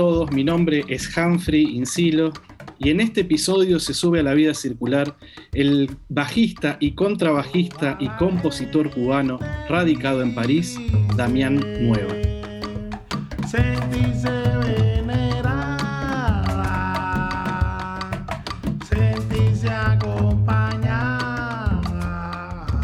Todos, 0.00 0.32
mi 0.32 0.42
nombre 0.42 0.82
es 0.88 1.14
Humphrey 1.14 1.76
Insilo 1.76 2.32
y 2.78 2.88
en 2.88 3.00
este 3.00 3.20
episodio 3.20 3.78
se 3.78 3.92
sube 3.92 4.20
a 4.20 4.22
la 4.22 4.32
vida 4.32 4.54
circular 4.54 5.14
el 5.52 5.90
bajista 6.08 6.78
y 6.80 6.92
contrabajista 6.92 7.98
y 8.00 8.08
compositor 8.16 8.88
cubano 8.88 9.38
radicado 9.68 10.22
en 10.22 10.34
París, 10.34 10.78
Damián 11.16 11.60
Nueva. 11.82 12.14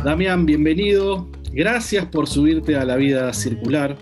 Damián, 0.05 0.45
bienvenido, 0.45 1.31
gracias 1.53 2.05
por 2.05 2.27
subirte 2.27 2.77
a 2.77 2.85
la 2.85 2.97
vida 2.97 3.33
circular. 3.33 3.97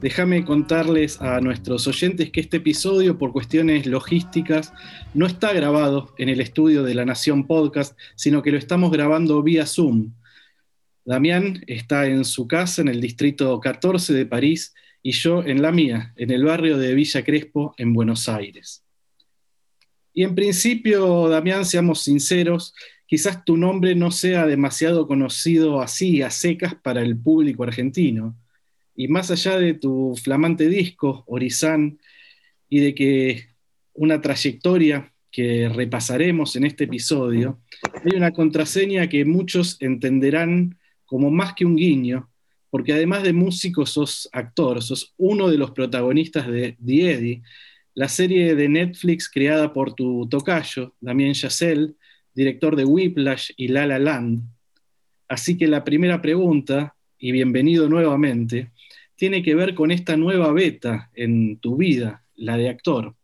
Déjame 0.00 0.46
contarles 0.46 1.20
a 1.20 1.42
nuestros 1.42 1.86
oyentes 1.86 2.30
que 2.30 2.40
este 2.40 2.56
episodio, 2.56 3.18
por 3.18 3.32
cuestiones 3.32 3.84
logísticas, 3.84 4.72
no 5.12 5.26
está 5.26 5.52
grabado 5.52 6.14
en 6.16 6.30
el 6.30 6.40
estudio 6.40 6.82
de 6.82 6.94
La 6.94 7.04
Nación 7.04 7.46
Podcast, 7.46 7.98
sino 8.16 8.42
que 8.42 8.50
lo 8.50 8.56
estamos 8.56 8.90
grabando 8.90 9.42
vía 9.42 9.66
Zoom. 9.66 10.14
Damián 11.04 11.62
está 11.66 12.06
en 12.06 12.24
su 12.24 12.48
casa 12.48 12.80
en 12.80 12.88
el 12.88 13.02
distrito 13.02 13.60
14 13.60 14.14
de 14.14 14.24
París 14.24 14.74
y 15.02 15.12
yo 15.12 15.42
en 15.44 15.60
la 15.60 15.70
mía, 15.70 16.14
en 16.16 16.30
el 16.30 16.44
barrio 16.44 16.78
de 16.78 16.94
Villa 16.94 17.22
Crespo, 17.22 17.74
en 17.76 17.92
Buenos 17.92 18.26
Aires. 18.26 18.82
Y 20.14 20.24
en 20.24 20.34
principio, 20.34 21.28
Damián, 21.28 21.66
seamos 21.66 22.00
sinceros, 22.04 22.74
quizás 23.06 23.44
tu 23.44 23.58
nombre 23.58 23.94
no 23.94 24.10
sea 24.10 24.46
demasiado 24.46 25.06
conocido 25.06 25.82
así, 25.82 26.22
a 26.22 26.30
secas, 26.30 26.74
para 26.74 27.02
el 27.02 27.18
público 27.18 27.64
argentino. 27.64 28.34
Y 29.00 29.08
más 29.08 29.30
allá 29.30 29.58
de 29.58 29.72
tu 29.72 30.14
flamante 30.22 30.68
disco, 30.68 31.24
Orizán, 31.26 31.98
y 32.68 32.80
de 32.80 32.94
que 32.94 33.46
una 33.94 34.20
trayectoria 34.20 35.10
que 35.30 35.70
repasaremos 35.70 36.54
en 36.56 36.64
este 36.64 36.84
episodio, 36.84 37.62
hay 37.94 38.14
una 38.14 38.30
contraseña 38.30 39.08
que 39.08 39.24
muchos 39.24 39.78
entenderán 39.80 40.78
como 41.06 41.30
más 41.30 41.54
que 41.54 41.64
un 41.64 41.76
guiño, 41.76 42.28
porque 42.68 42.92
además 42.92 43.22
de 43.22 43.32
músico 43.32 43.86
sos 43.86 44.28
actor, 44.32 44.82
sos 44.82 45.14
uno 45.16 45.48
de 45.48 45.56
los 45.56 45.70
protagonistas 45.70 46.46
de 46.46 46.76
The 46.84 47.12
Eddie, 47.12 47.42
la 47.94 48.08
serie 48.10 48.54
de 48.54 48.68
Netflix 48.68 49.30
creada 49.30 49.72
por 49.72 49.94
tu 49.94 50.28
tocayo, 50.28 50.94
Damien 51.00 51.32
Chazelle, 51.32 51.94
director 52.34 52.76
de 52.76 52.84
Whiplash 52.84 53.52
y 53.56 53.68
La 53.68 53.86
La 53.86 53.98
Land. 53.98 54.42
Así 55.26 55.56
que 55.56 55.68
la 55.68 55.84
primera 55.84 56.20
pregunta, 56.20 56.94
y 57.18 57.32
bienvenido 57.32 57.88
nuevamente, 57.88 58.72
tiene 59.20 59.42
que 59.42 59.54
ver 59.54 59.74
con 59.74 59.90
esta 59.90 60.16
nueva 60.16 60.50
beta 60.50 61.10
en 61.12 61.58
tu 61.58 61.76
vida, 61.76 62.24
la 62.36 62.56
de 62.56 62.70
actor. 62.70 63.14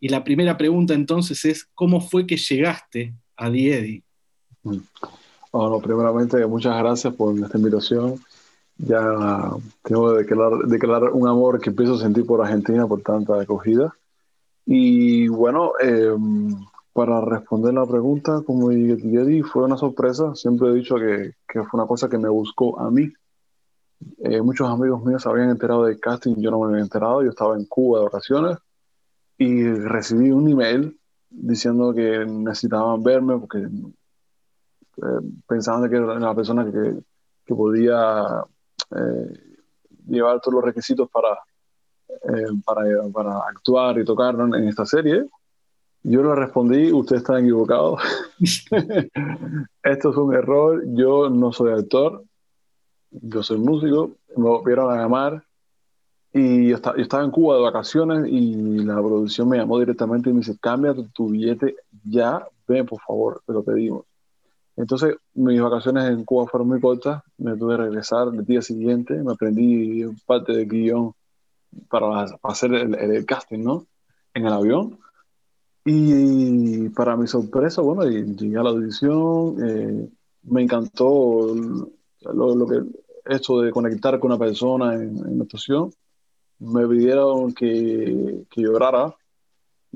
Y 0.00 0.08
la 0.08 0.24
primera 0.24 0.56
pregunta 0.56 0.94
entonces 0.94 1.44
es, 1.44 1.68
¿cómo 1.74 2.00
fue 2.00 2.26
que 2.26 2.38
llegaste 2.38 3.12
a 3.36 3.52
The 3.52 3.78
Eddie? 3.78 4.02
Bueno, 4.62 5.80
primeramente, 5.80 6.46
muchas 6.46 6.78
gracias 6.78 7.12
por 7.12 7.38
esta 7.38 7.58
invitación. 7.58 8.14
Ya 8.78 9.04
tengo 9.82 10.16
que 10.16 10.34
declarar, 10.66 11.10
un 11.12 11.28
amor 11.28 11.60
que 11.60 11.68
empiezo 11.68 11.96
a 11.96 11.98
sentir 11.98 12.24
por 12.24 12.40
Argentina 12.40 12.86
por 12.86 13.02
tanta 13.02 13.38
acogida. 13.38 13.94
Y 14.64 15.28
bueno, 15.28 15.72
eh, 15.82 16.16
para 16.94 17.20
responder 17.20 17.74
la 17.74 17.84
pregunta, 17.84 18.40
como 18.46 18.70
dije, 18.70 19.42
fue 19.42 19.64
una 19.64 19.76
sorpresa. 19.76 20.34
Siempre 20.34 20.70
he 20.70 20.72
dicho 20.72 20.96
que 20.96 21.34
fue 21.52 21.78
una 21.78 21.86
cosa 21.86 22.08
que 22.08 22.16
me 22.16 22.30
buscó 22.30 22.80
a 22.80 22.90
mí. 22.90 23.12
Eh, 24.18 24.40
muchos 24.42 24.68
amigos 24.68 25.04
míos 25.04 25.22
se 25.22 25.28
habían 25.28 25.50
enterado 25.50 25.84
del 25.84 26.00
casting, 26.00 26.36
yo 26.36 26.50
no 26.50 26.60
me 26.60 26.66
había 26.72 26.82
enterado. 26.82 27.22
Yo 27.22 27.30
estaba 27.30 27.56
en 27.56 27.66
Cuba 27.66 27.98
de 27.98 28.04
vacaciones 28.04 28.58
y 29.38 29.64
recibí 29.72 30.30
un 30.30 30.48
email 30.48 30.98
diciendo 31.30 31.92
que 31.92 32.24
necesitaban 32.26 33.02
verme 33.02 33.38
porque 33.38 33.58
eh, 33.58 35.20
pensaban 35.46 35.88
que 35.90 35.96
era 35.96 36.18
la 36.18 36.34
persona 36.34 36.64
que, 36.64 36.98
que 37.44 37.54
podía 37.54 38.44
eh, 38.90 39.54
llevar 40.06 40.40
todos 40.40 40.54
los 40.56 40.64
requisitos 40.64 41.08
para, 41.10 41.38
eh, 42.08 42.52
para, 42.64 42.82
para, 43.12 43.38
actuar 43.48 43.98
y 43.98 44.04
tocar 44.04 44.34
en 44.34 44.68
esta 44.68 44.86
serie. 44.86 45.26
Yo 46.02 46.22
le 46.22 46.34
respondí, 46.34 46.92
ustedes 46.92 47.22
están 47.22 47.42
equivocados. 47.42 48.00
Esto 49.82 50.10
es 50.10 50.16
un 50.16 50.34
error, 50.34 50.82
yo 50.86 51.30
no 51.30 51.50
soy 51.52 51.72
actor, 51.72 52.22
yo 53.22 53.42
soy 53.42 53.58
músico, 53.58 54.12
me 54.36 54.44
volvieron 54.44 54.92
a 54.92 55.00
llamar 55.00 55.44
y 56.32 56.68
yo, 56.68 56.76
estaba, 56.76 56.96
estaba 56.96 57.24
en 57.24 57.30
Cuba 57.30 57.56
de 57.56 57.62
vacaciones 57.62 58.26
y 58.28 58.78
la 58.84 58.96
producción 58.96 59.48
me 59.48 59.56
llamó 59.56 59.78
directamente 59.78 60.30
y 60.30 60.32
me 60.32 60.40
dice, 60.40 60.58
cambia 60.60 60.94
tu, 61.12 61.28
billete 61.28 61.76
ya, 62.04 62.46
ven 62.66 62.86
por 62.86 63.00
favor, 63.00 63.42
te 63.46 63.52
lo 63.52 63.62
pedimos. 63.62 64.04
Entonces, 64.76 65.14
mis 65.34 65.60
vacaciones 65.60 66.10
en 66.10 66.24
Cuba 66.24 66.46
fueron 66.48 66.68
muy 66.68 66.80
cortas, 66.80 67.22
me 67.38 67.56
tuve 67.56 67.76
que 67.76 67.82
regresar 67.84 68.28
el 68.34 68.44
día 68.44 68.60
siguiente, 68.62 69.14
me 69.14 69.32
aprendí 69.32 70.04
parte 70.26 70.52
del 70.52 70.68
guion 70.68 71.12
para, 71.88 72.24
hacer 72.42 72.74
el, 72.74 73.24
casting, 73.24 73.62
¿no? 73.62 73.86
En 74.34 74.46
el 74.46 74.52
avión. 74.52 74.98
Y 75.84 76.88
para 76.90 77.16
mi 77.16 77.28
sorpresa, 77.28 77.82
bueno, 77.82 78.04
llegué 78.04 78.56
a 78.56 78.62
la 78.62 78.70
audición, 78.70 79.56
eh, 79.64 80.08
me 80.42 80.62
encantó 80.62 81.54
lo, 82.32 82.66
que, 82.66 82.82
esto 83.24 83.60
de 83.60 83.70
conectar 83.70 84.18
con 84.18 84.30
una 84.30 84.38
persona 84.38 84.94
en, 84.94 85.18
en 85.18 85.38
la 85.38 85.44
actuación. 85.44 85.90
Me 86.58 86.86
pidieron 86.86 87.52
que, 87.52 88.44
que 88.50 88.62
llorara, 88.62 89.14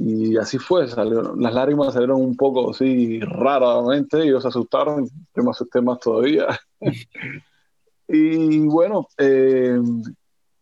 y 0.00 0.36
así 0.36 0.58
fue, 0.58 0.86
salieron, 0.86 1.42
las 1.42 1.52
lágrimas 1.52 1.92
salieron 1.92 2.20
un 2.20 2.36
poco 2.36 2.70
así 2.70 3.18
raramente, 3.20 4.22
ellos 4.22 4.42
se 4.42 4.48
asustaron, 4.48 5.08
yo 5.34 5.42
me 5.42 5.50
asusté 5.50 5.80
más 5.80 5.98
todavía. 5.98 6.46
y 8.08 8.60
bueno, 8.60 9.08
eh, 9.18 9.76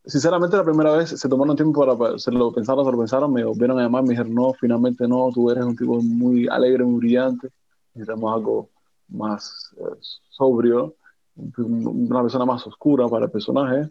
sinceramente 0.06 0.56
la 0.56 0.64
primera 0.64 0.96
vez 0.96 1.10
se 1.10 1.28
tomaron 1.28 1.54
tiempo 1.54 1.98
para, 1.98 2.18
se 2.18 2.32
lo 2.32 2.50
pensaron, 2.50 2.86
se 2.86 2.92
lo 2.92 2.98
pensaron, 2.98 3.30
me 3.30 3.44
volvieron 3.44 3.78
a 3.78 3.82
llamar, 3.82 4.04
me 4.04 4.10
dijeron, 4.10 4.34
no, 4.34 4.54
finalmente 4.54 5.06
no, 5.06 5.30
tú 5.34 5.50
eres 5.50 5.64
un 5.64 5.76
tipo 5.76 6.00
muy 6.00 6.48
alegre, 6.48 6.84
muy 6.84 7.00
brillante, 7.00 7.50
necesitamos 7.92 8.34
algo 8.34 8.70
más 9.08 9.70
eh, 9.76 9.98
sobrio, 10.30 10.94
una 11.36 12.22
persona 12.22 12.44
más 12.44 12.66
oscura 12.66 13.08
para 13.08 13.26
el 13.26 13.30
personaje. 13.30 13.88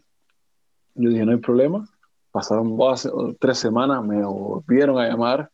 Yo 0.95 1.09
dije, 1.09 1.25
no 1.25 1.31
hay 1.31 1.37
problema 1.37 1.87
pasaron 2.35 2.77
tres 3.39 3.59
semanas, 3.59 4.03
me 4.03 4.21
volvieron 4.21 4.99
a 4.99 5.07
llamar 5.07 5.49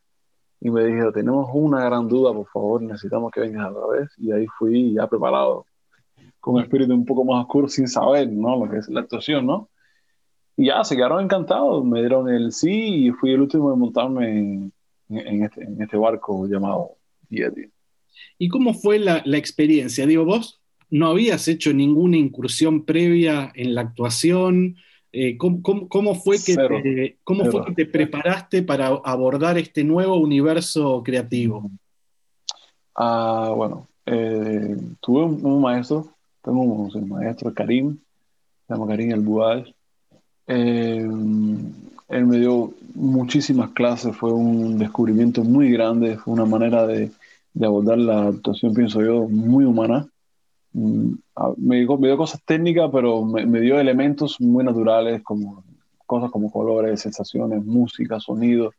y 0.59 0.71
me 0.71 0.83
dijeron, 0.83 1.13
tenemos 1.13 1.47
una 1.53 1.85
gran 1.85 2.07
duda, 2.07 2.33
por 2.33 2.47
favor, 2.47 2.81
necesitamos 2.81 3.31
que 3.31 3.41
vengas 3.41 3.67
a 3.67 3.69
la 3.69 3.85
vez. 3.85 4.09
Y 4.17 4.31
ahí 4.31 4.47
fui 4.57 4.93
ya 4.93 5.05
preparado, 5.05 5.67
con 6.39 6.55
un 6.55 6.61
espíritu 6.61 6.91
un 6.95 7.05
poco 7.05 7.23
más 7.23 7.43
oscuro, 7.43 7.67
sin 7.67 7.87
saber, 7.87 8.31
¿no? 8.31 8.65
Lo 8.65 8.71
que 8.71 8.79
es 8.79 8.89
la 8.89 9.01
actuación, 9.01 9.45
¿no? 9.45 9.69
Y 10.57 10.67
ya, 10.67 10.83
se 10.83 10.95
quedaron 10.95 11.23
encantados, 11.23 11.85
me 11.85 11.99
dieron 11.99 12.27
el 12.27 12.51
sí 12.51 13.05
y 13.05 13.11
fui 13.11 13.31
el 13.31 13.41
último 13.41 13.71
en 13.71 13.79
montarme 13.79 14.39
en, 14.39 14.73
en, 15.09 15.43
este, 15.43 15.63
en 15.63 15.79
este, 15.83 15.97
barco 15.97 16.47
llamado 16.47 16.95
Yeti. 17.29 17.71
¿Y 18.39 18.49
cómo 18.49 18.73
fue 18.73 18.97
la, 18.97 19.21
la 19.23 19.37
experiencia? 19.37 20.07
Digo, 20.07 20.25
vos 20.25 20.60
no 20.91 21.07
habías 21.07 21.47
hecho 21.47 21.73
ninguna 21.73 22.17
incursión 22.17 22.83
previa 22.83 23.51
en 23.55 23.73
la 23.73 23.81
actuación, 23.81 24.75
eh, 25.13 25.37
¿cómo, 25.37 25.61
cómo, 25.61 25.89
cómo, 25.89 26.15
fue, 26.15 26.37
que 26.37 26.55
te, 26.55 27.17
cómo 27.23 27.45
fue 27.45 27.65
que 27.65 27.73
te 27.73 27.85
preparaste 27.85 28.61
para 28.61 28.87
abordar 28.87 29.57
este 29.57 29.83
nuevo 29.83 30.17
universo 30.17 31.01
creativo? 31.03 31.69
Uh, 32.97 33.55
bueno, 33.55 33.87
eh, 34.05 34.77
tuve 34.99 35.23
un, 35.23 35.45
un, 35.45 35.61
maestro, 35.61 36.13
tengo 36.41 36.61
un, 36.61 36.91
un, 36.93 37.09
maestro, 37.09 37.53
Karim, 37.53 37.97
se 38.67 38.73
llama 38.73 38.87
Karim 38.87 39.11
El 39.11 39.21
Bual. 39.21 39.73
Eh, 40.47 41.07
él 42.09 42.25
me 42.25 42.37
dio 42.37 42.73
muchísimas 42.93 43.71
clases, 43.71 44.15
fue 44.15 44.33
un 44.33 44.77
descubrimiento 44.77 45.43
muy 45.43 45.71
grande, 45.71 46.17
fue 46.17 46.33
una 46.33 46.45
manera 46.45 46.85
de, 46.85 47.11
de 47.53 47.65
abordar 47.65 47.97
la 47.97 48.27
actuación, 48.27 48.73
pienso 48.73 49.01
yo, 49.01 49.27
muy 49.27 49.63
humana. 49.65 50.07
Mm, 50.73 51.13
Me 51.57 51.77
dio, 51.77 51.97
me 51.97 52.07
dio 52.07 52.17
cosas 52.17 52.41
técnicas, 52.45 52.89
pero 52.91 53.23
me, 53.25 53.45
me 53.45 53.59
dio 53.61 53.79
elementos 53.79 54.39
muy 54.39 54.63
naturales, 54.63 55.21
como 55.23 55.63
cosas 56.05 56.31
como 56.31 56.51
colores, 56.51 57.01
sensaciones, 57.01 57.65
música, 57.65 58.19
sonido. 58.19 58.71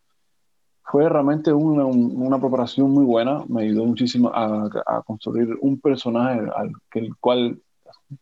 Fue 0.85 1.09
realmente 1.09 1.53
una, 1.53 1.85
un- 1.87 2.13
una 2.17 2.39
preparación 2.41 2.91
muy 2.91 3.05
buena, 3.05 3.45
me 3.49 3.63
ayudó 3.63 3.85
muchísimo 3.87 4.31
a, 4.35 4.69
a 4.87 5.03
construir 5.03 5.49
un 5.61 5.81
personaje 5.81 6.41
al 6.57 6.73
que 6.91 7.01
el 7.01 7.17
cual 7.17 7.59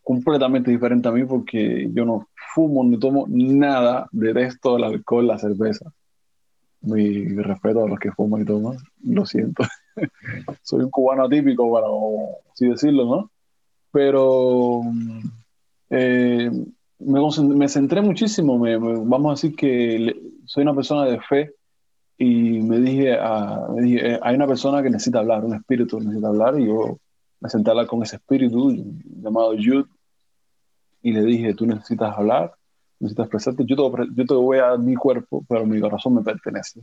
completamente 0.03 0.71
diferente 0.71 1.09
a 1.09 1.11
mí 1.11 1.25
porque 1.25 1.89
yo 1.93 2.05
no 2.05 2.27
fumo 2.55 2.83
ni 2.83 2.97
tomo 2.99 3.25
nada, 3.29 4.07
detesto 4.11 4.77
el 4.77 4.85
alcohol, 4.85 5.27
la 5.27 5.37
cerveza. 5.39 5.91
Mi 6.81 7.27
respeto 7.27 7.83
a 7.83 7.87
los 7.89 7.99
que 7.99 8.11
fuman 8.11 8.41
y 8.41 8.45
toman, 8.45 8.77
lo 9.03 9.25
siento. 9.25 9.63
Soy 10.63 10.81
un 10.83 10.89
cubano 10.89 11.25
atípico, 11.25 11.71
para 11.71 11.87
así 12.53 12.67
decirlo, 12.67 13.05
¿no? 13.05 13.31
Pero 13.91 14.81
eh, 15.89 16.49
me, 16.99 17.19
me 17.55 17.67
centré 17.67 18.01
muchísimo, 18.01 18.57
me- 18.57 18.79
me- 18.79 18.99
vamos 19.05 19.27
a 19.29 19.33
decir 19.35 19.55
que 19.55 19.99
le- 19.99 20.17
soy 20.45 20.63
una 20.63 20.75
persona 20.75 21.05
de 21.05 21.19
fe 21.19 21.53
y 22.17 22.59
me 22.61 22.79
dije, 22.79 23.17
a- 23.19 23.67
me 23.75 23.81
dije, 23.83 24.13
eh, 24.13 24.19
hay 24.21 24.35
una 24.35 24.47
persona 24.47 24.81
que 24.83 24.89
necesita 24.89 25.19
hablar, 25.19 25.43
un 25.45 25.55
espíritu 25.55 25.97
que 25.97 26.05
necesita 26.05 26.27
hablar 26.29 26.59
y 26.59 26.67
yo 26.67 26.97
me 27.39 27.49
senté 27.49 27.69
a 27.69 27.73
hablar 27.73 27.87
con 27.87 28.03
ese 28.03 28.17
espíritu 28.17 28.71
llamado 29.21 29.51
Jude 29.55 29.85
y 31.01 31.11
le 31.13 31.23
dije, 31.23 31.53
tú 31.53 31.65
necesitas 31.65 32.15
hablar, 32.17 32.53
necesitas 32.99 33.25
expresarte, 33.25 33.65
yo 33.65 33.75
te, 33.75 34.07
yo 34.15 34.25
te 34.25 34.33
voy 34.33 34.59
a 34.59 34.67
dar 34.67 34.79
mi 34.79 34.95
cuerpo, 34.95 35.43
pero 35.49 35.65
mi 35.65 35.79
corazón 35.79 36.15
me 36.15 36.21
pertenece. 36.21 36.81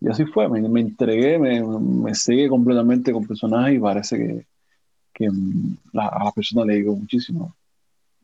Y 0.00 0.08
así 0.08 0.24
fue, 0.26 0.48
me, 0.48 0.60
me 0.68 0.80
entregué, 0.80 1.38
me, 1.38 1.62
me 1.62 2.14
cegué 2.14 2.48
completamente 2.48 3.12
con 3.12 3.26
personajes 3.26 3.76
y 3.76 3.80
parece 3.80 4.18
que, 4.18 4.46
que 5.12 5.28
mm, 5.30 5.76
a 5.94 6.24
la 6.24 6.32
persona 6.32 6.64
le 6.64 6.76
llegó 6.76 6.96
muchísimo. 6.96 7.54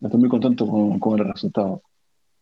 Estoy 0.00 0.20
muy 0.20 0.28
contento 0.28 0.66
con, 0.66 0.98
con 0.98 1.18
el 1.18 1.26
resultado. 1.26 1.82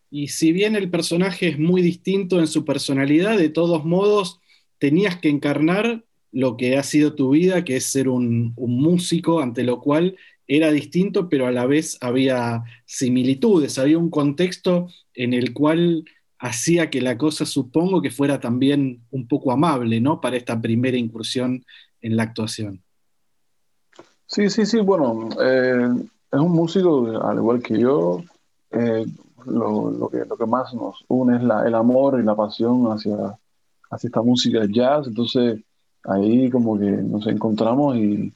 Y 0.09 0.29
si 0.29 0.51
bien 0.51 0.75
el 0.75 0.89
personaje 0.89 1.49
es 1.49 1.59
muy 1.59 1.81
distinto 1.81 2.39
en 2.39 2.47
su 2.47 2.63
personalidad, 2.63 3.37
de 3.37 3.49
todos 3.49 3.83
modos 3.83 4.39
tenías 4.79 5.17
que 5.17 5.29
encarnar 5.29 6.03
lo 6.31 6.55
que 6.55 6.77
ha 6.77 6.83
sido 6.83 7.15
tu 7.15 7.31
vida, 7.31 7.63
que 7.63 7.77
es 7.77 7.85
ser 7.85 8.09
un, 8.09 8.53
un 8.55 8.79
músico, 8.79 9.41
ante 9.41 9.63
lo 9.63 9.81
cual 9.81 10.15
era 10.47 10.71
distinto, 10.71 11.29
pero 11.29 11.45
a 11.47 11.51
la 11.51 11.65
vez 11.65 11.97
había 11.99 12.63
similitudes, 12.85 13.77
había 13.79 13.97
un 13.97 14.09
contexto 14.09 14.87
en 15.13 15.33
el 15.33 15.53
cual 15.53 16.05
hacía 16.39 16.89
que 16.89 17.01
la 17.01 17.17
cosa, 17.17 17.45
supongo, 17.45 18.01
que 18.01 18.11
fuera 18.11 18.39
también 18.39 19.01
un 19.11 19.27
poco 19.27 19.51
amable, 19.51 19.99
¿no? 19.99 20.21
Para 20.21 20.37
esta 20.37 20.61
primera 20.61 20.97
incursión 20.97 21.65
en 22.01 22.15
la 22.15 22.23
actuación. 22.23 22.81
Sí, 24.27 24.49
sí, 24.49 24.65
sí, 24.65 24.79
bueno, 24.81 25.29
eh, 25.41 25.87
es 26.31 26.39
un 26.39 26.51
músico, 26.51 27.07
al 27.21 27.37
igual 27.37 27.61
que 27.63 27.79
yo, 27.79 28.21
eh, 28.71 29.05
lo, 29.45 29.89
lo 29.91 30.09
que, 30.09 30.45
más 30.45 30.73
nos 30.73 31.03
une 31.07 31.37
es 31.37 31.43
la, 31.43 31.65
el 31.65 31.73
amor 31.75 32.19
y 32.19 32.23
la 32.23 32.35
pasión 32.35 32.85
hacia, 32.91 33.15
hacia 33.89 34.07
esta 34.07 34.21
música 34.21 34.65
jazz, 34.69 35.07
entonces 35.07 35.61
ahí 36.03 36.49
como 36.49 36.77
que 36.77 36.85
nos 36.91 37.25
encontramos 37.27 37.95
y, 37.97 38.33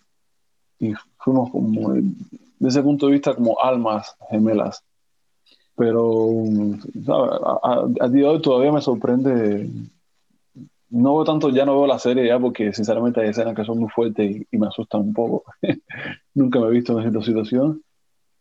y 0.79 0.93
fuimos 1.19 1.51
como, 1.51 1.93
de 1.93 2.69
ese 2.69 2.83
punto 2.83 3.07
de 3.07 3.13
vista, 3.13 3.35
como 3.35 3.59
almas 3.61 4.15
gemelas. 4.29 4.83
Pero 5.75 6.27
¿sabes? 7.05 7.31
A, 7.43 7.59
a- 7.63 7.87
a 8.05 8.09
día 8.09 8.23
de 8.23 8.29
hoy 8.29 8.41
todavía 8.41 8.71
me 8.71 8.81
sorprende 8.81 9.69
no 10.91 11.15
veo 11.15 11.23
tanto, 11.23 11.49
ya 11.49 11.65
no 11.65 11.75
veo 11.77 11.87
la 11.87 11.99
serie 11.99 12.27
ya 12.27 12.39
porque 12.39 12.73
sinceramente 12.73 13.21
hay 13.21 13.29
escenas 13.29 13.55
que 13.55 13.65
son 13.65 13.79
muy 13.79 13.89
fuertes 13.89 14.35
y, 14.35 14.47
y 14.51 14.57
me 14.57 14.67
asustan 14.67 15.01
un 15.01 15.13
poco. 15.13 15.43
Nunca 16.33 16.59
me 16.59 16.67
he 16.67 16.71
visto 16.71 16.99
en 16.99 17.07
esta 17.07 17.21
situación, 17.21 17.81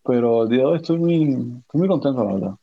pero 0.04 0.42
al 0.42 0.48
día 0.48 0.58
de 0.58 0.64
hoy 0.64 0.76
estoy 0.76 0.98
muy, 0.98 1.22
estoy 1.22 1.78
muy 1.78 1.88
contento, 1.88 2.24
la 2.24 2.34
verdad. 2.34 2.54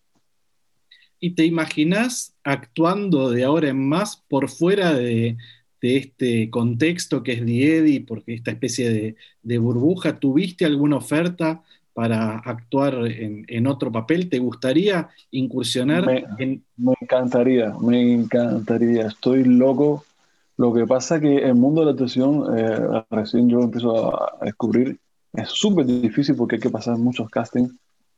¿Y 1.19 1.31
te 1.31 1.45
imaginas 1.45 2.35
actuando 2.43 3.31
de 3.31 3.43
ahora 3.43 3.69
en 3.69 3.89
más 3.89 4.23
por 4.27 4.49
fuera 4.49 4.93
de, 4.93 5.37
de 5.81 5.97
este 5.97 6.49
contexto 6.49 7.23
que 7.23 7.33
es 7.33 7.41
Eddie, 7.41 8.01
porque 8.01 8.33
esta 8.33 8.51
especie 8.51 8.89
de, 8.89 9.15
de 9.41 9.57
burbuja, 9.57 10.19
¿tuviste 10.19 10.65
alguna 10.65 10.97
oferta 10.97 11.63
para 11.97 12.37
actuar 12.37 12.93
en, 13.07 13.43
en 13.47 13.65
otro 13.65 13.91
papel? 13.91 14.29
¿Te 14.29 14.37
gustaría 14.37 15.09
incursionar 15.31 16.05
Me- 16.05 16.25
en... 16.37 16.63
Me 16.77 16.93
encantaría, 17.01 17.73
me 17.81 18.13
encantaría. 18.13 19.07
Estoy 19.07 19.43
loco. 19.45 20.05
Lo 20.57 20.71
que 20.75 20.85
pasa 20.85 21.15
es 21.15 21.21
que 21.23 21.37
el 21.37 21.55
mundo 21.55 21.81
de 21.81 21.85
la 21.85 21.91
actuación, 21.93 22.31
eh, 22.55 23.03
recién 23.09 23.49
yo 23.49 23.61
empiezo 23.61 23.89
a, 24.15 24.37
a 24.39 24.45
descubrir, 24.45 24.99
es 25.33 25.49
súper 25.49 25.87
difícil 25.87 26.35
porque 26.35 26.57
hay 26.57 26.61
que 26.61 26.69
pasar 26.69 26.99
muchos 26.99 27.31
castings 27.31 27.73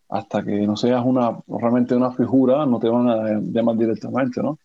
hasta 0.10 0.44
que 0.44 0.68
no 0.68 0.76
seas 0.76 1.02
una, 1.06 1.38
realmente 1.48 1.96
una 1.96 2.12
figura, 2.12 2.66
no 2.66 2.80
te 2.80 2.90
van 2.90 3.08
a 3.08 3.40
llamar 3.40 3.78
directamente, 3.78 4.44
¿no? 4.44 4.60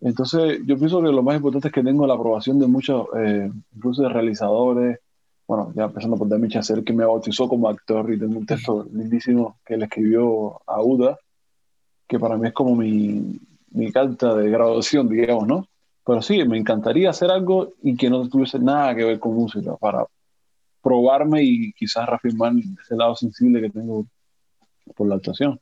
Entonces, 0.00 0.60
yo 0.64 0.78
pienso 0.78 1.02
que 1.02 1.08
lo 1.08 1.22
más 1.22 1.36
importante 1.36 1.68
es 1.68 1.74
que 1.74 1.82
tengo 1.82 2.06
la 2.06 2.14
aprobación 2.14 2.58
de 2.58 2.66
muchos, 2.66 3.08
eh, 3.14 3.50
incluso 3.76 4.04
de 4.04 4.08
realizadores, 4.08 5.00
bueno, 5.48 5.72
ya 5.74 5.84
empezando 5.84 6.18
por 6.18 6.28
Demi 6.28 6.48
Chazelle, 6.48 6.84
que 6.84 6.92
me 6.92 7.06
bautizó 7.06 7.48
como 7.48 7.70
actor 7.70 8.12
y 8.12 8.18
tengo 8.18 8.38
un 8.38 8.44
texto 8.44 8.86
lindísimo 8.92 9.58
que 9.64 9.78
le 9.78 9.86
escribió 9.86 10.60
a 10.66 10.82
Uda, 10.82 11.18
que 12.06 12.18
para 12.18 12.36
mí 12.36 12.48
es 12.48 12.52
como 12.52 12.76
mi, 12.76 13.40
mi 13.70 13.90
carta 13.90 14.34
de 14.34 14.50
graduación, 14.50 15.08
digamos, 15.08 15.46
¿no? 15.46 15.66
Pero 16.04 16.20
sí, 16.20 16.44
me 16.44 16.58
encantaría 16.58 17.08
hacer 17.08 17.30
algo 17.30 17.72
y 17.82 17.96
que 17.96 18.10
no 18.10 18.28
tuviese 18.28 18.58
nada 18.58 18.94
que 18.94 19.04
ver 19.04 19.18
con 19.18 19.34
música, 19.34 19.74
para 19.78 20.04
probarme 20.82 21.42
y 21.42 21.72
quizás 21.72 22.06
reafirmar 22.06 22.52
ese 22.82 22.94
lado 22.94 23.16
sensible 23.16 23.62
que 23.62 23.70
tengo 23.70 24.06
por 24.94 25.08
la 25.08 25.14
actuación. 25.14 25.58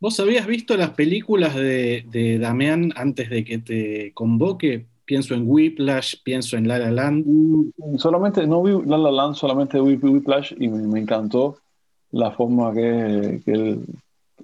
¿Vos 0.00 0.18
habías 0.18 0.48
visto 0.48 0.76
las 0.76 0.90
películas 0.90 1.54
de, 1.54 2.04
de 2.10 2.40
Damián 2.40 2.92
antes 2.96 3.30
de 3.30 3.44
que 3.44 3.58
te 3.58 4.12
convoque? 4.14 4.89
Pienso 5.10 5.34
en 5.34 5.42
Whiplash, 5.44 6.14
pienso 6.22 6.56
en 6.56 6.68
La 6.68 6.78
La 6.78 6.92
Land. 6.92 7.24
Solamente, 7.96 8.46
no 8.46 8.62
vi 8.62 8.70
La 8.86 8.96
La 8.96 9.10
Land, 9.10 9.34
solamente 9.34 9.80
vi 9.80 9.96
Whiplash 9.96 10.54
y 10.56 10.68
me, 10.68 10.86
me 10.86 11.00
encantó 11.00 11.56
la 12.12 12.30
forma 12.30 12.72
que, 12.72 13.42
que 13.44 13.50
él 13.50 13.80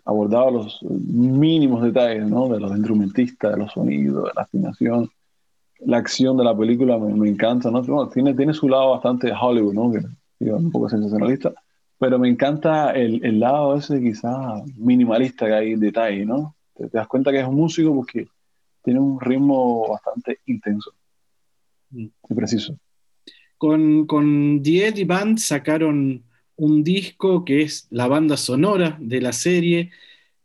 abordaba 0.05 0.51
los 0.51 0.83
mínimos 0.83 1.85
detalles, 1.85 2.27
¿no? 2.29 2.49
De 2.49 2.59
los 2.59 2.73
instrumentistas, 2.73 3.53
de 3.53 3.59
los 3.59 3.71
sonidos, 3.71 4.25
de 4.25 4.31
la 4.35 4.43
afinación, 4.43 5.09
la 5.85 5.99
acción 5.99 6.37
de 6.37 6.43
la 6.43 6.59
película 6.59 6.99
me, 6.99 7.15
me 7.15 7.29
encanta, 7.29 7.71
¿no? 7.71 7.83
Bueno, 7.83 8.09
tiene, 8.09 8.35
tiene 8.35 8.53
su 8.53 8.69
lado 8.69 8.90
bastante 8.90 9.33
Hollywood, 9.40 9.73
¿no? 9.73 9.93
Que 9.93 10.00
digo, 10.40 10.57
un 10.57 10.73
poco 10.73 10.88
sensacionalista, 10.88 11.52
pero 11.97 12.19
me 12.19 12.29
encanta 12.29 12.90
el, 12.90 13.25
el 13.25 13.38
lado 13.38 13.76
ese 13.76 14.00
quizás 14.00 14.64
minimalista 14.76 15.47
que 15.47 15.55
hay 15.55 15.73
en 15.75 15.79
detalle, 15.79 16.26
¿no? 16.26 16.57
Te, 16.75 16.88
te 16.88 16.99
das 16.99 17.07
cuenta 17.07 17.31
que 17.31 17.38
es 17.38 17.47
un 17.47 17.55
músico 17.55 17.95
porque 17.95 18.26
tiene 18.87 19.00
un 19.00 19.21
ritmo 19.21 19.88
bastante 19.88 20.38
intenso 20.47 20.93
Mm. 21.90 22.07
y 22.31 22.35
preciso. 22.35 22.76
Con, 23.59 24.07
con 24.07 24.61
The 24.62 24.88
Eddie 24.88 25.05
Band 25.05 25.38
sacaron 25.38 26.25
un 26.57 26.83
disco 26.83 27.45
que 27.45 27.62
es 27.62 27.87
la 27.90 28.09
banda 28.09 28.37
sonora 28.37 28.97
de 29.00 29.21
la 29.21 29.33
serie 29.33 29.90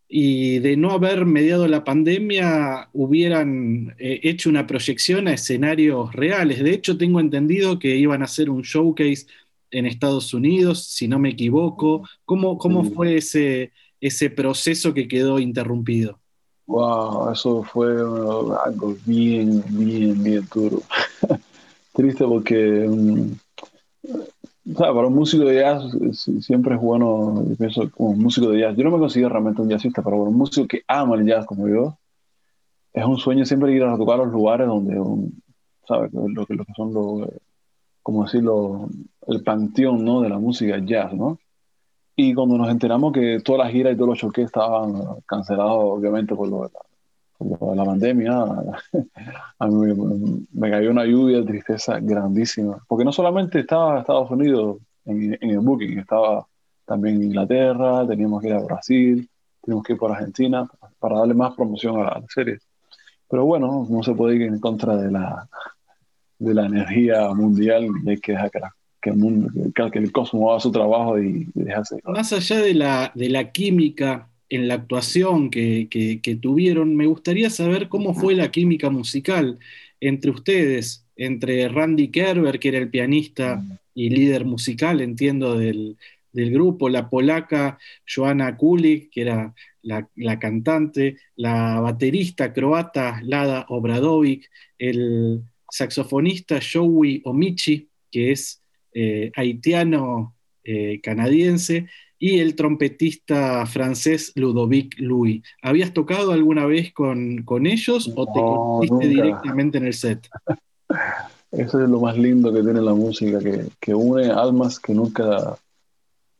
y 0.07 0.59
de 0.59 0.77
no 0.77 0.91
haber 0.91 1.25
mediado 1.25 1.67
la 1.67 1.83
pandemia 1.83 2.89
hubieran 2.93 3.95
eh, 3.97 4.19
hecho 4.23 4.49
una 4.51 4.67
proyección 4.67 5.27
a 5.27 5.33
escenarios 5.33 6.13
reales. 6.13 6.63
De 6.63 6.71
hecho, 6.73 6.95
tengo 6.97 7.19
entendido 7.19 7.79
que 7.79 7.95
iban 7.95 8.21
a 8.21 8.25
hacer 8.25 8.49
un 8.51 8.61
showcase 8.61 9.25
en 9.71 9.87
Estados 9.87 10.33
Unidos, 10.35 10.85
si 10.85 11.07
no 11.07 11.17
me 11.17 11.29
equivoco. 11.29 12.07
¿Cómo, 12.25 12.57
cómo 12.59 12.83
Sí. 12.85 12.91
fue 12.93 13.17
ese, 13.17 13.71
ese 13.99 14.29
proceso 14.29 14.93
que 14.93 15.07
quedó 15.07 15.39
interrumpido? 15.39 16.20
Wow, 16.67 17.31
eso 17.31 17.63
fue 17.63 18.03
uh, 18.03 18.53
algo 18.53 18.95
bien, 19.05 19.63
bien, 19.69 20.23
bien 20.23 20.47
duro. 20.53 20.81
Triste 21.93 22.23
porque, 22.25 22.87
um, 22.87 23.35
para 24.77 25.07
un 25.07 25.15
músico 25.15 25.43
de 25.45 25.55
jazz 25.55 25.83
eh, 25.95 26.13
siempre 26.41 26.75
es 26.75 26.81
bueno, 26.81 27.43
yo 27.47 27.55
pienso, 27.55 27.89
como 27.91 28.13
músico 28.13 28.49
de 28.49 28.59
jazz. 28.59 28.77
Yo 28.77 28.83
no 28.83 28.91
me 28.91 28.99
considero 28.99 29.29
realmente 29.29 29.61
un 29.61 29.69
jazzista, 29.69 30.01
pero 30.01 30.17
para 30.17 30.29
un 30.29 30.37
músico 30.37 30.67
que 30.67 30.83
ama 30.87 31.15
el 31.15 31.25
jazz 31.25 31.45
como 31.45 31.67
yo, 31.67 31.97
es 32.93 33.05
un 33.05 33.17
sueño 33.17 33.45
siempre 33.45 33.73
ir 33.73 33.83
a 33.83 33.97
tocar 33.97 34.19
los 34.19 34.31
lugares 34.31 34.67
donde, 34.67 34.99
um, 34.99 35.31
¿sabes? 35.87 36.11
Lo 36.13 36.45
que, 36.45 36.53
lo 36.55 36.65
que 36.65 36.73
son 36.73 36.93
los, 36.93 37.27
eh, 37.27 37.37
como 38.01 38.23
decirlo, 38.23 38.89
el 39.27 39.43
panteón, 39.43 40.05
¿no? 40.05 40.21
De 40.21 40.29
la 40.29 40.39
música 40.39 40.77
jazz, 40.79 41.13
¿no? 41.13 41.37
Y 42.15 42.33
cuando 42.33 42.57
nos 42.57 42.69
enteramos 42.69 43.13
que 43.13 43.39
toda 43.43 43.65
la 43.65 43.69
gira 43.71 43.91
y 43.91 43.95
todos 43.95 44.09
los 44.09 44.17
choques 44.19 44.45
estaban 44.45 44.93
cancelados, 45.25 45.77
obviamente, 45.83 46.35
por 46.35 46.47
lo 46.49 46.63
de 46.63 46.69
la, 46.73 46.79
por 47.37 47.61
lo 47.61 47.69
de 47.71 47.75
la 47.75 47.85
pandemia, 47.85 48.33
a 49.59 49.67
mí 49.67 50.45
me, 50.51 50.69
cayó 50.69 50.91
una 50.91 51.05
lluvia 51.05 51.37
de 51.39 51.45
tristeza 51.45 51.99
grandísima. 51.99 52.83
Porque 52.87 53.05
no 53.05 53.11
solamente 53.11 53.59
estaba 53.59 53.99
Estados 53.99 54.29
Unidos 54.29 54.77
en, 55.05 55.37
en 55.39 55.49
el 55.49 55.59
booking, 55.59 55.99
estaba 55.99 56.45
también 56.85 57.23
Inglaterra, 57.23 58.05
teníamos 58.07 58.41
que 58.41 58.49
ir 58.49 58.53
a 58.55 58.63
Brasil, 58.63 59.29
teníamos 59.61 59.85
que 59.85 59.93
ir 59.93 59.99
por 59.99 60.11
Argentina. 60.11 60.69
para 60.99 61.19
darle 61.19 61.33
más 61.33 61.55
promoción 61.55 61.97
a 61.99 62.03
la 62.03 62.23
serie. 62.27 62.59
Pero 63.29 63.45
bueno, 63.45 63.87
no 63.89 64.03
se 64.03 64.13
puede 64.13 64.35
ir 64.35 64.41
en 64.43 64.59
contra 64.59 64.97
de 64.97 65.09
la, 65.09 65.47
de 66.37 66.53
la 66.53 66.65
energía 66.65 67.33
mundial 67.33 67.87
y 68.03 68.09
hay 68.09 68.17
que 68.19 68.33
dejar 68.33 68.51
que, 68.51 68.59
la- 68.59 68.75
que 69.01 69.09
el 69.11 69.17
mundo, 69.17 69.49
que, 69.91 69.99
el 69.99 70.11
cosmos 70.11 70.49
haga 70.51 70.59
su 70.59 70.71
trabajo 70.71 71.19
y, 71.21 71.47
y 71.55 71.63
dejarse. 71.63 71.99
Más 72.03 72.31
allá 72.33 72.59
de 72.61 72.73
la, 72.73 73.11
de 73.15 73.29
la 73.29 73.51
química 73.51 74.29
en 74.49 74.67
la 74.67 74.75
actuación 74.75 75.49
que, 75.49 75.87
que- 75.89 76.19
que 76.21 76.35
tuvieron, 76.35 76.95
me 76.95 77.05
gustaría 77.07 77.49
saber 77.49 77.89
cómo 77.89 78.13
fue 78.13 78.35
la 78.35 78.51
química 78.51 78.89
musical 78.89 79.59
entre 79.99 80.31
ustedes, 80.31 81.05
entre 81.15 81.67
Randy 81.69 82.09
Kerber, 82.09 82.59
que 82.59 82.69
era 82.69 82.77
el 82.79 82.89
pianista 82.89 83.65
y 83.93 84.09
líder 84.09 84.45
musical, 84.45 85.01
entiendo, 85.01 85.57
del, 85.57 85.97
del 86.31 86.51
grupo, 86.51 86.89
la 86.89 87.09
polaca 87.09 87.77
Joanna 88.05 88.57
Kulik, 88.57 89.09
que 89.11 89.21
era 89.21 89.53
la, 89.83 90.07
la 90.15 90.39
cantante, 90.39 91.17
la 91.35 91.79
baterista 91.79 92.53
croata 92.53 93.21
Lada 93.23 93.65
Obradovic, 93.69 94.49
el 94.77 95.41
saxofonista 95.69 96.59
Joey 96.61 97.21
Omichi, 97.25 97.89
que 98.11 98.31
es 98.31 98.60
eh, 98.93 99.31
haitiano-canadiense, 99.35 101.87
y 102.19 102.37
el 102.39 102.55
trompetista 102.55 103.65
francés 103.65 104.31
Ludovic 104.35 104.93
Louis. 104.99 105.41
¿Habías 105.63 105.91
tocado 105.91 106.31
alguna 106.33 106.67
vez 106.67 106.93
con, 106.93 107.41
con 107.43 107.65
ellos 107.65 108.11
o 108.15 108.27
te 108.27 108.39
No, 108.41 108.45
conociste 108.45 109.07
directamente 109.07 109.79
en 109.79 109.85
el 109.87 109.93
set? 109.93 110.27
Eso 111.51 111.83
es 111.83 111.89
lo 111.89 111.99
más 111.99 112.17
lindo 112.17 112.53
que 112.53 112.61
tiene 112.61 112.79
la 112.79 112.93
música, 112.93 113.39
que, 113.39 113.65
que 113.79 113.93
une 113.93 114.31
almas 114.31 114.79
que 114.79 114.93
nunca, 114.93 115.57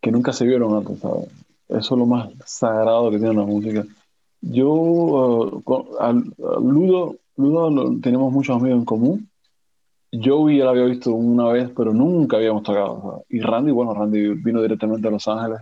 que 0.02 0.10
nunca 0.12 0.32
se 0.32 0.46
vieron 0.46 0.76
antes, 0.78 1.00
¿sabes? 1.00 1.28
Eso 1.68 1.96
es 1.96 2.00
lo 2.00 2.06
más 2.06 2.30
sagrado 2.46 3.12
que 3.12 3.18
tiene 3.18 3.34
la 3.34 3.44
música. 3.44 3.86
Yo, 4.42 5.50
eh, 5.58 5.62
con- 5.66 5.88
al- 6.00 6.34
a 6.40 6.60
Ludo, 6.60 7.18
Ludo 7.38 7.70
lo- 7.72 8.00
tenemos 8.00 8.32
muchos 8.32 8.56
amigos 8.56 8.80
en 8.80 8.86
común. 8.86 9.30
Joey 10.12 10.58
ya 10.58 10.66
lo 10.66 10.72
había 10.72 10.86
visto 10.86 11.12
una 11.14 11.48
vez, 11.50 11.72
pero 11.76 11.94
nunca 11.94 12.38
habíamos 12.38 12.64
tocado. 12.64 13.24
Y 13.30 13.40
Randy, 13.40 13.72
bueno, 13.72 13.94
Randy 13.94 14.34
vino 14.36 14.62
directamente 14.62 15.08
a 15.08 15.12
Los 15.12 15.28
Ángeles, 15.28 15.62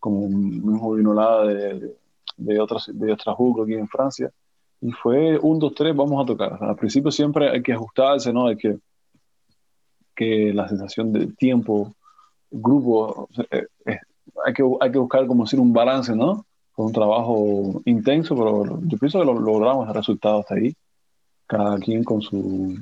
como 0.00 0.20
un 0.20 0.50
mismo 0.50 0.94
vino 0.94 1.12
la 1.12 1.44
de, 1.44 1.94
de, 2.36 2.60
otras, 2.60 2.90
de 2.92 3.12
Estrasburgo 3.12 3.64
aquí 3.64 3.74
en 3.74 3.88
Francia. 3.88 4.30
Y 4.80 4.90
fue 4.92 5.38
un, 5.38 5.58
dos, 5.58 5.74
tres, 5.74 5.94
vamos 5.94 6.22
a 6.22 6.26
tocar. 6.26 6.54
O 6.54 6.58
sea, 6.58 6.68
al 6.68 6.76
principio 6.76 7.10
siempre 7.10 7.50
hay 7.50 7.62
que 7.62 7.72
ajustarse, 7.74 8.32
¿no? 8.32 8.46
Hay 8.46 8.56
que, 8.56 8.78
que 10.14 10.52
la 10.54 10.66
sensación 10.68 11.12
de 11.12 11.26
tiempo, 11.28 11.94
grupo, 12.50 13.28
eh, 13.50 13.66
eh, 13.86 13.98
hay, 14.46 14.52
que, 14.54 14.62
hay 14.80 14.92
que 14.92 14.98
buscar 14.98 15.26
como 15.26 15.44
decir 15.44 15.60
un 15.60 15.72
balance, 15.72 16.14
¿no? 16.16 16.46
Fue 16.72 16.86
un 16.86 16.92
trabajo 16.92 17.82
intenso, 17.84 18.34
pero 18.34 18.80
yo 18.82 18.98
pienso 18.98 19.20
que 19.20 19.26
lo, 19.26 19.34
logramos 19.34 19.88
el 19.88 19.94
resultado 19.94 20.40
hasta 20.40 20.54
ahí. 20.54 20.74
Cada 21.46 21.78
quien 21.78 22.02
con 22.02 22.22
su 22.22 22.76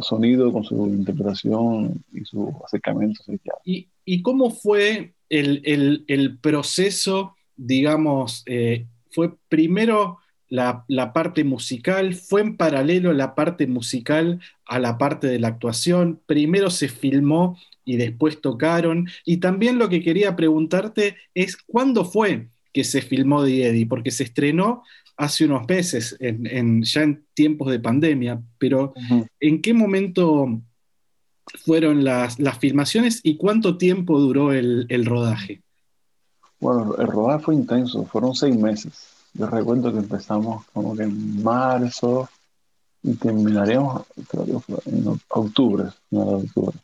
sonido, 0.00 0.52
con 0.52 0.64
su 0.64 0.86
interpretación 0.88 2.04
y 2.12 2.24
su 2.24 2.54
acercamiento. 2.64 3.22
¿Y, 3.64 3.88
y 4.04 4.22
cómo 4.22 4.50
fue 4.50 5.14
el, 5.28 5.62
el- 5.64 6.04
el 6.08 6.38
proceso, 6.38 7.34
digamos, 7.56 8.42
eh, 8.46 8.86
fue 9.10 9.34
primero 9.48 10.18
la, 10.48 10.84
la 10.88 11.12
parte 11.12 11.44
musical, 11.44 12.14
fue 12.14 12.40
en 12.40 12.56
paralelo 12.56 13.12
la 13.12 13.34
parte 13.34 13.66
musical 13.66 14.40
a 14.66 14.78
la 14.78 14.96
parte 14.98 15.26
de 15.26 15.38
la 15.38 15.48
actuación, 15.48 16.20
primero 16.26 16.70
se 16.70 16.88
filmó 16.88 17.58
y 17.84 17.96
después 17.96 18.40
tocaron, 18.40 19.08
y 19.24 19.38
también 19.38 19.78
lo 19.78 19.88
que 19.88 20.02
quería 20.02 20.36
preguntarte 20.36 21.16
es, 21.34 21.56
¿cuándo 21.56 22.04
fue 22.04 22.48
que 22.72 22.84
se 22.84 23.02
filmó 23.02 23.44
The 23.44 23.68
Eddie? 23.68 23.86
Porque 23.86 24.10
se 24.10 24.24
estrenó 24.24 24.82
hace 25.18 25.44
unos 25.44 25.66
meses, 25.68 26.16
en- 26.20 26.46
en- 26.46 26.82
ya 26.82 27.02
en 27.02 27.24
tiempos 27.34 27.70
de 27.70 27.80
pandemia, 27.80 28.40
pero 28.58 28.94
¿en 29.40 29.60
qué 29.60 29.74
momento 29.74 30.60
fueron 31.64 32.04
las, 32.04 32.38
las 32.38 32.58
filmaciones 32.58 33.20
y 33.22 33.36
cuánto 33.36 33.76
tiempo 33.76 34.18
duró 34.18 34.52
el, 34.52 34.86
el 34.88 35.04
rodaje? 35.04 35.62
Bueno, 36.60 36.94
el 36.96 37.06
rodaje 37.06 37.44
fue 37.44 37.54
intenso, 37.54 38.04
fueron 38.04 38.34
seis 38.34 38.56
meses. 38.56 38.92
Yo 39.34 39.46
recuerdo 39.46 39.92
que 39.92 39.98
empezamos 39.98 40.64
como 40.72 40.96
que 40.96 41.02
en 41.04 41.42
marzo 41.42 42.28
y 43.02 43.14
terminaríamos, 43.14 44.02
creo 44.28 44.44
que 44.46 44.58
fue 44.60 44.78
en 44.86 45.06
octubre, 45.28 45.84
no 46.10 46.22
era 46.22 46.36
octubre. 46.38 46.76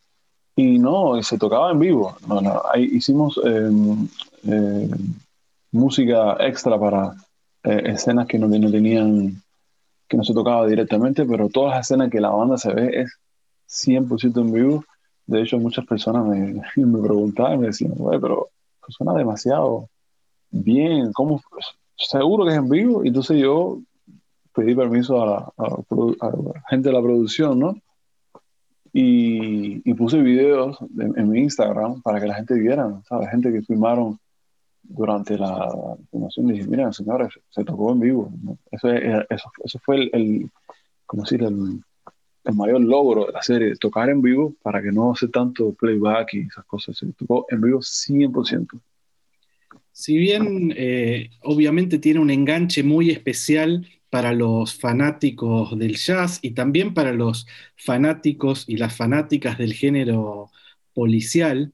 Y 0.56 0.78
no, 0.78 1.18
y 1.18 1.24
se 1.24 1.36
tocaba 1.38 1.72
en 1.72 1.80
vivo. 1.80 2.16
No, 2.28 2.40
no, 2.40 2.62
ahí 2.72 2.84
hicimos 2.92 3.40
eh, 3.44 3.70
eh, 4.44 4.90
música 5.72 6.36
extra 6.38 6.78
para 6.78 7.14
eh, 7.64 7.82
escenas 7.86 8.26
que 8.26 8.38
no, 8.38 8.46
no 8.46 8.70
tenían, 8.70 9.42
que 10.06 10.16
no 10.16 10.24
se 10.24 10.34
tocaba 10.34 10.66
directamente, 10.66 11.24
pero 11.24 11.48
todas 11.48 11.76
las 11.76 11.86
escenas 11.86 12.10
que 12.10 12.20
la 12.20 12.28
banda 12.28 12.58
se 12.58 12.72
ve 12.72 12.90
es 13.00 13.18
100% 13.68 14.40
en 14.40 14.52
vivo. 14.52 14.84
De 15.26 15.40
hecho, 15.42 15.58
muchas 15.58 15.86
personas 15.86 16.26
me, 16.26 16.62
me 16.76 17.02
preguntaban 17.02 17.60
me 17.60 17.68
decían, 17.68 17.94
güey, 17.94 18.20
pero 18.20 18.50
suena 18.88 19.14
demasiado 19.14 19.88
bien, 20.50 21.12
¿cómo? 21.14 21.40
Seguro 21.96 22.44
que 22.44 22.52
es 22.52 22.58
en 22.58 22.68
vivo. 22.68 23.02
Y 23.02 23.08
entonces 23.08 23.38
yo 23.40 23.80
pedí 24.54 24.74
permiso 24.74 25.22
a 25.22 25.26
la, 25.26 25.52
a 25.56 25.68
la 25.70 25.76
a 26.20 26.26
la 26.30 26.62
gente 26.68 26.90
de 26.90 26.94
la 26.94 27.02
producción, 27.02 27.58
¿no? 27.58 27.76
Y, 28.92 29.90
y 29.90 29.94
puse 29.94 30.18
videos 30.18 30.78
en, 30.98 31.18
en 31.18 31.28
mi 31.28 31.40
Instagram 31.40 32.00
para 32.02 32.20
que 32.20 32.26
la 32.26 32.34
gente 32.34 32.54
viera, 32.54 33.00
¿sabes? 33.08 33.30
Gente 33.30 33.50
que 33.52 33.62
filmaron 33.62 34.18
durante 34.84 35.38
la 35.38 35.96
filmación. 36.10 36.48
Dije, 36.48 36.66
mira, 36.68 36.92
señores, 36.92 37.34
se 37.50 37.64
tocó 37.64 37.92
en 37.92 38.00
vivo. 38.00 38.32
Eso, 38.70 38.90
es- 38.90 39.26
eso, 39.30 39.50
eso 39.64 39.78
fue 39.84 39.96
el, 39.96 40.10
el 40.12 40.50
¿cómo 41.06 41.22
decir? 41.24 41.42
El 41.42 42.54
mayor 42.54 42.80
logro 42.80 43.26
de 43.26 43.32
la 43.32 43.42
serie, 43.42 43.76
tocar 43.76 44.10
en 44.10 44.20
vivo 44.22 44.54
para 44.62 44.82
que 44.82 44.92
no 44.92 45.12
hace 45.12 45.28
tanto 45.28 45.72
playback 45.74 46.34
y 46.34 46.40
esas 46.42 46.64
cosas. 46.66 46.96
Se 46.96 47.06
tocó 47.12 47.46
en 47.50 47.60
vivo 47.62 47.80
100%. 47.82 48.78
Si 49.92 50.16
bien 50.18 50.74
eh, 50.76 51.30
obviamente 51.42 51.98
tiene 51.98 52.20
un 52.20 52.30
enganche 52.30 52.82
muy 52.82 53.10
especial 53.10 53.86
para 54.10 54.32
los 54.32 54.74
fanáticos 54.74 55.78
del 55.78 55.96
jazz 55.96 56.38
y 56.42 56.50
también 56.52 56.94
para 56.94 57.12
los 57.12 57.46
fanáticos 57.76 58.64
y 58.68 58.76
las 58.76 58.96
fanáticas 58.96 59.56
del 59.58 59.72
género 59.72 60.50
policial, 60.94 61.72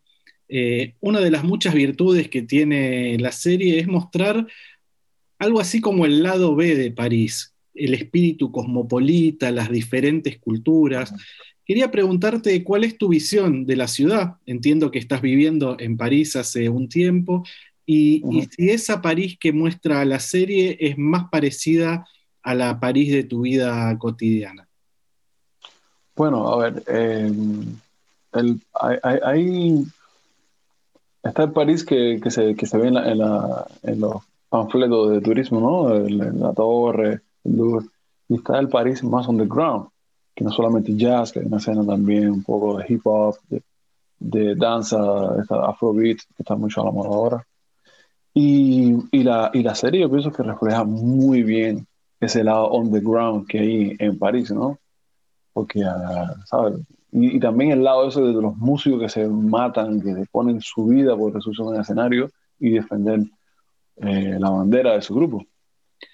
eh, 0.51 0.95
una 1.01 1.21
de 1.21 1.31
las 1.31 1.45
muchas 1.45 1.75
virtudes 1.75 2.29
que 2.29 2.43
tiene 2.43 3.17
la 3.19 3.31
serie 3.31 3.79
es 3.79 3.87
mostrar 3.87 4.47
algo 5.39 5.61
así 5.61 5.81
como 5.81 6.05
el 6.05 6.23
lado 6.23 6.57
B 6.57 6.75
de 6.75 6.91
París, 6.91 7.55
el 7.75 7.95
espíritu 7.95 8.51
cosmopolita, 8.51 9.51
las 9.53 9.71
diferentes 9.71 10.39
culturas. 10.39 11.15
Quería 11.65 11.91
preguntarte 11.93 12.63
cuál 12.65 12.83
es 12.85 12.99
tu 12.99 13.09
visión 13.09 13.65
de 13.65 13.77
la 13.77 13.87
ciudad. 13.87 14.35
Entiendo 14.45 14.91
que 14.91 14.99
estás 14.99 15.23
viviendo 15.23 15.77
en 15.79 15.97
París 15.97 16.35
hace 16.35 16.69
un 16.69 16.89
tiempo 16.89 17.45
y, 17.87 18.23
si 18.57 18.71
esa 18.71 19.01
París 19.01 19.37
que 19.39 19.53
muestra 19.53 20.05
la 20.05 20.21
serie 20.21 20.77
es 20.81 20.99
más 20.99 21.29
parecida 21.31 22.05
a 22.43 22.55
la 22.55 22.79
París 22.81 23.13
de 23.13 23.25
tu 23.25 23.43
vida 23.43 23.97
cotidiana. 23.99 24.69
Bueno, 26.17 26.49
a 26.49 26.59
ver, 26.71 26.83
eh, 26.87 27.33
el, 28.35 28.61
hay, 28.75 28.97
hay- 29.03 29.19
hay- 29.25 29.85
está 31.23 31.45
el 31.45 31.53
París 31.53 31.85
que, 31.85 32.21
que 32.23 32.31
se, 32.31 32.55
que 32.55 32.67
se 32.67 32.79
ve 32.79 32.89
en, 32.89 32.95
la- 32.95 33.11
en, 33.11 33.19
la- 33.19 33.67
en 33.83 34.01
los 34.01 34.17
panfletos 34.49 35.11
de 35.11 35.21
turismo, 35.21 35.61
¿no? 35.61 35.95
El- 35.95 36.19
la 36.41 36.53
torre, 36.53 37.21
el 37.45 37.57
Louvre. 37.57 37.87
y 38.29 38.37
está 38.37 38.59
el 38.59 38.69
París 38.69 39.03
más 39.05 39.29
underground, 39.29 39.89
que 40.35 40.45
no 40.45 40.51
solamente 40.51 40.95
jazz, 40.97 41.33
que 41.33 41.41
hay 41.41 41.47
una 41.47 41.59
escena 41.59 41.85
también 41.85 42.31
un 42.31 42.43
poco 42.45 42.79
de 42.79 42.85
hip 42.89 43.03
hop, 43.05 43.37
de, 43.49 43.63
de 44.21 44.55
danza, 44.57 44.99
esta 45.41 45.67
afrobeat, 45.69 46.19
que 46.37 46.43
está 46.43 46.57
mucho 46.57 46.83
a 46.83 46.87
la 46.87 46.91
moda 46.93 47.09
ahora. 47.11 47.47
Y, 48.35 48.97
y, 49.11 49.23
la, 49.25 49.51
y 49.53 49.63
la 49.63 49.75
serie 49.75 50.03
yo 50.03 50.11
pienso 50.11 50.33
que 50.33 50.43
refleja 50.43 50.85
muy 50.85 51.43
bien 51.43 51.87
ese 52.21 52.45
lado 52.45 52.71
underground 52.73 53.47
que 53.49 53.59
hay 53.59 53.97
en 53.99 54.19
París, 54.19 54.51
¿no? 54.53 54.79
Porque, 55.53 55.83
ah, 55.85 56.35
¿sabes? 56.47 56.81
Y, 57.13 57.37
y 57.37 57.41
también 57.41 57.73
el 57.73 57.83
lado 57.83 58.09
ese 58.09 58.21
de 58.21 58.33
los 58.33 58.57
músicos 58.57 59.01
que 59.01 59.09
se 59.09 59.27
matan, 59.29 60.01
que 60.01 60.25
ponen 60.31 60.61
su 60.61 60.87
vida 60.87 61.17
por 61.17 61.35
resucitar 61.35 61.69
en 61.69 61.75
el 61.77 61.81
escenario 61.81 62.31
y 62.59 62.71
defender 62.71 63.21
eh, 63.97 64.37
la 64.39 64.51
bandera 64.51 64.95
de 64.95 65.03
su 65.03 65.15
grupo. 65.15 65.45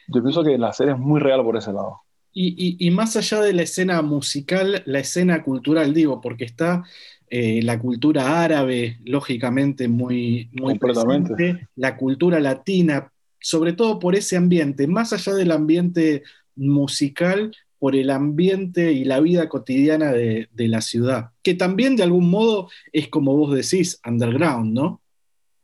Yo 0.08 0.22
pienso 0.22 0.42
que 0.42 0.56
la 0.58 0.72
serie 0.72 0.94
es 0.94 0.98
muy 0.98 1.20
real 1.20 1.42
por 1.42 1.56
ese 1.56 1.72
lado. 1.72 2.00
Y, 2.32 2.48
y- 2.58 2.86
y 2.86 2.90
más 2.90 3.16
allá 3.16 3.40
de 3.40 3.52
la 3.52 3.62
escena 3.62 4.02
musical, 4.02 4.82
la 4.86 4.98
escena 4.98 5.42
cultural, 5.42 5.94
digo, 5.94 6.20
porque 6.20 6.44
está 6.44 6.84
eh, 7.30 7.60
la 7.62 7.78
cultura 7.78 8.42
árabe, 8.44 8.98
lógicamente, 9.04 9.88
muy, 9.88 10.48
muy 10.52 10.78
presente, 10.78 11.68
la 11.76 11.96
cultura 11.96 12.38
latina, 12.40 13.10
sobre 13.40 13.72
todo 13.72 13.98
por 13.98 14.14
ese 14.14 14.36
ambiente, 14.36 14.86
más 14.86 15.12
allá 15.12 15.34
del 15.34 15.50
ambiente 15.52 16.22
musical, 16.54 17.52
por 17.78 17.94
el 17.94 18.10
ambiente 18.10 18.92
y 18.92 19.04
la 19.04 19.20
vida 19.20 19.48
cotidiana 19.48 20.12
de, 20.12 20.48
de 20.52 20.68
la 20.68 20.80
ciudad, 20.80 21.30
que 21.42 21.54
también 21.54 21.96
de 21.96 22.02
algún 22.02 22.30
modo 22.30 22.68
es 22.92 23.08
como 23.08 23.36
vos 23.36 23.54
decís, 23.54 24.00
underground, 24.06 24.72
¿no? 24.72 25.00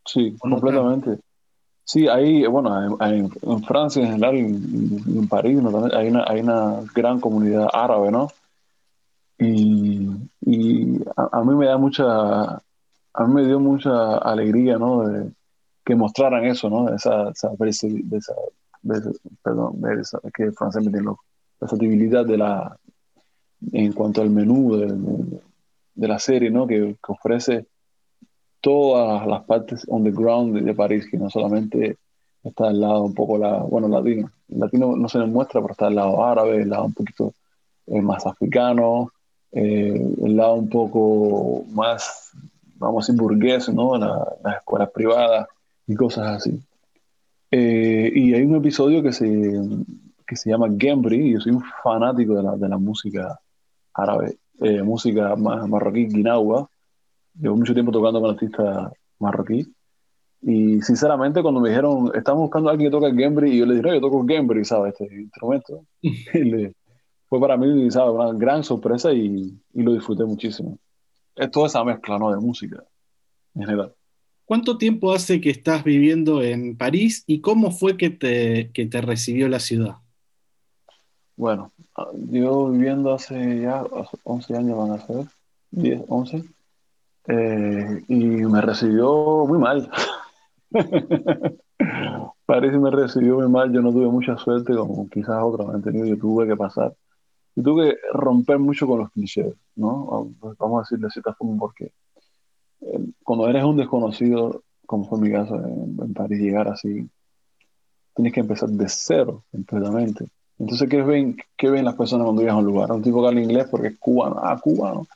Sí, 0.04 0.36
¿O 0.40 0.48
no 0.48 0.56
completamente. 0.56 1.18
Sí, 1.84 2.08
ahí, 2.08 2.46
bueno, 2.46 3.00
en, 3.00 3.30
en 3.42 3.62
Francia 3.64 4.02
en 4.02 4.12
general, 4.12 4.36
en, 4.36 5.02
en 5.06 5.28
París, 5.28 5.60
¿no? 5.60 5.86
Hay, 5.94 6.08
una, 6.08 6.24
hay 6.28 6.40
una 6.40 6.80
gran 6.94 7.20
comunidad 7.20 7.68
árabe, 7.72 8.10
¿no? 8.10 8.28
Y, 9.38 10.08
y 10.40 11.02
a, 11.16 11.40
a, 11.40 11.44
mí 11.44 11.54
me 11.54 11.66
da 11.66 11.76
mucha, 11.76 12.54
a 12.54 13.26
mí 13.26 13.34
me 13.34 13.46
dio 13.46 13.58
mucha 13.58 14.18
alegría, 14.18 14.78
¿no? 14.78 15.08
De, 15.08 15.32
que 15.84 15.96
mostraran 15.96 16.44
eso, 16.44 16.70
¿no? 16.70 16.94
Esa, 16.94 17.30
esa, 17.30 17.50
esa, 17.60 18.34
de, 18.82 19.00
perdón, 19.42 19.80
esa, 20.00 20.20
que 20.34 20.52
francés 20.52 20.84
me 20.84 21.00
loco, 21.00 21.24
versatilidad 21.62 22.26
de 22.26 22.36
la, 22.36 22.76
en 23.72 23.92
cuanto 23.92 24.20
al 24.20 24.30
menú 24.30 24.76
de, 24.76 24.86
de, 24.86 25.40
de 25.94 26.08
la 26.08 26.18
serie, 26.18 26.50
¿no? 26.50 26.66
Que, 26.66 26.96
que, 27.04 27.12
ofrece 27.12 27.66
todas 28.60 29.26
las 29.26 29.44
partes 29.44 29.84
underground 29.86 30.54
de, 30.54 30.62
de, 30.62 30.74
París, 30.74 31.06
que 31.10 31.18
no 31.18 31.30
solamente 31.30 31.96
está 32.42 32.68
al 32.68 32.80
lado 32.80 33.04
un 33.04 33.14
poco 33.14 33.38
la, 33.38 33.58
bueno, 33.58 33.88
latino. 33.88 34.30
El 34.48 34.60
latino 34.60 34.96
no 34.96 35.08
se 35.08 35.18
nos 35.18 35.28
muestra, 35.28 35.60
pero 35.60 35.72
está 35.72 35.86
al 35.86 35.94
lado 35.94 36.24
árabe, 36.24 36.62
el 36.62 36.70
lado 36.70 36.84
un 36.84 36.94
poquito 36.94 37.32
eh, 37.86 38.00
más 38.00 38.26
africano, 38.26 39.12
eh, 39.52 40.14
el 40.24 40.36
lado 40.36 40.54
un 40.54 40.68
poco 40.68 41.64
más, 41.70 42.32
vamos 42.76 43.04
a 43.04 43.12
decir, 43.12 43.22
burgués, 43.22 43.68
¿no? 43.68 43.96
La, 43.96 44.26
las 44.42 44.56
escuelas 44.56 44.90
privadas 44.90 45.46
y 45.86 45.94
cosas 45.94 46.38
así. 46.38 46.60
Eh, 47.52 48.10
y 48.14 48.34
hay 48.34 48.42
un 48.42 48.56
episodio 48.56 49.02
que 49.02 49.12
se, 49.12 49.26
que 50.32 50.36
se 50.36 50.50
llama 50.50 50.68
Gembri, 50.78 51.28
y 51.28 51.32
yo 51.32 51.40
soy 51.40 51.52
un 51.52 51.62
fanático 51.82 52.34
de 52.34 52.42
la, 52.42 52.56
de 52.56 52.68
la 52.68 52.78
música 52.78 53.38
árabe, 53.92 54.38
eh, 54.60 54.82
música 54.82 55.36
más 55.36 55.68
marroquí, 55.68 56.06
guinawa. 56.06 56.68
Llevo 57.38 57.56
mucho 57.56 57.74
tiempo 57.74 57.92
tocando 57.92 58.20
con 58.20 58.30
artistas 58.30 58.92
marroquí. 59.18 59.66
Y 60.40 60.80
sinceramente, 60.80 61.42
cuando 61.42 61.60
me 61.60 61.68
dijeron, 61.68 62.10
estamos 62.14 62.42
buscando 62.42 62.68
a 62.68 62.72
alguien 62.72 62.90
que 62.90 62.96
toque 62.96 63.06
el 63.06 63.16
Gembri, 63.16 63.52
y 63.52 63.58
yo 63.58 63.66
le 63.66 63.74
dije, 63.74 63.86
no, 63.86 63.94
yo 63.94 64.00
toco 64.00 64.22
el 64.22 64.28
Gembri, 64.28 64.64
¿sabes? 64.64 64.94
Este 64.98 65.14
instrumento. 65.14 65.84
le, 66.34 66.74
fue 67.28 67.40
para 67.40 67.56
mí, 67.56 67.90
¿sabes? 67.90 68.14
Una 68.14 68.32
gran 68.32 68.64
sorpresa 68.64 69.12
y, 69.12 69.54
y, 69.74 69.82
lo 69.82 69.92
disfruté 69.92 70.24
muchísimo. 70.24 70.78
Es 71.36 71.50
toda 71.50 71.66
esa 71.66 71.84
mezcla, 71.84 72.18
¿no? 72.18 72.30
De 72.30 72.38
música 72.38 72.82
en 73.54 73.62
general. 73.62 73.94
¿Cuánto 74.44 74.76
tiempo 74.76 75.12
hace 75.12 75.40
que 75.40 75.50
estás 75.50 75.84
viviendo 75.84 76.42
en 76.42 76.76
París 76.76 77.24
y 77.26 77.40
cómo 77.40 77.70
fue 77.70 77.96
que 77.96 78.10
te, 78.10 78.70
que 78.72 78.86
te 78.86 79.00
recibió 79.00 79.48
la 79.48 79.60
ciudad? 79.60 79.96
Bueno, 81.36 81.72
yo 82.30 82.68
viviendo 82.68 83.12
hace 83.12 83.60
ya 83.60 83.84
11 84.24 84.56
años 84.56 84.78
van 84.78 84.92
a 84.92 85.06
ser, 85.06 85.26
10, 85.70 86.02
11, 86.08 86.44
eh, 87.28 88.04
y 88.08 88.16
me 88.16 88.60
recibió 88.60 89.46
muy 89.46 89.58
mal. 89.58 89.90
París 92.46 92.72
me 92.72 92.90
recibió 92.90 93.36
muy 93.36 93.48
mal, 93.48 93.72
yo 93.72 93.80
no 93.80 93.92
tuve 93.92 94.08
mucha 94.08 94.36
suerte 94.36 94.74
como 94.74 95.08
quizás 95.08 95.42
otros 95.42 95.74
han 95.74 95.82
tenido, 95.82 96.06
yo 96.06 96.18
tuve 96.18 96.46
que 96.46 96.56
pasar. 96.56 96.94
Y 97.54 97.62
tuve 97.62 97.90
que 97.90 97.98
romper 98.12 98.58
mucho 98.58 98.86
con 98.86 99.00
los 99.00 99.10
clichés, 99.10 99.54
¿no? 99.76 100.32
Vamos 100.58 100.78
a 100.78 100.82
decirle 100.82 101.06
de 101.06 101.10
cierta 101.10 101.34
forma 101.34 101.58
porque 101.58 101.92
cuando 103.22 103.48
eres 103.48 103.64
un 103.64 103.76
desconocido, 103.76 104.62
como 104.86 105.08
fue 105.08 105.20
mi 105.20 105.30
caso 105.30 105.56
en, 105.56 105.96
en, 106.00 106.14
París, 106.14 106.40
llegar 106.40 106.68
así, 106.68 107.08
tienes 108.14 108.32
que 108.32 108.40
empezar 108.40 108.68
de 108.68 108.88
cero 108.88 109.44
completamente. 109.50 110.26
Entonces, 110.62 110.88
¿qué 110.88 111.02
ven, 111.02 111.36
qué 111.56 111.70
ven 111.70 111.84
las 111.84 111.96
personas 111.96 112.24
cuando 112.24 112.40
llegas 112.40 112.54
a 112.54 112.58
un 112.58 112.66
lugar? 112.66 112.92
Un 112.92 113.02
tipo 113.02 113.20
que 113.20 113.26
habla 113.26 113.40
inglés 113.40 113.66
porque 113.68 113.88
es 113.88 113.98
cubano, 113.98 114.36
ah, 114.40 114.56
cubano. 114.62 115.08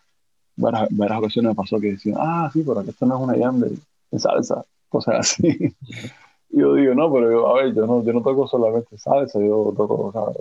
Varias, 0.57 0.89
varias 0.91 1.19
ocasiones 1.21 1.51
me 1.51 1.55
pasó 1.55 1.79
que 1.79 1.93
decían, 1.93 2.17
ah, 2.19 2.51
sí, 2.53 2.65
pero 2.67 2.81
esto 2.81 3.07
no 3.07 3.15
es 3.15 3.23
una 3.23 3.39
jam 3.39 3.61
de, 3.61 4.19
salsa, 4.19 4.65
cosas 4.89 5.21
así. 5.21 5.47
y 6.51 6.59
yo 6.59 6.75
digo, 6.75 6.97
no, 6.97 7.13
pero 7.13 7.31
yo, 7.31 7.47
a 7.47 7.63
ver, 7.63 7.73
yo 7.73 7.87
no, 7.87 8.03
yo 8.03 8.13
no 8.13 8.23
toco 8.23 8.49
solamente 8.49 8.99
salsa, 8.99 9.39
yo 9.39 9.73
toco 9.77 10.07
otro, 10.07 10.35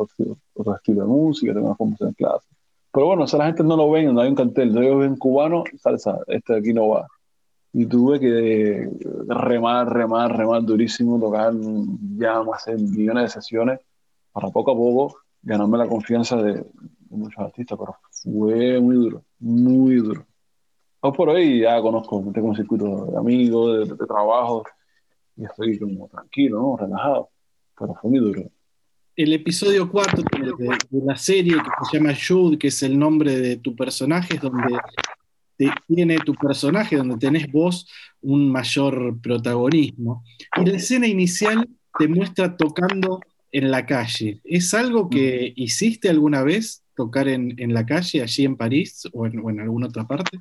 otro, 0.55 0.75
estilo 0.75 1.01
de 1.01 1.07
música, 1.07 1.53
tengo 1.53 1.67
una 1.67 1.75
formación 1.75 2.09
en 2.09 2.15
clase. 2.15 2.47
Pero 2.91 3.05
bueno, 3.05 3.25
eso 3.25 3.37
la 3.37 3.45
gente 3.45 3.63
no 3.63 3.77
lo 3.77 3.91
ven, 3.91 4.11
no 4.11 4.21
hay 4.21 4.29
un 4.29 4.35
cartel. 4.35 4.75
Ellos 4.75 5.01
ven 5.01 5.17
cubano, 5.17 5.65
salsa, 5.83 6.17
este 6.25 6.53
de 6.53 6.59
aquí 6.59 6.73
no 6.73 6.87
va 6.87 7.05
y 7.77 7.85
tuve 7.85 8.21
que 8.21 8.89
remar, 9.27 9.93
remar, 9.93 10.35
remar 10.35 10.63
durísimo, 10.63 11.19
tocar 11.19 11.53
ya 12.17 12.41
hacer 12.53 12.79
millones 12.79 13.23
de 13.23 13.29
sesiones 13.41 13.79
para 14.35 14.49
poco 14.49 14.71
a 14.71 14.75
poco 14.75 15.17
ganarme 15.41 15.77
la 15.77 15.87
confianza 15.87 16.35
de, 16.35 16.65
muchos 17.09 17.39
artistas, 17.39 17.79
pero 17.79 17.95
fue 18.11 18.81
muy 18.81 18.95
duro, 18.97 19.23
muy 19.39 19.95
duro. 19.95 20.25
Hoy 20.99 21.11
por 21.13 21.29
hoy 21.29 21.61
ya 21.61 21.79
conozco, 21.81 22.21
tengo 22.33 22.49
un 22.49 22.55
circuito 22.55 23.05
de 23.05 23.17
amigos, 23.17 23.87
de, 23.87 23.95
trabajo, 24.05 24.65
y 25.37 25.45
estoy 25.45 25.79
como 25.79 26.09
tranquilo, 26.09 26.59
¿no? 26.59 26.75
relajado, 26.75 27.29
pero 27.79 27.93
fue 28.01 28.11
muy 28.11 28.19
duro. 28.19 28.41
El 29.15 29.31
episodio 29.31 29.89
4 29.89 30.23
de, 30.59 30.77
la 31.05 31.15
serie 31.15 31.53
que 31.53 31.85
se 31.89 31.97
llama 31.97 32.13
Jude, 32.13 32.57
que 32.57 32.67
es 32.67 32.83
el 32.83 32.99
nombre 32.99 33.37
de 33.37 33.55
tu 33.55 33.73
personaje, 33.73 34.35
es 34.35 34.41
donde 34.41 34.77
tiene 35.87 36.17
tu 36.17 36.35
personaje, 36.35 36.97
donde 36.97 37.15
tenés 37.15 37.49
vos 37.49 37.89
un 38.21 38.51
mayor 38.51 39.17
protagonismo. 39.21 40.25
Y 40.57 40.65
la 40.65 40.75
escena 40.75 41.07
inicial 41.07 41.65
te 41.97 42.09
muestra 42.09 42.57
tocando 42.57 43.21
en 43.57 43.71
la 43.71 43.85
calle. 43.85 44.41
¿Es 44.43 44.73
algo 44.73 45.09
que 45.09 45.53
hiciste 45.55 46.09
alguna 46.09 46.43
vez, 46.43 46.83
tocar 46.93 47.29
en, 47.29 47.53
en 47.57 47.73
la 47.73 47.85
calle, 47.85 48.21
allí 48.21 48.43
en 48.43 48.57
París 48.57 49.07
o 49.13 49.25
en, 49.25 49.39
o 49.39 49.49
en 49.49 49.61
alguna 49.61 49.87
otra 49.87 50.05
parte? 50.05 50.39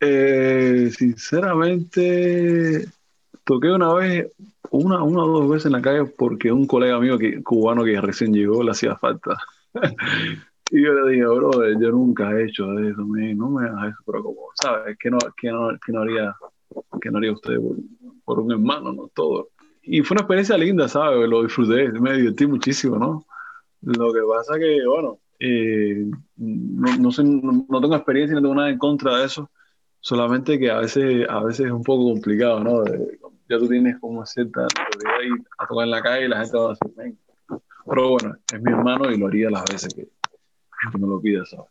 Eh, 0.00 0.90
sinceramente, 0.96 2.86
toqué 3.44 3.70
una 3.70 3.92
vez, 3.92 4.32
una, 4.70 5.02
una 5.02 5.24
o 5.24 5.40
dos 5.40 5.50
veces 5.50 5.66
en 5.66 5.72
la 5.72 5.82
calle 5.82 6.06
porque 6.06 6.50
un 6.50 6.66
colega 6.66 6.98
mío 6.98 7.18
que, 7.18 7.42
cubano 7.42 7.84
que 7.84 8.00
recién 8.00 8.32
llegó 8.32 8.62
le 8.62 8.70
hacía 8.70 8.96
falta. 8.96 9.36
Y 10.70 10.82
yo 10.82 10.94
le 10.94 11.12
dije, 11.12 11.26
bro, 11.26 11.50
yo 11.78 11.90
nunca 11.90 12.32
he 12.32 12.46
hecho 12.46 12.64
eso, 12.78 13.02
no 13.02 13.50
me 13.50 13.68
hagas 13.68 13.92
eso, 13.92 14.02
pero 14.06 14.24
como, 14.24 14.48
¿sabes? 14.60 14.96
¿Qué 14.98 15.10
no, 15.10 15.18
qué 15.36 15.50
no, 15.50 15.68
qué 15.84 15.92
no 15.92 16.00
haría, 16.00 16.34
qué 17.02 17.10
no 17.10 17.18
haría 17.18 17.32
usted 17.32 17.58
por, 17.58 17.76
por, 18.24 18.40
un 18.40 18.50
hermano, 18.50 18.90
no? 18.92 19.08
Todo. 19.14 19.50
Y 19.86 20.02
fue 20.02 20.14
una 20.14 20.22
experiencia 20.22 20.56
linda, 20.56 20.88
¿sabes? 20.88 21.28
Lo 21.28 21.42
disfruté, 21.42 21.88
me 21.92 22.16
divertí 22.16 22.46
muchísimo, 22.46 22.98
¿no? 22.98 23.26
Lo 23.82 24.12
que 24.12 24.20
pasa 24.20 24.58
que, 24.58 24.86
bueno, 24.86 25.18
eh, 25.38 26.06
no, 26.36 26.96
no, 26.96 27.10
no, 27.22 27.66
no, 27.68 27.80
tengo 27.80 27.94
experiencia, 27.94 28.34
no 28.34 28.42
tengo 28.42 28.54
nada 28.54 28.70
en 28.70 28.78
contra 28.78 29.18
de 29.18 29.26
eso, 29.26 29.50
solamente 30.00 30.58
que 30.58 30.70
a 30.70 30.78
veces, 30.78 31.26
a 31.28 31.42
veces 31.44 31.66
es 31.66 31.72
un 31.72 31.82
poco 31.82 32.12
complicado, 32.12 32.60
¿no? 32.60 32.82
De, 32.82 33.18
ya 33.48 33.58
tú 33.58 33.68
tienes 33.68 33.98
como 33.98 34.24
cierta 34.24 34.62
ir 34.62 35.32
a 35.58 35.66
tocar 35.66 35.84
en 35.84 35.90
la 35.90 36.02
calle 36.02 36.24
y 36.24 36.28
la 36.28 36.40
gente 36.40 36.56
va 36.56 36.66
a 36.66 36.68
decir, 36.70 36.92
ven. 36.96 37.18
Pero 37.86 38.08
bueno, 38.08 38.36
es 38.50 38.62
mi 38.62 38.72
hermano 38.72 39.10
y 39.10 39.18
lo 39.18 39.26
haría 39.26 39.50
las 39.50 39.64
veces 39.64 39.92
que, 39.92 40.04
que 40.04 40.98
me 40.98 41.06
lo 41.06 41.20
pidas 41.20 41.52
ahora. 41.52 41.70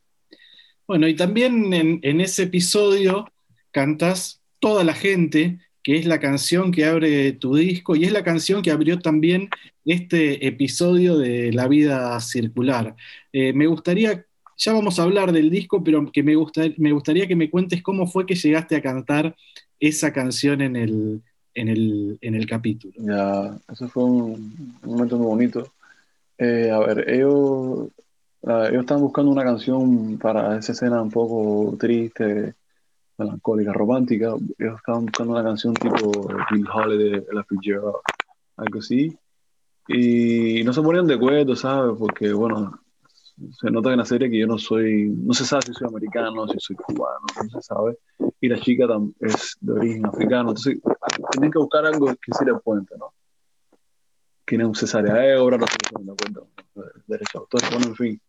Bueno, 0.88 1.08
y 1.08 1.16
también 1.16 1.74
en, 1.74 2.00
en, 2.04 2.22
ese 2.22 2.44
episodio 2.44 3.26
cantas 3.72 4.40
Toda 4.60 4.86
la 4.86 4.94
gente, 4.94 5.60
que 5.84 5.98
es 5.98 6.06
la 6.06 6.20
canción 6.20 6.72
que 6.72 6.86
abre 6.86 7.34
tu 7.34 7.56
disco 7.56 7.96
y 7.96 8.06
es 8.06 8.12
la 8.12 8.24
canción 8.24 8.62
que 8.62 8.72
abrió 8.72 9.00
también 9.00 9.50
este 9.86 10.48
episodio 10.48 11.18
de 11.18 11.52
La 11.52 11.68
vida 11.68 12.20
circular. 12.22 12.96
Eh, 13.34 13.54
me 13.54 13.68
gustaría, 13.68 14.26
ya 14.58 14.74
vamos 14.74 14.98
a 14.98 15.04
hablar 15.04 15.32
del 15.32 15.50
disco, 15.50 15.84
pero 15.84 16.10
que 16.12 16.24
me, 16.24 16.36
me 16.78 16.92
gustaría 16.92 17.28
que 17.28 17.36
me 17.36 17.50
cuentes 17.50 17.84
cómo 17.84 18.08
fue 18.08 18.26
que 18.26 18.36
llegaste 18.36 18.76
a 18.78 18.82
cantar 18.82 19.36
esa 19.80 20.14
canción 20.14 20.62
en 20.62 20.76
el, 20.78 21.22
en 21.54 21.68
el, 21.68 22.18
en 22.22 22.36
el 22.36 22.46
capítulo. 22.48 22.94
Ya, 22.98 23.58
eso 23.72 23.90
fue 23.90 24.06
un, 24.06 24.78
momento 24.84 25.18
muy 25.18 25.28
bonito. 25.28 25.74
Eh, 26.38 26.72
a 26.72 26.80
ver, 26.80 27.10
ellos 27.10 27.90
Uh, 28.44 28.66
ellos 28.66 28.82
estaban 28.82 29.04
buscando 29.04 29.32
una 29.32 29.44
canción 29.44 30.18
para 30.18 30.58
esa 30.58 30.74
escena 30.74 31.02
un 31.02 31.10
poco 31.10 31.78
triste, 31.78 32.56
melancólica, 33.18 33.74
romántica. 33.74 34.36
Ellos 34.58 34.76
estaban 34.78 35.06
buscando 35.06 35.34
una 35.34 35.44
canción 35.44 35.74
tipo 35.74 36.12
Bill 36.52 36.68
Holiday, 36.72 37.26
Ella 37.32 37.44
Fitzgerald, 37.48 37.96
algo 38.58 38.80
así. 38.80 39.18
Y 39.88 40.64
no 40.64 40.74
se 40.74 40.82
ponían 40.82 41.08
de 41.08 41.16
acuerdo, 41.16 41.56
¿sabes? 41.56 41.96
Porque, 41.98 42.32
bueno, 42.32 42.80
se 43.52 43.70
nota 43.72 43.92
en 43.92 43.98
la 43.98 44.06
serie 44.06 44.30
que 44.30 44.40
yo 44.40 44.48
no 44.48 44.58
soy, 44.58 45.10
no 45.10 45.34
se 45.34 45.46
sabe 45.46 45.64
si 45.64 45.74
soy 45.74 45.88
americano, 45.88 46.48
si 46.48 46.60
soy 46.60 46.76
cubano, 46.76 47.26
no 47.36 47.50
se 47.50 47.62
sabe. 47.62 47.98
Y 48.40 48.48
la 48.48 48.60
chica 48.60 48.86
es 49.20 49.58
de 49.60 49.74
origen 49.74 50.06
africano. 50.06 50.50
Entonces, 50.50 50.80
tienen 51.32 51.52
que 51.52 51.60
buscar 51.60 51.86
algo 51.86 52.08
que 52.08 52.32
sí 52.38 52.46
le 52.46 52.54
puente, 52.56 52.96
¿no? 52.98 53.14
Tienen 54.46 54.68
un 54.68 54.76
cesárea 54.76 55.42
obra, 55.42 55.58
no 55.58 55.66
se 55.68 56.04
de 56.04 56.12
acuerdo. 56.12 56.48
Derecho 57.08 57.40
autor, 57.40 57.62
bueno, 57.72 57.88
en 57.88 57.96
fin. 57.96 58.22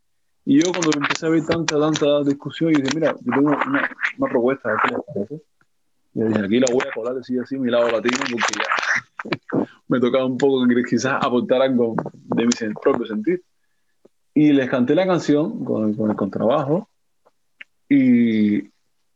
Y 0.47 0.63
yo 0.63 0.73
cuando 0.73 0.91
empecé 0.95 1.27
a 1.27 1.31
ver 1.31 1.47
tanta, 1.47 1.79
tanta 1.79 2.23
discusión, 2.23 2.71
y 2.73 2.75
dije, 2.75 2.89
mira, 2.95 3.15
yo 3.21 3.33
tengo 3.33 3.49
una, 3.49 3.91
una 4.19 4.31
propuesta, 4.31 4.77
¿qué 4.83 4.95
les 4.95 5.05
parece? 5.07 5.43
Y 6.15 6.23
dije, 6.23 6.41
aquí 6.45 6.61
la 6.61 6.67
voy 6.71 6.83
a 6.87 6.95
colar 6.95 7.19
así, 7.19 7.39
así, 7.39 7.59
mi 7.59 7.71
lado 7.71 7.91
latino, 7.91 8.19
porque 8.19 8.37
ya 8.59 9.67
me 9.89 10.01
tocaba 10.01 10.27
un 10.27 10.37
poco 10.37 10.67
quizás 10.89 11.25
aportar 11.25 11.63
algo 11.63 11.97
de 12.13 12.45
mi 12.45 12.75
propio 12.83 13.07
sentir. 13.07 13.43
Y 14.35 14.53
les 14.53 14.69
canté 14.69 14.95
la 14.95 15.07
canción 15.07 15.65
con, 15.65 15.95
con 15.95 16.11
el 16.11 16.17
contrabajo, 16.17 16.89
y, 17.89 18.59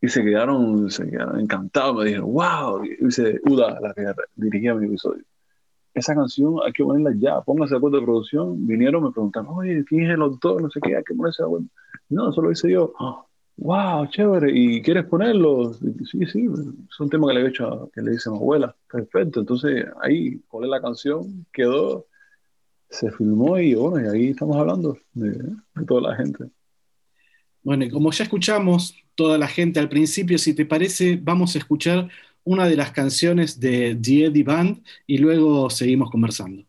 y 0.01 0.07
se, 0.07 0.23
quedaron, 0.23 0.89
se 0.89 1.09
quedaron 1.09 1.39
encantados, 1.39 1.97
me 1.97 2.05
dijeron, 2.05 2.33
wow, 2.33 2.83
y 2.83 2.95
dice 3.05 3.39
Uda, 3.45 3.79
la 3.79 3.93
que 3.93 4.05
dirigía 4.35 4.73
mi 4.73 4.87
episodio. 4.87 5.23
Esa 5.99 6.15
canción 6.15 6.55
hay 6.65 6.71
que 6.73 6.83
ponerla 6.83 7.13
ya, 7.17 7.41
póngase 7.41 7.73
de 7.73 7.77
acuerdo 7.77 7.99
de 7.99 8.05
producción. 8.05 8.65
Vinieron, 8.67 9.03
me 9.03 9.11
preguntaron, 9.11 9.49
oye, 9.51 9.83
¿quién 9.85 10.05
es 10.05 10.11
el 10.11 10.21
autor? 10.21 10.61
No 10.61 10.69
sé 10.69 10.79
qué, 10.81 10.95
hay 10.95 11.03
que 11.03 11.13
ponerse 11.13 11.43
de 11.43 11.47
acuerdo. 11.47 11.67
No, 12.09 12.29
eso 12.29 12.41
lo 12.41 12.51
hice 12.51 12.71
yo. 12.71 12.93
wow, 13.57 14.07
chévere, 14.07 14.51
¿y 14.51 14.81
quieres 14.81 15.05
ponerlo? 15.05 15.73
Sí, 15.73 16.25
sí, 16.25 16.45
es 16.45 16.99
un 16.99 17.09
tema 17.09 17.27
que 17.27 17.33
le 17.35 17.45
he 17.45 17.49
hecho, 17.49 17.67
a, 17.67 17.89
que 17.91 18.01
le 18.01 18.11
dice 18.11 18.29
mi 18.29 18.37
abuela. 18.37 18.75
Perfecto, 18.91 19.41
entonces 19.41 19.85
ahí 20.01 20.39
colé 20.47 20.67
la 20.67 20.81
canción, 20.81 21.45
quedó, 21.53 22.07
se 22.89 23.11
filmó 23.11 23.59
y 23.59 23.75
bueno, 23.75 24.01
y 24.01 24.15
ahí 24.15 24.29
estamos 24.29 24.57
hablando 24.57 24.97
de, 25.13 25.31
de 25.31 25.85
toda 25.85 26.09
la 26.09 26.15
gente. 26.15 26.45
Bueno, 27.61 27.85
y 27.85 27.89
como 27.89 28.11
ya 28.11 28.23
escuchamos 28.23 28.95
toda 29.15 29.37
la 29.37 29.47
gente 29.47 29.79
al 29.79 29.89
principio, 29.89 30.37
si 30.37 30.53
te 30.53 30.65
parece, 30.65 31.19
vamos 31.21 31.55
a 31.55 31.59
escuchar 31.59 32.09
una 32.49 32.67
de 32.67 32.75
las 32.75 32.91
canciones 32.91 33.59
de 33.59 33.95
The 34.01 34.25
Eddie 34.25 34.43
Band 34.43 34.81
y 35.05 35.19
luego 35.19 35.69
seguimos 35.69 36.09
conversando. 36.09 36.65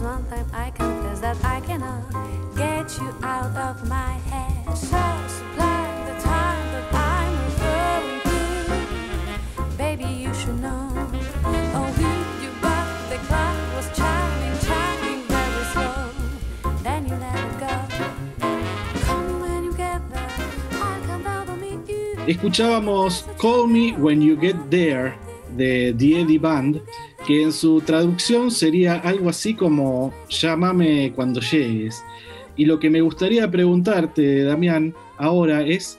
One 0.00 0.24
time 0.26 0.46
I 0.52 0.70
confess 0.70 1.20
that 1.20 1.36
I 1.44 1.60
cannot 1.60 2.14
uh, 2.14 2.26
get 2.54 2.98
you 2.98 3.12
out 3.22 3.56
of 3.56 3.88
my 3.88 4.12
head. 4.30 4.76
So 4.76 4.96
the 6.06 6.14
time 6.22 6.66
that 6.72 6.94
I'm 6.94 7.32
referring 7.46 8.20
to. 8.28 9.76
Baby, 9.76 10.04
you 10.04 10.32
should 10.34 10.60
know. 10.60 10.90
Oh, 11.74 11.90
the 13.10 13.18
was 13.74 13.88
very 15.26 15.64
slow. 15.72 16.10
Then 16.82 17.08
you 17.08 17.16
let 17.16 17.36
it 17.36 17.58
go. 17.60 17.74
Escuchábamos 22.26 23.24
Call 23.38 23.66
Me 23.66 23.92
When 23.92 24.20
You 24.20 24.36
Get 24.36 24.56
There 24.70 25.16
de 25.56 25.92
The 25.92 26.20
Eddie 26.20 26.38
Band, 26.38 26.82
que 27.28 27.42
en 27.42 27.52
su 27.52 27.82
traducción 27.82 28.50
sería 28.50 28.94
algo 28.94 29.28
así 29.28 29.52
como 29.52 30.14
Llámame 30.30 31.12
cuando 31.14 31.40
llegues. 31.42 32.02
Y 32.56 32.64
lo 32.64 32.80
que 32.80 32.88
me 32.88 33.02
gustaría 33.02 33.50
preguntarte, 33.50 34.44
Damián, 34.44 34.94
ahora 35.18 35.60
es 35.60 35.98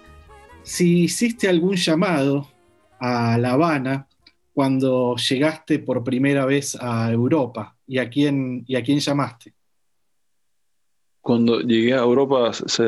si 0.64 1.04
hiciste 1.04 1.48
algún 1.48 1.76
llamado 1.76 2.48
a 3.00 3.38
La 3.38 3.52
Habana 3.52 4.08
cuando 4.56 5.16
llegaste 5.18 5.78
por 5.78 6.04
primera 6.04 6.46
vez 6.48 6.76
a 6.82 7.12
Europa 7.12 7.78
y 7.86 8.00
a 8.00 8.10
quién, 8.10 8.64
y 8.68 8.76
a 8.76 8.82
quién 8.82 9.00
llamaste. 9.00 9.54
Cuando 11.22 11.60
llegué 11.62 11.94
a 11.94 12.00
Europa, 12.00 12.54
se, 12.54 12.84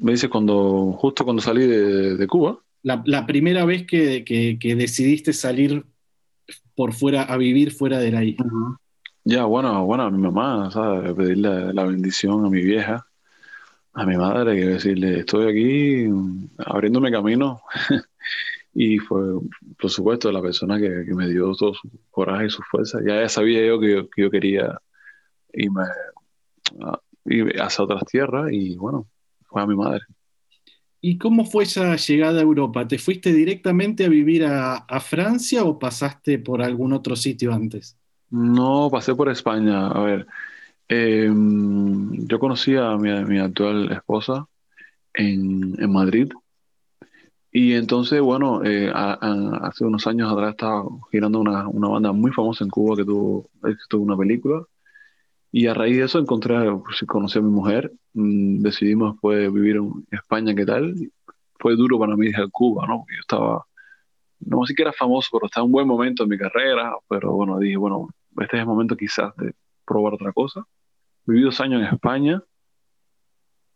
me 0.00 0.12
dice 0.12 0.28
cuando, 0.28 0.92
justo 0.92 1.24
cuando 1.24 1.42
salí 1.42 1.66
de, 1.66 2.16
de 2.16 2.26
Cuba, 2.28 2.60
La, 2.84 3.02
la 3.06 3.26
primera 3.26 3.64
vez 3.64 3.86
que, 3.88 4.24
que- 4.24 4.56
que 4.60 4.76
decidiste 4.76 5.32
salir 5.32 5.84
por 6.76 6.92
fuera, 6.92 7.22
a 7.22 7.36
vivir 7.36 7.72
fuera 7.72 7.98
de 7.98 8.16
ahí. 8.16 8.36
Ya, 9.24 9.44
bueno, 9.44 9.84
bueno, 9.84 10.04
a 10.04 10.10
mi 10.10 10.18
mamá, 10.18 10.70
¿sabes? 10.70 11.12
Pedirle 11.14 11.72
la 11.72 11.84
bendición 11.84 12.44
a 12.44 12.50
mi 12.50 12.62
vieja, 12.62 13.06
a 13.94 14.06
mi 14.06 14.16
madre, 14.16 14.54
que 14.54 14.66
decirle, 14.66 15.20
estoy 15.20 15.50
aquí 15.50 16.08
abriéndome 16.58 17.10
camino. 17.10 17.62
Y 18.78 18.98
fue, 18.98 19.22
por 19.80 19.90
supuesto, 19.90 20.30
la 20.30 20.42
persona 20.42 20.78
que, 20.78 20.90
me 21.14 21.28
dio 21.28 21.50
todo 21.54 21.72
su 21.72 21.88
coraje 22.10 22.44
y 22.44 22.50
su 22.50 22.62
fuerza. 22.62 22.98
Ya, 23.02 23.26
sabía 23.26 23.66
yo 23.66 23.80
que, 23.80 23.90
yo 23.90 24.10
que 24.10 24.20
yo 24.20 24.30
quería 24.30 24.78
irme 25.54 25.84
a- 26.82 27.00
ir 27.24 27.58
hacia 27.58 27.84
otras 27.84 28.04
tierras 28.04 28.52
y 28.52 28.76
bueno, 28.76 29.06
fue 29.46 29.62
a 29.62 29.66
mi 29.66 29.74
madre. 29.74 30.02
¿Y 31.08 31.18
cómo 31.18 31.44
fue 31.44 31.62
esa 31.62 31.94
llegada 31.94 32.40
a 32.40 32.42
Europa? 32.42 32.88
¿Te 32.88 32.98
fuiste 32.98 33.32
directamente 33.32 34.04
a 34.04 34.08
vivir 34.08 34.44
a, 34.44 34.84
Francia 34.98 35.62
o 35.62 35.78
pasaste 35.78 36.40
por 36.40 36.60
algún 36.60 36.92
otro 36.92 37.14
sitio 37.14 37.52
antes? 37.52 37.96
No, 38.28 38.88
pasé 38.90 39.14
por 39.14 39.28
España. 39.28 39.86
A 39.86 40.00
ver, 40.00 40.26
eh, 40.88 41.30
yo 41.30 42.38
conocí 42.40 42.74
a 42.74 42.96
mi, 42.96 43.38
actual 43.38 43.92
esposa 43.92 44.48
en, 45.14 45.76
Madrid. 45.88 46.32
Y 47.52 47.74
entonces, 47.74 48.20
bueno, 48.20 48.64
eh, 48.64 48.90
hace 48.92 49.84
unos 49.84 50.08
años 50.08 50.32
atrás 50.32 50.54
estaba 50.54 50.82
girando 51.12 51.38
una, 51.38 51.68
una 51.68 51.86
banda 51.86 52.10
muy 52.10 52.32
famosa 52.32 52.64
en 52.64 52.70
Cuba 52.70 52.96
que 52.96 53.04
tuvo, 53.04 53.48
que 53.62 53.76
tuvo 53.88 54.02
una 54.02 54.16
película. 54.16 54.64
Y 55.58 55.68
a 55.68 55.72
raíz 55.72 55.96
de 55.96 56.04
eso 56.04 56.18
encontré, 56.18 56.54
pues, 56.84 57.02
conocí 57.08 57.38
a 57.38 57.40
mi 57.40 57.48
mujer. 57.48 57.90
Mm, 58.12 58.60
decidimos 58.60 59.16
pues 59.22 59.50
vivir 59.50 59.76
en 59.76 60.06
España, 60.10 60.54
¿qué 60.54 60.66
tal? 60.66 60.94
Fue 61.58 61.74
duro 61.76 61.98
para 61.98 62.14
mí 62.14 62.26
dejar 62.26 62.50
Cuba, 62.50 62.86
¿no? 62.86 63.06
Yo 63.08 63.20
estaba, 63.20 63.66
no 64.40 64.66
sé 64.66 64.74
que 64.74 64.82
era 64.82 64.92
famoso, 64.92 65.30
pero 65.32 65.46
estaba 65.46 65.64
en 65.64 65.68
un 65.68 65.72
buen 65.72 65.88
momento 65.88 66.24
en 66.24 66.28
mi 66.28 66.36
carrera. 66.36 66.92
Pero 67.08 67.32
bueno, 67.32 67.58
dije, 67.58 67.78
bueno, 67.78 68.10
este 68.38 68.56
es 68.56 68.60
el 68.60 68.66
momento 68.66 68.98
quizás 68.98 69.34
de 69.36 69.54
probar 69.86 70.12
otra 70.12 70.30
cosa. 70.30 70.62
Viví 71.24 71.40
dos 71.40 71.58
años 71.62 71.80
en 71.80 71.94
España. 71.94 72.42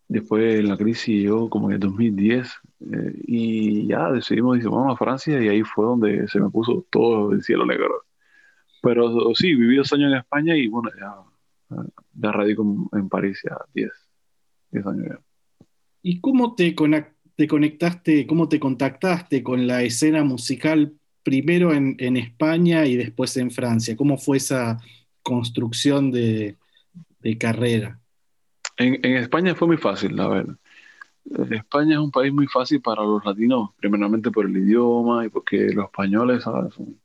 Después 0.06 0.62
la 0.62 0.76
crisis 0.76 1.22
llegó 1.22 1.48
como 1.48 1.70
en 1.70 1.76
el 1.76 1.80
2010 1.80 2.58
eh, 2.92 3.22
y 3.26 3.86
ya 3.86 4.12
decidimos, 4.12 4.56
dice, 4.56 4.68
vamos 4.68 4.92
a 4.92 4.98
Francia 4.98 5.42
y 5.42 5.48
ahí 5.48 5.62
fue 5.62 5.86
donde 5.86 6.28
se 6.28 6.40
me 6.40 6.50
puso 6.50 6.84
todo 6.90 7.32
el 7.32 7.42
cielo 7.42 7.64
negro. 7.64 8.04
Pero 8.82 9.34
sí, 9.34 9.54
viví 9.54 9.76
dos 9.76 9.90
años 9.94 10.12
en 10.12 10.18
España 10.18 10.54
y 10.54 10.68
bueno, 10.68 10.90
ya, 11.00 11.14
ya 12.14 12.32
radico 12.32 12.88
en, 12.92 13.08
París 13.08 13.40
ya 13.44 13.56
10, 13.74 13.90
10 14.70 14.86
años 14.86 15.06
ya. 15.10 15.20
¿Y 16.02 16.20
cómo 16.20 16.54
te, 16.54 16.74
conectaste, 16.74 18.26
cómo 18.26 18.48
te 18.48 18.58
contactaste 18.58 19.42
con 19.42 19.66
la 19.66 19.82
escena 19.82 20.24
musical 20.24 20.94
primero 21.22 21.72
en, 21.74 21.96
en 21.98 22.16
España 22.16 22.86
y 22.86 22.96
después 22.96 23.36
en 23.36 23.50
Francia? 23.50 23.96
¿Cómo 23.96 24.16
fue 24.16 24.38
esa 24.38 24.78
construcción 25.22 26.10
de, 26.10 26.56
de 27.20 27.38
carrera? 27.38 28.00
En, 28.78 28.94
en 29.04 29.16
España 29.16 29.54
fue 29.54 29.68
muy 29.68 29.76
fácil, 29.76 30.16
la 30.16 30.28
verdad. 30.28 30.56
España 31.50 31.94
es 31.94 32.00
un 32.00 32.10
país 32.10 32.32
muy 32.32 32.46
fácil 32.46 32.80
para 32.80 33.02
los 33.02 33.24
latinos, 33.24 33.70
primeramente 33.76 34.30
por 34.30 34.46
el 34.46 34.56
idioma 34.56 35.26
y 35.26 35.28
porque 35.28 35.72
los 35.72 35.86
españoles, 35.86 36.42
¿sabes? 36.42 36.74
Son- 36.74 36.98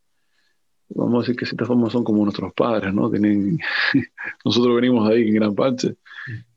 vamos 0.90 1.16
a 1.16 1.20
decir 1.20 1.36
que 1.36 1.46
de 1.46 1.50
cierta 1.50 1.66
forma 1.66 1.90
son 1.90 2.04
como 2.04 2.24
nuestros 2.24 2.54
padres, 2.54 2.94
¿no? 2.94 3.10
Tienen, 3.10 3.60
nosotros 4.46 4.76
venimos 4.76 5.10
ahí 5.10 5.28
en 5.28 5.36
gran 5.36 5.56
parte. 5.56 5.96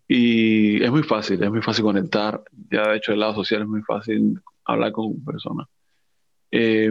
Y 0.06 0.82
es 0.82 0.90
muy 0.90 1.02
fácil, 1.02 1.42
es 1.42 1.50
muy 1.50 1.62
fácil 1.62 1.84
conectar. 1.84 2.42
Ya 2.70 2.88
de 2.88 2.96
hecho, 2.96 3.12
el 3.12 3.20
lado 3.20 3.34
social 3.34 3.62
es 3.62 3.68
muy 3.68 3.82
fácil 3.82 4.40
hablar 4.64 4.92
con 4.92 5.22
personas. 5.24 5.66
Eh, 6.50 6.90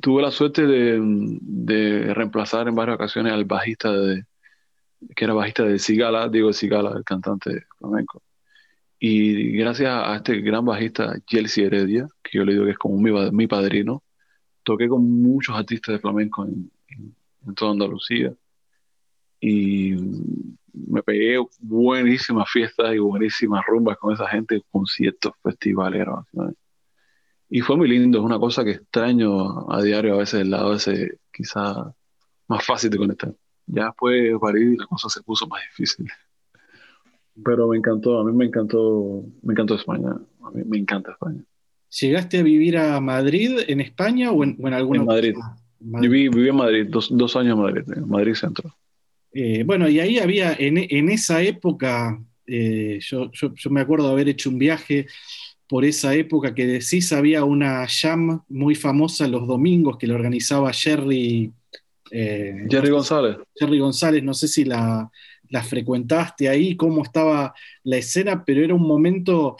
tuve 0.00 0.22
la 0.22 0.30
suerte 0.30 0.66
de, 0.66 1.00
de 1.40 2.14
reemplazar 2.14 2.68
en 2.68 2.74
varias 2.74 2.96
ocasiones 2.96 3.32
al 3.32 3.44
bajista 3.44 3.92
de, 3.92 4.24
que 5.14 5.24
era 5.24 5.34
bajista 5.34 5.64
de 5.64 5.78
Sigala, 5.78 6.28
Diego 6.28 6.52
Sigala, 6.52 6.92
el 6.96 7.04
cantante 7.04 7.64
flamenco. 7.78 8.22
Y 8.98 9.56
gracias 9.58 9.90
a 9.90 10.16
este 10.16 10.40
gran 10.40 10.64
bajista, 10.64 11.16
Jelsi 11.26 11.62
Heredia, 11.62 12.06
que 12.22 12.38
yo 12.38 12.44
le 12.44 12.52
digo 12.52 12.64
que 12.64 12.72
es 12.72 12.78
como 12.78 12.98
mi, 12.98 13.10
mi 13.32 13.46
padrino, 13.46 14.03
toqué 14.64 14.88
con 14.88 15.22
muchos 15.22 15.56
artistas 15.56 15.94
de 15.94 15.98
flamenco 16.00 16.44
en, 16.44 16.70
toda 17.54 17.72
Andalucía. 17.72 18.34
Y 19.40 19.94
me 20.72 21.02
pegué 21.02 21.38
buenísimas 21.60 22.50
fiestas 22.50 22.94
y 22.94 22.98
buenísimas 22.98 23.62
rumbas 23.66 23.98
con 23.98 24.14
esa 24.14 24.26
gente, 24.28 24.62
conciertos, 24.70 25.34
festivales, 25.42 26.00
grabaciones. 26.00 26.56
Y 27.50 27.60
fue 27.60 27.76
muy 27.76 27.88
lindo, 27.88 28.18
es 28.18 28.24
una 28.24 28.38
cosa 28.38 28.64
que 28.64 28.72
extraño 28.72 29.70
a 29.70 29.82
diario 29.82 30.14
a 30.14 30.18
veces, 30.18 30.40
el 30.40 30.50
lado 30.50 30.74
ese 30.74 31.18
quizá 31.32 31.94
más 32.48 32.64
fácil 32.64 32.90
de 32.90 32.98
conectar. 32.98 33.34
Ya 33.66 33.86
después 33.86 34.32
de 34.32 34.38
París 34.38 34.78
la 34.78 34.86
cosa 34.86 35.08
se 35.08 35.22
puso 35.22 35.46
más 35.46 35.62
difícil. 35.62 36.08
Pero 37.44 37.68
me 37.68 37.76
encantó, 37.76 38.18
a 38.20 38.24
mí 38.24 38.32
me 38.32 38.46
encantó, 38.46 39.24
me 39.42 39.52
encantó 39.52 39.74
España, 39.74 40.16
a 40.42 40.50
mí 40.50 40.62
me 40.64 40.78
encanta 40.78 41.12
España. 41.12 41.44
¿Llegaste 42.00 42.38
a 42.38 42.42
vivir 42.42 42.76
a 42.76 43.00
Madrid, 43.00 43.58
en 43.68 43.80
España 43.80 44.30
o 44.32 44.42
en, 44.44 44.56
o 44.60 44.68
en 44.68 44.74
alguna 44.74 45.00
En 45.00 45.06
Madrid. 45.06 45.34
Madrid. 45.80 46.08
Viví, 46.10 46.28
viví 46.28 46.48
en 46.48 46.56
Madrid, 46.56 46.86
dos, 46.88 47.08
dos 47.16 47.36
años 47.36 47.56
en 47.56 47.62
Madrid, 47.62 47.82
en 47.94 48.08
Madrid 48.08 48.34
Centro. 48.34 48.74
Eh, 49.32 49.62
bueno, 49.64 49.88
y 49.88 50.00
ahí 50.00 50.18
había, 50.18 50.54
en, 50.58 50.78
en 50.78 51.08
esa 51.10 51.42
época, 51.42 52.18
eh, 52.46 52.98
yo, 53.00 53.30
yo- 53.32 53.54
yo 53.54 53.70
me 53.70 53.80
acuerdo 53.80 54.06
de 54.06 54.12
haber 54.12 54.28
hecho 54.28 54.48
un 54.50 54.58
viaje 54.58 55.06
por 55.68 55.84
esa 55.84 56.14
época 56.14 56.54
que 56.54 56.66
decís, 56.66 57.12
había 57.12 57.44
una 57.44 57.86
jam 57.88 58.42
muy 58.48 58.74
famosa 58.74 59.26
los 59.28 59.46
domingos 59.46 59.96
que 59.98 60.06
la 60.06 60.14
organizaba 60.14 60.72
Jerry, 60.72 61.52
Eh, 62.10 62.66
Jerry 62.70 62.90
González. 62.90 63.36
Jerry 63.56 63.78
González, 63.78 64.22
no 64.22 64.34
sé 64.34 64.46
si 64.46 64.64
la, 64.64 65.10
la 65.48 65.62
frecuentaste 65.62 66.48
ahí, 66.48 66.76
cómo 66.76 67.02
estaba 67.02 67.52
la 67.82 67.96
escena, 67.96 68.44
pero 68.44 68.62
era 68.62 68.74
un 68.74 68.86
momento 68.86 69.56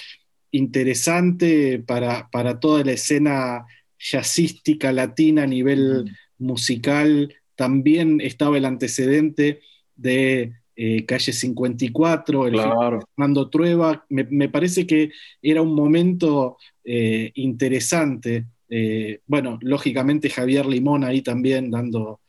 interesante 0.55 1.81
para, 1.81 2.29
para 2.31 2.61
toda 2.61 2.85
la 2.85 2.93
escena 2.93 3.67
jazzística 3.99 4.93
latina 4.93 5.43
a 5.43 5.47
nivel 5.47 6.13
musical. 6.39 7.35
También 7.57 8.21
estaba 8.21 8.57
el 8.57 8.65
antecedente 8.65 9.61
de 9.97 10.53
eh, 10.77 11.05
Calle 11.07 11.33
54, 11.33 12.47
el 12.47 12.53
Claro. 12.53 13.01
Fernando 13.17 13.51
Trueba. 13.51 14.07
Me, 14.09 14.25
me 14.31 14.49
parece 14.49 14.87
que 14.87 15.11
era 15.43 15.61
un 15.61 15.75
momento 15.75 16.57
eh, 16.85 17.33
interesante. 17.35 18.47
Eh, 18.69 19.21
bueno, 19.27 19.59
lógicamente 19.61 20.31
Javier 20.31 20.67
Limón 20.67 21.03
ahí 21.03 21.21
también 21.21 21.69
dando, 21.69 22.21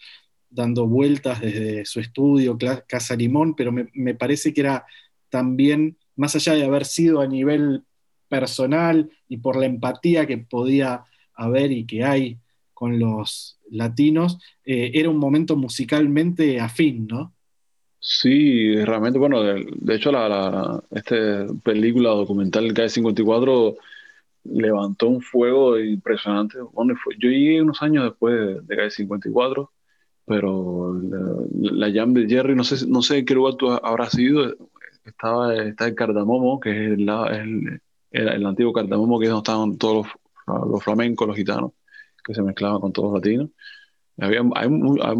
dando 0.49 0.87
vueltas 0.87 1.41
desde 1.41 1.85
su 1.85 1.99
estudio, 1.99 2.57
Casa 2.87 3.15
Limón, 3.15 3.55
pero 3.55 3.71
me, 3.71 3.87
me 3.93 4.15
parece 4.15 4.51
que 4.51 4.61
era 4.61 4.83
también, 5.29 5.97
más 6.15 6.35
allá 6.35 6.53
de 6.53 6.63
haber 6.63 6.85
sido 6.85 7.21
a 7.21 7.27
nivel 7.27 7.83
personal 8.39 9.09
y 9.27 9.37
por 9.37 9.57
la 9.57 9.65
empatía 9.67 10.25
que 10.27 10.37
podía 10.39 11.05
haber 11.33 11.71
y 11.71 11.85
que 11.85 12.03
hay 12.03 12.39
con 12.73 12.99
los 12.99 13.59
latinos, 13.71 14.39
eh, 14.65 14.91
era 14.95 15.09
un 15.09 15.17
momento 15.17 15.55
musicalmente 15.57 16.59
afín, 16.59 17.07
¿no? 17.07 17.33
Sí, 17.99 18.75
realmente, 18.85 19.17
bueno, 19.17 19.41
de, 19.41 19.65
de 19.77 19.95
hecho, 19.95 20.11
la, 20.11 20.29
la 20.29 20.83
este 20.91 21.47
película 21.63 22.09
documental 22.11 22.71
Calle 22.73 22.89
54 22.89 23.75
levantó 24.43 25.07
un 25.09 25.21
fuego 25.21 25.79
impresionante. 25.79 26.59
Bueno, 26.73 26.95
fue- 27.03 27.15
yo 27.19 27.29
llegué 27.29 27.61
unos 27.61 27.81
años 27.81 28.03
después 28.05 28.35
de, 28.35 28.61
de 28.61 28.75
Calle 28.77 28.91
54, 28.91 29.71
pero 30.25 30.93
la, 31.01 31.87
la 31.87 31.93
jam 31.93 32.13
de 32.13 32.27
Jerry, 32.29 32.55
no 32.55 32.63
sé, 32.63 32.85
no 32.87 33.01
sé 33.01 33.19
en 33.19 33.25
qué 33.25 33.33
lugar 33.35 33.55
tú 33.55 33.71
habrás 33.71 34.17
ido, 34.19 34.55
estaba, 35.05 35.55
está 35.55 35.87
el 35.87 35.95
Cardamomo, 35.95 36.59
que 36.59 36.93
es 36.93 36.99
la- 36.99 37.27
el, 37.37 37.81
el- 38.15 38.29
el 38.29 38.45
antiguo 38.45 38.73
Cardamomo, 38.73 39.19
que 39.19 39.25
es 39.25 39.31
donde 39.31 39.41
estaban 39.49 39.77
todos 39.77 40.07
los, 40.47 40.69
los 40.71 40.83
flamencos, 40.83 41.27
los 41.27 41.35
gitanos, 41.37 41.71
que 42.23 42.33
se 42.33 42.41
mezclaban 42.41 42.79
con 42.81 42.91
todos 42.93 43.11
los 43.11 43.21
latinos. 43.21 43.49
Había, 44.17 44.41
hay, 44.55 44.67
hay 45.01 45.15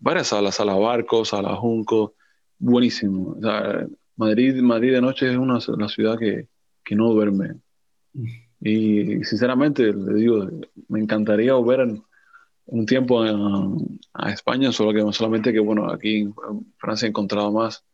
varias 0.00 0.28
salas, 0.28 0.54
sala 0.54 0.74
Barco, 0.74 1.24
sala 1.24 1.56
Junco, 1.56 2.14
buenísimo. 2.58 3.36
O 3.38 3.40
sea, 3.40 3.86
Madrid, 4.16 4.60
Madrid 4.62 4.92
de 4.92 5.00
noche 5.00 5.30
es 5.30 5.36
una, 5.36 5.58
una 5.68 5.88
ciudad 5.88 6.18
que, 6.18 6.48
que 6.84 6.94
no 6.94 7.12
duerme. 7.12 7.56
Y 8.60 9.24
sinceramente, 9.24 9.92
le 9.92 10.14
digo, 10.14 10.48
me 10.88 11.00
encantaría 11.00 11.54
volver 11.54 11.80
en 11.80 12.02
un 12.66 12.86
tiempo 12.86 13.22
a, 13.22 13.30
a 14.14 14.30
España, 14.30 14.70
solo 14.70 14.92
que 14.92 15.12
solamente 15.12 15.52
que, 15.52 15.58
bueno, 15.58 15.90
aquí 15.90 16.20
en 16.20 16.34
Francia 16.78 17.06
he 17.06 17.08
encontrado 17.08 17.50
más 17.50 17.84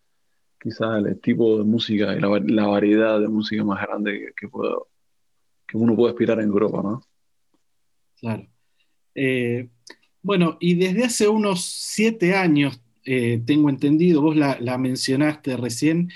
quizás 0.60 1.04
el 1.04 1.20
tipo 1.20 1.58
de 1.58 1.64
música 1.64 2.14
y 2.16 2.20
la, 2.20 2.28
la 2.44 2.66
variedad 2.66 3.20
de 3.20 3.28
música 3.28 3.64
más 3.64 3.82
grande 3.82 4.12
que, 4.18 4.26
que, 4.36 4.48
puedo, 4.48 4.88
que 5.66 5.76
uno 5.78 5.96
puede 5.96 6.12
aspirar 6.12 6.40
en 6.40 6.48
Europa, 6.48 6.82
¿no? 6.82 7.02
Claro. 8.20 8.46
Eh, 9.14 9.68
bueno, 10.22 10.58
y 10.60 10.74
desde 10.76 11.04
hace 11.04 11.28
unos 11.28 11.64
siete 11.64 12.34
años, 12.36 12.80
eh, 13.04 13.42
tengo 13.46 13.70
entendido, 13.70 14.22
vos 14.22 14.36
la, 14.36 14.58
la 14.60 14.78
mencionaste 14.78 15.56
recién, 15.56 16.10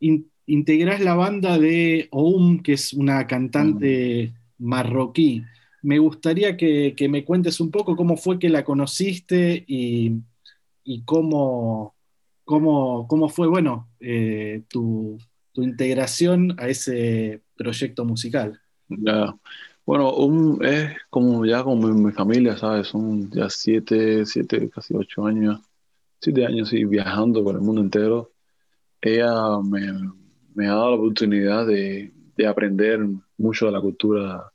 in- 0.00 0.30
integrás 0.46 1.00
la 1.00 1.14
banda 1.14 1.58
de 1.58 2.08
Oum, 2.12 2.62
que 2.62 2.74
es 2.74 2.92
una 2.92 3.26
cantante 3.26 4.34
marroquí. 4.58 5.44
Me 5.82 5.98
gustaría 5.98 6.56
que, 6.56 6.94
que 6.96 7.08
me 7.08 7.24
cuentes 7.24 7.60
un 7.60 7.70
poco 7.70 7.96
cómo 7.96 8.16
fue 8.16 8.38
que 8.38 8.48
la 8.50 8.64
conociste 8.64 9.64
y, 9.66 10.12
y 10.84 11.02
cómo, 11.04 11.96
cómo, 12.48 13.06
cómo 13.06 13.28
fue, 13.28 13.46
bueno, 13.46 13.90
eh, 14.00 14.62
tu, 14.68 15.18
tu 15.52 15.62
integración 15.62 16.56
a 16.58 16.66
ese 16.68 17.42
proyecto 17.54 18.06
musical. 18.06 18.58
Bueno, 19.84 20.14
es 20.62 20.96
como 21.10 21.44
ya 21.44 21.62
como 21.62 21.88
mi, 21.88 22.04
mi 22.06 22.12
familia, 22.12 22.56
¿sabes? 22.56 22.88
Son 22.88 23.30
ya 23.30 23.50
siete, 23.50 24.24
siete, 24.24 24.70
casi 24.70 24.94
ocho 24.96 25.26
años, 25.26 25.60
siete 26.22 26.46
años, 26.46 26.70
sí, 26.70 26.86
viajando 26.86 27.44
por 27.44 27.54
el 27.54 27.60
mundo 27.60 27.82
entero. 27.82 28.32
Ella 29.02 29.30
me, 29.62 30.66
ha 30.66 30.70
dado 30.70 30.90
la 30.90 30.96
oportunidad 30.96 31.66
de, 31.66 32.14
de 32.34 32.46
aprender 32.46 33.00
mucho 33.36 33.66
de 33.66 33.72
la 33.72 33.80
cultura 33.82 34.50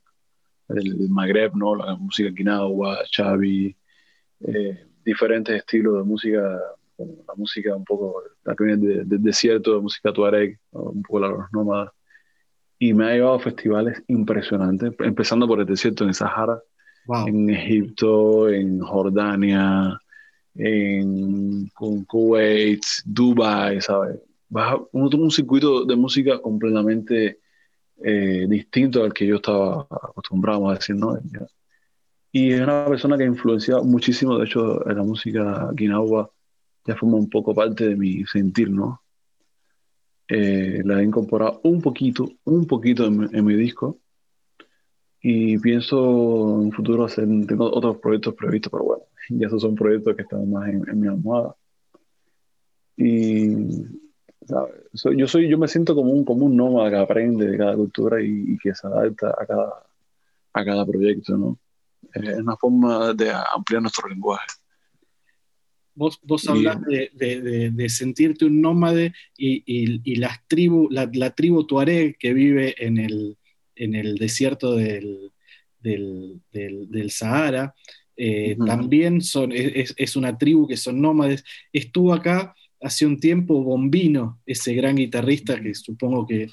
del, 0.67 1.10
Magreb, 1.10 1.56
¿no? 1.56 1.75
La 1.75 1.95
música 1.95 2.34
quinagua, 2.34 3.03
chavi, 3.12 3.75
eh, 4.39 4.88
diferentes 5.06 5.56
estilos 5.56 5.99
de 5.99 6.03
música, 6.03 6.60
la 6.97 7.34
música 7.36 7.75
un 7.75 7.84
poco, 7.86 8.21
la 8.43 8.56
que 8.56 8.63
viene 8.65 8.88
de- 8.88 9.06
del 9.06 9.21
desierto, 9.23 9.75
de 9.75 9.82
música 9.82 10.13
tuareg, 10.13 10.60
un 10.71 11.01
poco 11.03 11.19
la 11.19 11.27
de 11.29 11.34
los 11.34 11.51
nómadas 11.51 11.91
y 12.79 12.93
me 12.93 13.06
ha 13.06 13.13
llevado 13.13 13.36
a 13.36 13.39
festivales 13.39 14.03
impresionantes, 14.08 14.93
empezando 14.99 15.47
por 15.47 15.60
el 15.60 15.65
desierto 15.65 16.03
en 16.06 16.13
Sahara, 16.13 16.62
Wow. 17.06 17.27
en 17.27 17.49
Egipto, 17.49 18.49
en 18.49 18.79
Jordania, 18.79 19.99
en 20.56 21.69
con 21.73 22.06
Kuwait, 22.06 22.82
Dubai, 23.06 23.82
¿sabes? 23.82 24.19
Vas 24.49 24.73
a 24.73 24.77
un, 24.93 25.13
un 25.15 25.32
circuito 25.32 25.86
de 25.86 25.95
música 25.95 26.39
completamente 26.41 27.39
eh, 28.03 28.45
distinto 28.49 29.03
al 29.03 29.13
que 29.13 29.27
yo 29.27 29.38
estaba 29.38 29.82
acostumbrado 29.91 30.69
a 30.69 30.75
decir, 30.75 30.95
¿no? 30.95 31.17
Y 32.32 32.51
es 32.53 32.62
una 32.62 32.86
persona 32.86 33.17
que 33.17 33.23
ha 33.23 33.27
influenciado 33.27 33.84
muchísimo, 33.84 34.38
de 34.38 34.45
hecho, 34.45 34.88
en 34.89 34.97
la 34.97 35.03
música 35.03 35.69
guinagua 35.73 36.32
ya 36.86 36.96
forma 36.96 37.17
un 37.17 37.30
poco 37.30 37.54
parte 37.56 37.88
de 37.89 37.96
mi 37.96 38.26
sentir, 38.26 38.69
¿no? 38.69 39.02
eh, 40.28 40.82
la 40.86 41.00
he 41.02 41.04
incorporado 41.04 41.62
un 41.63 41.82
poquito, 41.82 42.26
un 42.46 42.65
poquito 42.67 43.06
en, 43.06 43.30
en 43.36 43.46
mi 43.46 43.56
disco 43.56 44.00
y 45.22 45.58
pienso 45.60 45.98
en 45.98 46.65
un 46.67 46.72
futuro 46.72 47.06
hacer, 47.06 47.26
tengo 47.48 47.65
otros 47.74 47.98
proyectos 47.98 48.36
previstos, 48.36 48.72
pero 48.72 48.84
bueno, 48.84 49.04
ya 49.30 49.48
esos 49.48 49.62
son 49.62 49.76
proyectos 49.76 50.15
que 50.15 50.22
están 50.24 50.50
más 50.52 50.69
en, 50.69 50.84
en 50.88 51.00
mi 51.00 51.08
almohada. 51.08 51.56
Y. 52.98 54.04
Soy- 54.93 55.17
yo 55.19 55.28
soy, 55.28 55.50
yo 55.50 55.58
me 55.58 55.67
siento 55.67 55.96
como 55.96 56.12
un, 56.12 56.26
como 56.26 56.46
un 56.46 56.56
nómada 56.56 56.89
que 56.89 56.98
aprende 56.98 57.48
de 57.50 57.58
cada 57.58 57.76
cultura 57.76 58.22
y, 58.22 58.54
y 58.54 58.58
que 58.58 58.74
se 58.76 58.88
adapta 58.88 59.30
a 59.39 59.46
cada, 59.46 59.74
a 60.54 60.65
cada 60.65 60.86
proyecto, 60.86 61.38
¿no? 61.38 61.60
Es 62.13 62.38
una 62.39 62.58
forma 62.58 63.13
de 63.13 63.32
ampliar 63.56 63.82
nuestro 63.84 64.10
lenguaje. 64.10 64.48
Vos, 65.95 66.19
vos 66.23 66.47
hablás 66.49 66.77
de, 66.88 67.12
de- 67.13 67.41
de- 67.41 67.69
de 67.71 67.89
sentirte 67.89 68.45
un 68.45 68.62
nómade 68.62 69.13
y, 69.38 69.63
y- 69.65 70.01
y 70.03 70.15
las 70.15 70.39
tribu, 70.47 70.88
la, 70.89 71.10
la 71.13 71.32
tribu 71.36 71.65
tuareg 71.67 72.17
que 72.17 72.34
vive 72.34 72.75
en 72.84 72.97
el, 72.97 73.38
en 73.75 73.95
el 73.95 74.15
desierto 74.15 74.75
del, 74.75 75.32
del, 75.79 76.41
del- 76.51 76.89
del 76.89 77.12
Sahara, 77.12 77.75
eh, 78.15 78.58
también 78.65 79.21
son, 79.21 79.51
es, 79.51 79.93
es 79.97 80.15
una 80.15 80.38
tribu 80.38 80.67
que 80.67 80.77
son 80.77 81.01
nómades. 81.01 81.43
Estuvo 81.71 82.13
acá 82.13 82.56
hace 82.82 83.06
un 83.06 83.19
tiempo 83.19 83.63
Bombino, 83.63 84.41
ese 84.45 84.73
gran 84.73 84.95
guitarrista 84.95 85.62
que 85.62 85.73
supongo 85.73 86.27
que, 86.27 86.47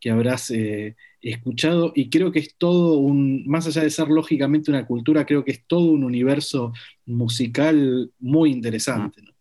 que 0.00 0.10
habrás 0.10 0.50
eh, 0.50 0.96
escuchado, 1.30 1.92
y 1.94 2.10
creo 2.10 2.32
que 2.32 2.38
es 2.38 2.54
todo 2.56 2.98
un, 2.98 3.46
más 3.46 3.66
allá 3.66 3.82
de 3.82 3.90
ser 3.90 4.08
lógicamente 4.08 4.70
una 4.70 4.86
cultura, 4.86 5.26
creo 5.26 5.44
que 5.44 5.52
es 5.52 5.64
todo 5.66 5.90
un 5.90 6.04
universo 6.04 6.72
musical 7.04 8.10
muy 8.18 8.52
interesante. 8.52 9.22
¿no? 9.22 9.36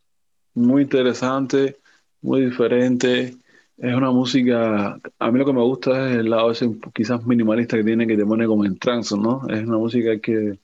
muy 0.56 0.84
interesante, 0.84 1.78
muy 2.21 2.45
diferente. 2.45 3.36
Es 3.78 3.93
una 3.93 4.10
música, 4.12 5.00
a 5.19 5.32
mí 5.32 5.39
lo 5.39 5.45
que 5.45 5.54
me 5.54 5.62
gusta 5.62 6.10
es 6.10 6.17
el 6.17 6.30
lado 6.30 6.52
quizás 6.93 7.26
minimalista 7.26 7.78
que 7.78 7.84
tiene 7.84 8.08
que 8.08 8.17
te 8.17 8.26
pone 8.26 8.48
como 8.48 8.65
en 8.65 8.78
trance, 8.78 9.15
¿no? 9.17 9.45
Es 9.50 9.63
una 9.67 9.78
música 9.78 10.17
que 10.19 10.58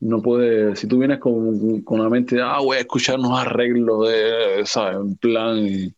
no 0.00 0.20
puede, 0.20 0.76
si 0.76 0.86
tú 0.86 0.98
vienes 0.98 1.18
con, 1.18 1.80
con 1.82 2.02
la 2.02 2.10
mente, 2.10 2.40
ah, 2.42 2.58
voy 2.60 2.76
a 2.76 2.80
escuchar 2.80 3.18
unos 3.18 3.38
arreglos 3.38 4.08
de, 4.08 4.66
¿sabes? 4.66 4.98
En 4.98 5.16
plan 5.16 5.94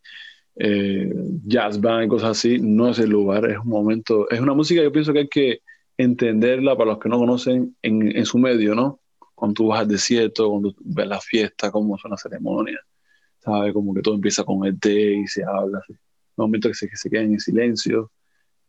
eh, 0.56 1.12
jazz 1.44 1.80
band 1.80 2.06
y 2.06 2.08
cosas 2.08 2.30
así, 2.30 2.58
no 2.58 2.90
es 2.90 2.98
el 2.98 3.10
lugar, 3.10 3.50
es 3.50 3.58
un 3.58 3.68
momento, 3.68 4.28
es 4.30 4.40
una 4.40 4.54
música 4.54 4.82
que 4.82 4.90
pienso 4.90 5.12
que 5.12 5.20
hay 5.20 5.28
que 5.28 5.60
entenderla 5.98 6.76
para 6.76 6.90
los 6.90 6.98
que 6.98 7.08
no 7.08 7.18
conocen 7.18 7.76
en, 7.82 8.26
su 8.26 8.38
medio, 8.38 8.74
¿no? 8.74 9.00
Cuando 9.34 9.54
tú 9.54 9.66
vas 9.68 9.80
al 9.80 9.88
desierto, 9.88 10.48
cuando 10.50 10.74
ves 10.80 11.06
la 11.06 11.20
fiesta, 11.20 11.70
cómo 11.70 11.98
son 11.98 12.12
las 12.12 12.22
ceremonias. 12.22 12.80
¿sabes? 13.46 13.72
Como 13.72 13.94
que 13.94 14.02
todo 14.02 14.14
empieza 14.14 14.44
con 14.44 14.66
el 14.66 14.78
té 14.78 15.14
y 15.14 15.26
se 15.26 15.44
habla, 15.44 15.78
así. 15.78 15.94
momentos 16.36 16.72
que 16.72 16.74
se, 16.74 16.88
que 16.88 16.96
se 16.96 17.08
quedan 17.08 17.32
en 17.32 17.40
silencio. 17.40 18.10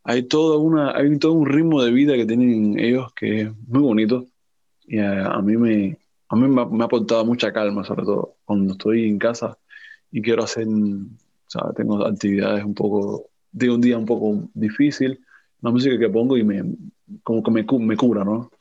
Hay, 0.04 0.24
toda 0.24 0.58
una, 0.58 0.96
hay 0.96 1.18
todo 1.20 1.34
un 1.34 1.48
ritmo 1.48 1.84
de 1.84 1.92
vida 1.92 2.16
que 2.16 2.26
tienen 2.26 2.80
ellos 2.80 3.12
que 3.14 3.42
es 3.42 3.50
muy 3.68 3.82
bonito 3.82 4.26
y 4.86 5.00
a, 5.00 5.42
mí, 5.42 5.58
me, 5.58 5.98
a 6.30 6.36
mí 6.36 6.46
ha, 6.46 6.66
me 6.66 6.84
ha 6.84 6.86
aportado 6.86 7.26
mucha 7.26 7.52
calma, 7.52 7.84
sobre 7.84 8.04
todo 8.04 8.36
cuando 8.46 8.74
estoy 8.74 9.10
en 9.10 9.20
casa 9.20 9.58
y 10.12 10.22
quiero 10.22 10.44
hacer, 10.44 10.68
tengo 11.76 12.06
actividades 12.06 12.64
un 12.64 12.74
poco, 12.74 13.30
de 13.52 13.70
un 13.70 13.82
día 13.82 13.98
un 13.98 14.06
poco 14.06 14.50
difícil, 14.54 15.20
la 15.62 15.72
música 15.72 15.98
que 15.98 16.10
pongo 16.10 16.38
y 16.38 16.44
me, 16.44 16.64
como 17.24 17.42
que 17.44 17.52
me, 17.52 17.66
me 17.80 17.98
cura, 17.98 18.24
¿no? 18.24 18.52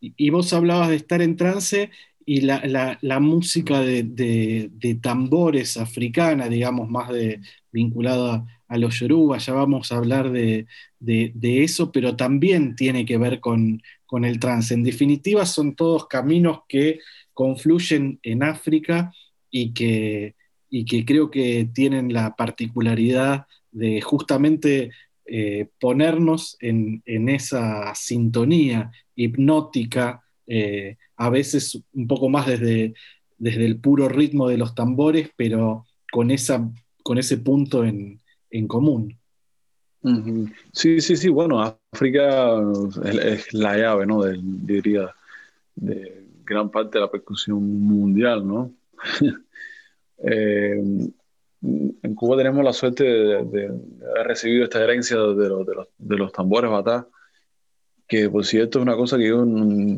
Y, 0.00 0.30
vos 0.30 0.52
hablabas 0.52 0.90
de 0.90 0.96
estar 0.96 1.22
en 1.22 1.36
trance 1.36 1.90
y 2.26 2.42
la, 2.42 2.62
la- 2.66 3.20
música 3.20 3.80
de, 3.80 4.02
de- 4.02 4.70
tambores 4.96 5.76
africana, 5.76 6.48
digamos, 6.48 6.88
más 6.90 7.10
de, 7.10 7.40
vinculada 7.72 8.44
a 8.68 8.78
los 8.78 8.98
yoruba, 9.00 9.38
ya 9.38 9.52
vamos 9.52 9.92
a 9.92 9.96
hablar 9.96 10.30
de- 11.00 11.32
de 11.34 11.64
eso, 11.64 11.90
pero 11.92 12.16
también 12.16 12.76
tiene 12.76 13.04
que 13.04 13.18
ver 13.18 13.40
con, 13.40 13.82
con 14.06 14.24
el 14.24 14.38
trance. 14.38 14.72
En 14.74 14.82
definitiva, 14.84 15.44
son 15.46 15.74
todos 15.74 16.06
caminos 16.06 16.60
que 16.68 17.00
confluyen 17.32 18.20
en 18.22 18.42
África 18.42 19.12
y 19.50 19.72
que, 19.72 20.34
y 20.76 20.84
que 20.84 21.04
creo 21.04 21.30
que 21.30 21.68
tienen 21.72 22.12
la 22.12 22.34
particularidad 22.34 23.46
de 23.70 24.00
justamente 24.00 24.90
eh, 25.24 25.68
ponernos 25.78 26.56
en, 26.58 27.00
en 27.06 27.28
esa 27.28 27.94
sintonía 27.94 28.90
hipnótica, 29.14 30.24
eh, 30.48 30.96
a 31.16 31.30
veces 31.30 31.80
un 31.92 32.08
poco 32.08 32.28
más 32.28 32.48
desde, 32.48 32.92
desde 33.38 33.64
el 33.66 33.78
puro 33.78 34.08
ritmo 34.08 34.48
de 34.48 34.58
los 34.58 34.74
tambores, 34.74 35.30
pero 35.36 35.86
con, 36.10 36.32
esa, 36.32 36.68
con 37.04 37.18
ese 37.18 37.38
punto 37.38 37.84
en, 37.84 38.18
en 38.50 38.66
común. 38.66 39.16
Sí, 40.72 41.00
sí, 41.00 41.14
sí, 41.14 41.28
bueno, 41.28 41.62
África 41.92 42.60
es, 43.04 43.54
la 43.54 43.76
llave, 43.76 44.06
¿no? 44.06 44.24
Del- 44.24 44.66
diría, 44.66 45.08
de 45.76 46.24
gran 46.44 46.68
parte 46.68 46.98
de 46.98 47.04
la 47.04 47.10
percusión 47.12 47.62
mundial, 47.80 48.44
¿no? 48.44 48.72
Eh, 50.18 50.80
en 51.62 52.14
Cuba 52.14 52.36
tenemos 52.36 52.64
la 52.64 52.72
suerte 52.72 53.04
de, 53.04 53.44
de- 53.44 53.68
de 53.70 54.06
haber 54.10 54.26
recibido 54.28 54.64
esta 54.64 54.82
herencia 54.82 55.16
de 55.18 55.34
de 55.34 55.48
los, 55.48 55.88
de 55.98 56.16
los 56.16 56.32
tambores 56.32 56.70
batá, 56.70 57.08
que 58.06 58.28
por 58.30 58.44
cierto 58.44 58.78
es 58.78 58.82
una 58.82 58.96
cosa 58.96 59.16
que 59.18 59.28
yo 59.28 59.44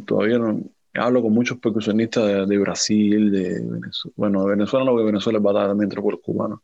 todavía 0.06 0.38
no 0.38 0.60
hablo 0.94 1.22
con 1.22 1.32
muchos 1.32 1.58
percusionistas 1.58 2.48
de, 2.48 2.58
Brasil, 2.58 3.30
de 3.30 3.60
Venezuela, 3.62 4.14
bueno, 4.16 4.44
de 4.44 4.50
Venezuela 4.50 4.84
no, 4.84 4.92
porque 4.92 5.06
Venezuela 5.06 5.38
es 5.38 5.42
batá 5.44 5.66
también 5.68 5.90
por 5.90 6.12
los 6.12 6.20
cubanos. 6.22 6.60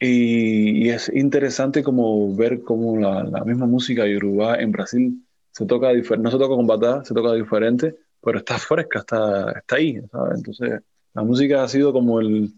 Y, 0.00 0.86
y 0.86 0.90
es 0.90 1.10
interesante 1.14 1.82
como 1.84 2.34
ver 2.36 2.62
cómo 2.62 2.98
la, 2.98 3.22
la 3.24 3.44
misma 3.44 3.66
música 3.66 4.06
yoruba 4.06 4.56
en 4.60 4.72
Brasil 4.72 5.26
se 5.52 5.66
toca 5.66 5.92
no 5.92 6.30
se 6.30 6.38
toca 6.38 6.48
con 6.56 6.66
batá, 6.66 7.04
se 7.04 7.14
toca 7.14 7.34
diferente, 7.34 7.96
pero 8.20 8.38
está 8.38 8.58
fresca, 8.58 9.00
está, 9.00 9.52
está 9.52 9.76
ahí, 9.76 10.00
¿sabes? 10.10 10.36
Entonces, 10.38 10.80
la 11.14 11.22
música 11.22 11.62
ha 11.62 11.68
sido 11.68 11.92
como 11.92 12.20
el, 12.20 12.52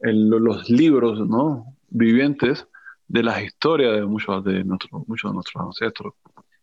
el- 0.00 0.28
los 0.28 0.68
libros, 0.70 1.28
¿no? 1.28 1.74
Vivientes 1.90 2.66
de 3.08 3.22
las 3.22 3.42
historias 3.42 3.94
de 3.96 4.06
muchos 4.06 4.44
de 4.44 4.64
nuestros, 4.64 5.06
muchos 5.08 5.30
de 5.30 5.34
nuestros 5.34 5.64
ancestros. 5.66 6.14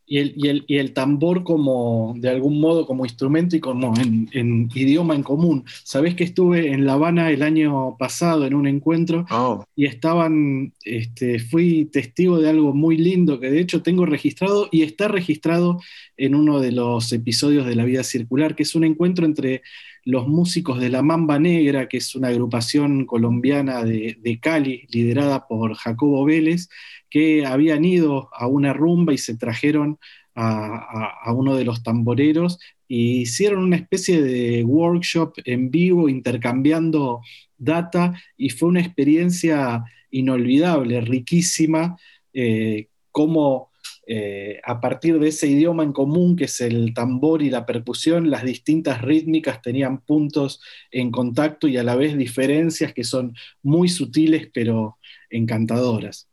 Y 0.06 0.18
el, 0.20 0.34
y 0.36 0.50
el- 0.50 0.66
y 0.68 0.78
el 0.78 0.94
tambor 0.94 1.44
como, 1.46 2.14
de 2.18 2.30
algún 2.30 2.60
modo, 2.60 2.86
como 2.86 3.06
instrumento 3.06 3.56
y 3.56 3.62
como 3.62 3.96
en, 3.98 4.30
en 4.34 4.70
idioma 4.76 5.16
en 5.16 5.24
común. 5.24 5.64
Sabés 5.86 6.14
que 6.16 6.26
estuve 6.26 6.74
en 6.74 6.86
La 6.86 6.94
Habana 6.94 7.32
el 7.32 7.42
año 7.42 7.96
pasado 7.98 8.46
en 8.46 8.54
un 8.54 8.68
encuentro 8.68 9.26
Oh, 9.32 9.64
y 9.76 9.86
estaban, 9.86 10.74
este, 10.84 11.40
fui 11.40 11.86
testigo 11.86 12.40
de 12.40 12.50
algo 12.50 12.74
muy 12.74 12.98
lindo 12.98 13.40
que 13.40 13.50
de 13.50 13.62
hecho 13.62 13.82
tengo 13.82 14.06
registrado 14.06 14.68
y 14.72 14.82
está 14.84 15.08
registrado 15.08 15.80
en 16.18 16.36
uno 16.36 16.60
de 16.60 16.74
los 16.74 17.12
episodios 17.14 17.66
de 17.66 17.76
La 17.76 17.86
Vida 17.86 18.04
Circular, 18.04 18.56
que 18.56 18.64
es 18.64 18.76
un 18.76 18.84
encuentro 18.84 19.26
entre 19.26 19.62
los 20.06 20.28
músicos 20.28 20.80
de 20.80 20.90
la 20.90 21.02
Mamba 21.02 21.40
Negra, 21.40 21.88
que 21.88 21.98
es 21.98 22.16
una 22.16 22.30
agrupación 22.30 23.06
colombiana 23.06 23.84
de, 23.84 24.40
Cali, 24.42 24.88
liderada 24.90 25.48
por 25.48 25.74
Jacobo 25.76 26.26
Vélez, 26.26 26.70
que 27.10 27.46
habían 27.46 27.86
ido 27.86 28.30
a 28.34 28.48
una 28.48 28.74
rumba 28.74 29.14
y 29.14 29.18
se 29.18 29.38
trajeron 29.38 30.00
a, 30.36 31.32
uno 31.34 31.56
de 31.56 31.64
los 31.64 31.84
tamboreros 31.84 32.60
y 32.88 33.22
hicieron 33.22 33.64
una 33.64 33.76
especie 33.76 34.22
de 34.22 34.64
workshop 34.64 35.36
en 35.46 35.70
vivo 35.70 36.10
intercambiando 36.10 37.22
data 37.58 38.20
y 38.36 38.50
fue 38.50 38.70
una 38.70 38.82
experiencia 38.82 39.84
inolvidable, 40.12 41.02
riquísima, 41.02 41.98
eh, 42.34 42.88
como 43.12 43.73
eh, 44.06 44.60
a 44.64 44.82
partir 44.82 45.18
de 45.20 45.30
ese 45.30 45.48
idioma 45.48 45.84
en 45.84 45.94
común 45.94 46.36
que 46.36 46.46
es 46.46 46.60
el 46.60 46.94
tambor 46.94 47.42
y 47.42 47.50
la 47.50 47.66
percusión, 47.66 48.30
las 48.30 48.44
distintas 48.44 49.02
rítmicas 49.02 49.62
tenían 49.62 50.00
puntos 50.00 50.62
en 50.92 51.10
contacto 51.10 51.68
y 51.68 51.78
a 51.78 51.84
la 51.84 51.96
vez 51.96 52.18
diferencias 52.18 52.94
que 52.94 53.06
son 53.06 53.34
muy 53.62 53.88
sutiles 53.88 54.50
pero 54.54 54.98
encantadoras. 55.30 56.28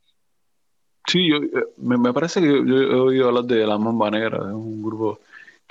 sí, 1.07 1.29
eh, 1.29 1.63
me, 1.77 2.13
parece 2.13 2.41
que 2.41 2.47
yo 2.47 2.81
he 2.81 2.95
oído 2.95 3.27
hablar 3.29 3.45
de 3.45 3.65
La 3.65 3.77
Mamba 3.77 4.11
Negra, 4.11 4.37
es 4.37 4.53
un 4.53 4.83
grupo 4.83 5.19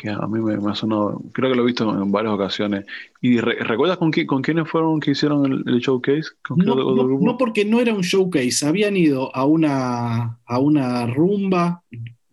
que 0.01 0.09
a 0.09 0.27
mí 0.27 0.41
me, 0.41 0.57
me 0.57 0.71
ha 0.71 0.75
sonado, 0.75 1.21
creo 1.33 1.51
que 1.51 1.57
lo 1.57 1.63
he 1.63 1.67
visto 1.67 1.91
en 2.03 2.11
varias 2.11 2.33
ocasiones. 2.33 2.87
¿Y 3.21 3.39
re- 3.39 3.57
recuerdas 3.61 3.99
con, 3.99 4.11
qui- 4.11 4.25
con 4.27 4.41
quiénes 4.41 4.69
fueron 4.69 4.99
que 5.01 5.11
hicieron 5.11 5.45
el, 5.45 5.65
el 5.67 5.81
showcase? 5.81 6.29
¿Con 6.47 6.59
qué 6.59 6.67
No, 6.67 6.73
otro 6.73 6.95
no- 6.95 7.05
grupo? 7.05 7.25
no 7.25 7.37
porque 7.37 7.65
no 7.65 7.81
era 7.81 7.93
un 7.93 8.01
showcase, 8.01 8.67
habían 8.67 8.97
ido 8.97 9.35
a 9.37 9.45
una, 9.45 10.39
a 10.47 10.59
una 10.59 11.07
rumba 11.07 11.83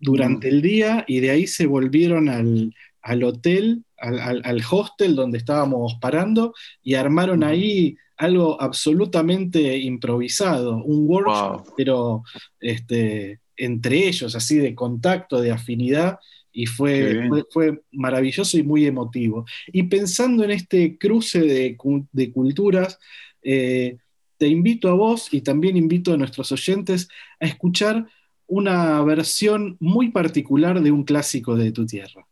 durante 0.00 0.48
el 0.48 0.62
día 0.62 1.04
y 1.06 1.20
de 1.20 1.30
ahí 1.30 1.46
se 1.46 1.66
volvieron 1.66 2.28
al, 2.28 2.74
al 3.02 3.22
hotel, 3.24 3.84
al, 3.98 4.18
al- 4.20 4.42
al 4.44 4.62
hostel 4.70 5.14
donde 5.14 5.38
estábamos 5.38 5.96
parando 6.00 6.54
y 6.82 6.94
armaron 6.94 7.40
Ujú. 7.42 7.48
ahí 7.50 7.96
algo 8.16 8.60
absolutamente 8.60 9.76
improvisado, 9.78 10.82
un 10.84 11.06
workshop, 11.08 11.64
Wow. 11.66 11.74
pero 11.76 12.22
este, 12.60 13.40
entre 13.56 14.08
ellos, 14.08 14.34
así 14.34 14.56
de 14.56 14.74
contacto, 14.74 15.40
de 15.40 15.52
afinidad, 15.52 16.18
y 16.52 16.66
fue, 16.66 17.28
fue, 17.28 17.44
fue 17.50 17.82
maravilloso 17.92 18.58
y 18.58 18.62
muy 18.62 18.86
emotivo. 18.86 19.44
Y 19.72 19.84
pensando 19.84 20.44
en 20.44 20.50
este 20.50 20.98
cruce 20.98 21.40
de, 21.40 21.76
de 22.12 22.32
culturas, 22.32 22.98
eh, 23.42 23.98
te 24.36 24.48
invito 24.48 24.88
a 24.88 24.94
vos 24.94 25.28
y 25.32 25.40
también 25.40 25.76
invito 25.76 26.12
a 26.12 26.16
nuestros 26.16 26.50
oyentes 26.52 27.08
a 27.40 27.46
escuchar 27.46 28.06
una 28.46 29.02
versión 29.02 29.76
muy 29.78 30.10
particular 30.10 30.80
de 30.80 30.90
un 30.90 31.04
clásico 31.04 31.54
de 31.54 31.70
tu 31.70 31.84
tierra. 31.84 32.26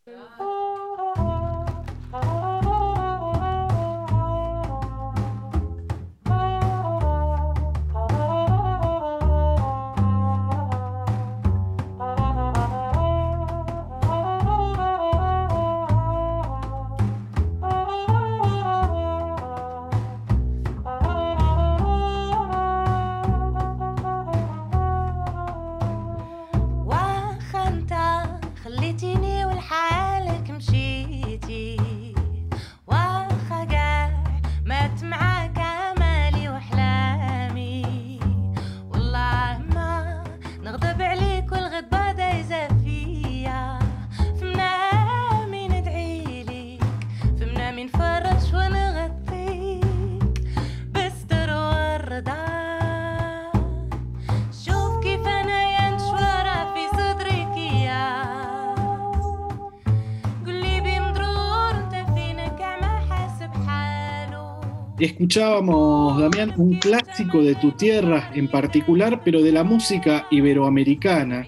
Escuchábamos, 64.98 66.18
Damián, 66.18 66.54
un 66.56 66.78
clásico 66.78 67.42
de 67.42 67.54
tu 67.56 67.72
tierra 67.72 68.30
en 68.34 68.48
particular, 68.48 69.20
pero 69.22 69.42
de 69.42 69.52
la 69.52 69.62
música 69.62 70.26
iberoamericana, 70.30 71.46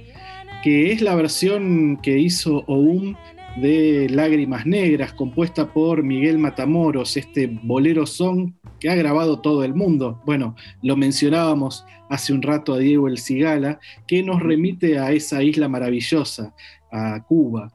que 0.63 0.93
es 0.93 1.01
la 1.01 1.15
versión 1.15 1.97
que 2.03 2.19
hizo 2.19 2.63
OUM 2.67 3.15
de 3.57 4.07
Lágrimas 4.11 4.67
Negras, 4.67 5.15
compuesta 5.15 5.73
por 5.73 6.03
Miguel 6.03 6.39
Matamoros, 6.39 7.17
este 7.17 7.47
bolero 7.63 8.05
song 8.05 8.53
que 8.81 8.91
ha 8.91 8.95
grabado 8.95 9.41
todo 9.41 9.65
el 9.65 9.75
mundo. 9.75 10.21
Bueno, 10.27 10.55
lo 10.83 10.97
mencionábamos 10.97 11.87
hace 12.11 12.35
un 12.35 12.43
rato 12.43 12.75
a 12.75 12.79
Diego 12.79 13.09
El 13.09 13.17
Cigala, 13.17 13.81
que 14.07 14.23
nos 14.23 14.43
remite 14.43 14.99
a 14.99 15.13
esa 15.13 15.43
isla 15.43 15.71
maravillosa, 15.71 16.55
a 16.93 17.25
Cuba. 17.25 17.73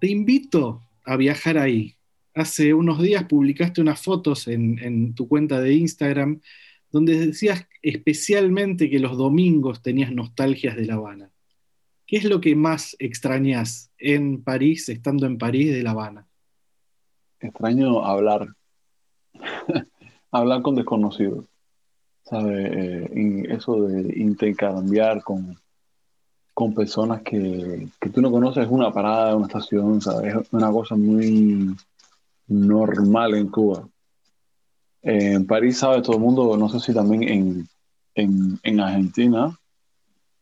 Te 0.00 0.10
invito 0.10 0.80
a 1.04 1.16
viajar 1.16 1.58
ahí. 1.58 1.95
Hace 2.36 2.74
unos 2.74 3.00
días 3.00 3.24
publicaste 3.24 3.80
unas 3.80 3.98
fotos 3.98 4.46
en, 4.46 5.14
tu 5.14 5.26
cuenta 5.26 5.58
de 5.58 5.72
Instagram 5.72 6.42
donde 6.92 7.28
decías 7.28 7.66
especialmente 7.80 8.90
que 8.90 8.98
los 8.98 9.16
domingos 9.16 9.80
tenías 9.80 10.12
nostalgias 10.12 10.76
de 10.76 10.84
La 10.84 10.96
Habana. 10.96 11.30
¿Qué 12.06 12.18
es 12.18 12.24
lo 12.24 12.42
que 12.42 12.54
más 12.54 12.94
extrañas 12.98 13.90
en 13.96 14.42
París, 14.44 14.90
estando 14.90 15.24
en 15.24 15.38
París 15.38 15.72
de 15.72 15.82
La 15.82 15.92
Habana? 15.92 16.26
extraño 17.40 18.04
hablar, 18.04 18.48
hablar 20.30 20.60
con 20.60 20.74
desconocidos, 20.74 21.46
¿sabes? 22.22 22.70
Eh, 22.70 23.46
eso 23.48 23.80
de 23.80 24.12
intercambiar 24.20 25.22
con, 25.22 25.56
con 26.52 26.74
personas 26.74 27.22
que, 27.22 27.88
que 27.98 28.10
tú 28.10 28.20
no 28.20 28.30
conoces, 28.30 28.64
es 28.64 28.70
una 28.70 28.92
parada, 28.92 29.36
una 29.36 29.46
estación, 29.46 30.02
¿sabes? 30.02 30.34
Es 30.34 30.52
una 30.52 30.70
cosa 30.70 30.96
muy 30.96 31.74
normal 32.48 33.34
en 33.34 33.48
Cuba. 33.48 33.88
En 35.02 35.46
París, 35.46 35.78
¿sabes? 35.78 36.02
Todo 36.02 36.16
el 36.16 36.22
mundo, 36.22 36.56
no 36.56 36.68
sé 36.68 36.80
si 36.80 36.92
también 36.92 37.22
en, 37.22 37.68
en, 38.14 38.58
en 38.62 38.80
Argentina, 38.80 39.56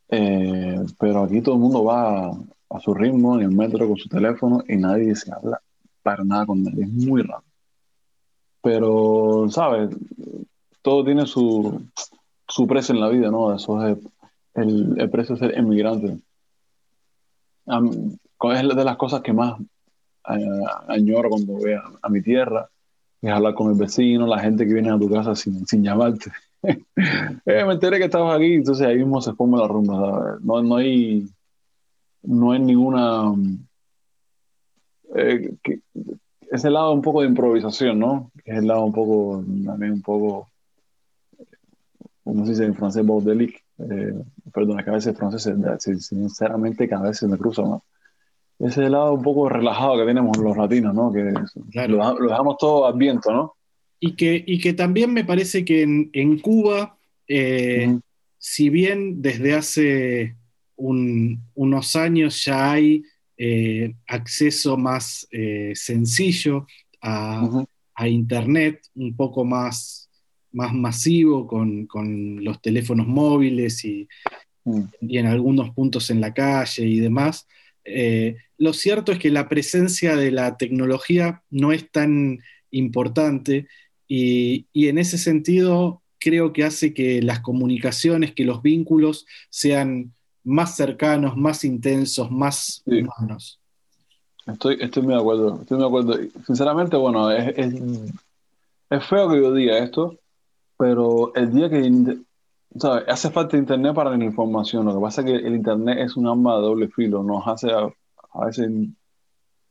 eh, 0.08 0.84
pero 0.98 1.24
aquí 1.24 1.40
todo 1.40 1.54
el 1.56 1.60
mundo 1.60 1.84
va 1.84 2.30
a, 2.70 2.80
su 2.80 2.94
ritmo, 2.94 3.36
en 3.36 3.42
el 3.42 3.50
metro, 3.50 3.86
con 3.86 3.96
su 3.96 4.08
teléfono, 4.08 4.62
y 4.68 4.76
nadie 4.76 5.14
se 5.14 5.32
habla 5.32 5.60
para 6.02 6.24
nada 6.24 6.46
con 6.46 6.62
nadie. 6.62 6.84
Es 6.84 6.92
muy 6.92 7.22
raro. 7.22 7.44
Pero, 8.62 9.46
¿sabes? 9.50 9.90
Todo 10.82 11.04
tiene 11.04 11.26
su, 11.26 11.82
su 12.48 12.66
precio 12.66 12.94
en 12.94 13.00
la 13.00 13.08
vida, 13.08 13.30
¿no? 13.30 13.54
Eso 13.54 13.86
es 13.86 13.98
el, 14.54 14.94
el 14.98 15.10
precio 15.10 15.34
de 15.34 15.40
ser 15.40 15.58
emigrante. 15.58 16.18
Am- 17.66 18.16
es 18.52 18.76
de 18.76 18.84
las 18.84 18.96
cosas 18.96 19.22
que 19.22 19.32
más 19.32 19.58
añoro 20.88 21.28
cuando 21.30 21.54
voy 21.54 21.72
a, 21.72 21.82
a 22.02 22.08
mi 22.08 22.22
tierra, 22.22 22.68
es 23.22 23.30
hablar 23.32 23.54
con 23.54 23.70
el 23.72 23.78
vecino, 23.78 24.26
la 24.26 24.38
gente 24.40 24.66
que 24.66 24.74
viene 24.74 24.90
a 24.90 24.98
tu 24.98 25.10
casa 25.10 25.34
sin, 25.34 25.66
sin 25.66 25.82
llamarte. 25.84 26.30
Eh, 27.46 27.64
me 27.66 27.74
enteré 27.74 27.98
que 27.98 28.06
estabas 28.06 28.36
aquí, 28.36 28.54
entonces 28.54 28.86
ahí 28.86 28.96
mismo 28.96 29.20
se 29.20 29.34
forma 29.34 29.58
la 29.60 29.68
rumba, 29.68 29.96
¿sabes? 30.00 30.40
No, 30.42 30.62
no 30.62 30.76
hay, 30.76 31.28
no 32.22 32.52
hay 32.52 32.60
ninguna... 32.60 33.32
eh, 35.14 35.50
que- 35.62 35.80
ese 36.50 36.70
lado 36.70 36.92
un 36.92 37.02
poco 37.02 37.22
de 37.22 37.28
improvisación, 37.28 37.98
¿no? 37.98 38.30
Es 38.44 38.58
el 38.58 38.66
lado 38.68 38.84
un 38.84 38.92
poco, 38.92 39.44
también 39.66 39.92
un 39.92 40.02
poco, 40.02 40.48
como 42.22 42.44
se 42.44 42.52
dice 42.52 42.64
en 42.64 42.74
francés, 42.74 43.04
bordelique. 43.04 43.58
Eh, 43.78 44.14
perdona, 44.52 44.84
que 44.84 44.90
a 44.90 44.94
veces 44.94 45.16
francés, 45.16 45.42
sinceramente, 46.06 46.88
que 46.88 46.94
a 46.94 47.00
veces 47.00 47.28
me 47.28 47.36
cruza, 47.38 47.62
¿no? 47.62 47.82
Ese 48.58 48.88
lado 48.88 49.12
un 49.14 49.22
poco 49.22 49.48
relajado 49.48 49.98
que 49.98 50.06
tenemos 50.06 50.36
los 50.38 50.56
latinos, 50.56 50.94
¿no? 50.94 51.12
Que 51.12 51.32
Claro. 51.72 51.96
lo, 51.96 52.18
lo 52.20 52.28
dejamos 52.30 52.56
todo 52.58 52.86
al 52.86 52.94
viento, 52.96 53.32
¿no? 53.32 53.54
Y 54.00 54.12
que, 54.16 54.42
y 54.46 54.58
que 54.60 54.72
también 54.74 55.12
me 55.12 55.24
parece 55.24 55.64
que 55.64 55.82
en, 55.82 56.10
en 56.12 56.38
Cuba, 56.38 56.96
eh, 57.26 57.98
si 58.38 58.68
bien 58.68 59.22
desde 59.22 59.54
hace 59.54 60.36
un- 60.76 61.40
unos 61.54 61.96
años 61.96 62.44
ya 62.44 62.72
hay 62.72 63.02
eh, 63.36 63.94
acceso 64.06 64.76
más 64.76 65.26
eh, 65.32 65.72
sencillo 65.74 66.66
a, 67.02 67.66
a 67.96 68.08
Internet, 68.08 68.80
un 68.94 69.16
poco 69.16 69.44
más, 69.44 70.08
más 70.52 70.72
masivo 70.72 71.46
con, 71.46 71.86
con 71.86 72.44
los 72.44 72.60
teléfonos 72.62 73.06
móviles 73.08 73.84
y, 73.84 74.06
y 75.00 75.18
en 75.18 75.26
algunos 75.26 75.70
puntos 75.70 76.10
en 76.10 76.20
la 76.20 76.32
calle 76.32 76.86
y 76.86 77.00
demás. 77.00 77.46
Eh, 77.84 78.36
lo 78.58 78.72
cierto 78.72 79.12
es 79.12 79.18
que 79.18 79.30
la 79.30 79.48
presencia 79.48 80.16
de 80.16 80.30
la 80.30 80.56
tecnología 80.56 81.42
no 81.50 81.72
es 81.72 81.90
tan 81.90 82.38
importante 82.70 83.66
y, 84.08 84.66
y 84.72 84.88
en 84.88 84.98
ese 84.98 85.18
sentido 85.18 86.02
creo 86.18 86.52
que 86.52 86.64
hace 86.64 86.94
que 86.94 87.20
las 87.22 87.40
comunicaciones, 87.40 88.32
que 88.32 88.44
los 88.44 88.62
vínculos 88.62 89.26
sean 89.50 90.12
más 90.42 90.76
cercanos, 90.76 91.36
más 91.36 91.64
intensos, 91.64 92.30
más 92.30 92.82
Sí. 92.86 93.02
humanos. 93.02 93.60
Estoy, 94.46 94.76
estoy 94.80 95.02
muy 95.02 95.14
de 95.14 95.20
acuerdo, 95.20 95.60
estoy 95.62 95.78
muy 95.78 95.82
de 95.84 95.88
acuerdo. 95.88 96.30
Sinceramente, 96.46 96.96
bueno, 96.96 97.30
es, 97.30 97.54
es, 97.56 97.74
es 98.90 99.04
feo 99.06 99.28
que 99.30 99.40
yo 99.40 99.52
diga 99.54 99.78
esto, 99.78 100.18
pero 100.76 101.32
el 101.34 101.52
día 101.52 101.70
que, 101.70 102.18
¿sabes? 102.78 103.04
Hace 103.08 103.30
falta 103.30 103.56
internet 103.56 103.94
para 103.94 104.14
la 104.16 104.22
información. 104.24 104.84
Lo 104.84 104.94
que 104.94 105.00
pasa 105.00 105.22
es 105.22 105.26
que 105.26 105.36
el 105.46 105.54
internet 105.54 105.98
es 106.00 106.16
un 106.16 106.26
arma 106.26 106.56
de 106.56 106.62
doble 106.62 106.88
filo, 106.88 107.22
nos 107.22 107.46
hace 107.46 107.68
a, 108.34 108.46
veces 108.46 108.70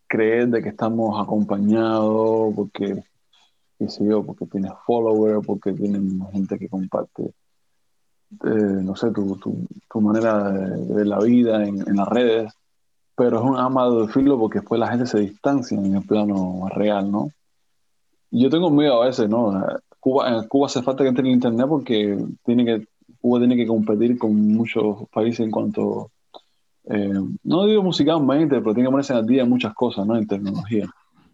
creer 0.08 0.50
de 0.50 0.62
que 0.62 0.70
estamos 0.70 1.22
acompañados 1.22 2.54
porque, 2.56 3.04
qué 3.80 3.90
sé 3.90 4.06
yo, 4.06 4.24
porque 4.24 4.46
tienes 4.46 4.72
followers, 4.86 5.46
porque 5.46 5.74
tienen 5.74 6.26
gente 6.32 6.58
que 6.58 6.70
comparte, 6.70 7.24
eh, 7.24 8.82
no 8.84 8.96
sé, 8.96 9.12
tu, 9.12 9.36
tu, 9.38 9.68
tu 9.90 10.02
manera 10.02 10.52
de, 10.52 10.94
ver 10.94 11.08
la 11.08 11.20
vida 11.20 11.64
en, 11.64 11.88
en 11.88 11.96
las 11.96 12.08
redes 12.08 12.54
pero 13.16 13.38
es 13.38 13.44
un 13.44 13.58
arma 13.58 13.90
de 13.90 14.08
filo 14.08 14.40
porque 14.40 14.60
después 14.60 14.80
la 14.80 14.88
gente 14.88 15.06
se 15.06 15.20
distancia 15.20 15.78
en 15.78 15.96
el 15.96 16.04
plano 16.04 16.68
real, 16.70 17.12
¿no? 17.12 17.30
Yo 18.32 18.50
tengo 18.50 18.72
miedo 18.72 19.02
a 19.02 19.06
veces, 19.06 19.30
¿no? 19.30 19.64
Cuba, 20.00 20.30
en 20.30 20.48
Cuba 20.48 20.66
hace 20.66 20.82
falta 20.82 21.04
que 21.04 21.10
entre 21.10 21.28
el 21.28 21.34
internet 21.34 21.68
porque 21.70 22.18
tiene 22.44 22.66
que, 22.66 22.88
Cuba 23.22 23.40
tiene 23.40 23.56
que 23.56 23.68
competir 23.68 24.18
con 24.18 24.36
muchos 24.36 25.08
países 25.10 25.42
en 25.42 25.52
cuanto, 25.52 26.12
eh, 26.86 27.14
no 27.44 27.66
digo 27.66 27.84
musicalmente, 27.84 28.60
pero 28.60 28.74
tiene 28.74 28.88
que 28.88 28.92
ponerse 28.92 29.14
al 29.14 29.26
día 29.26 29.44
en 29.44 29.50
muchas 29.50 29.74
cosas, 29.74 30.06
¿no? 30.06 30.18
En 30.18 30.28
tecnología, 30.28 30.90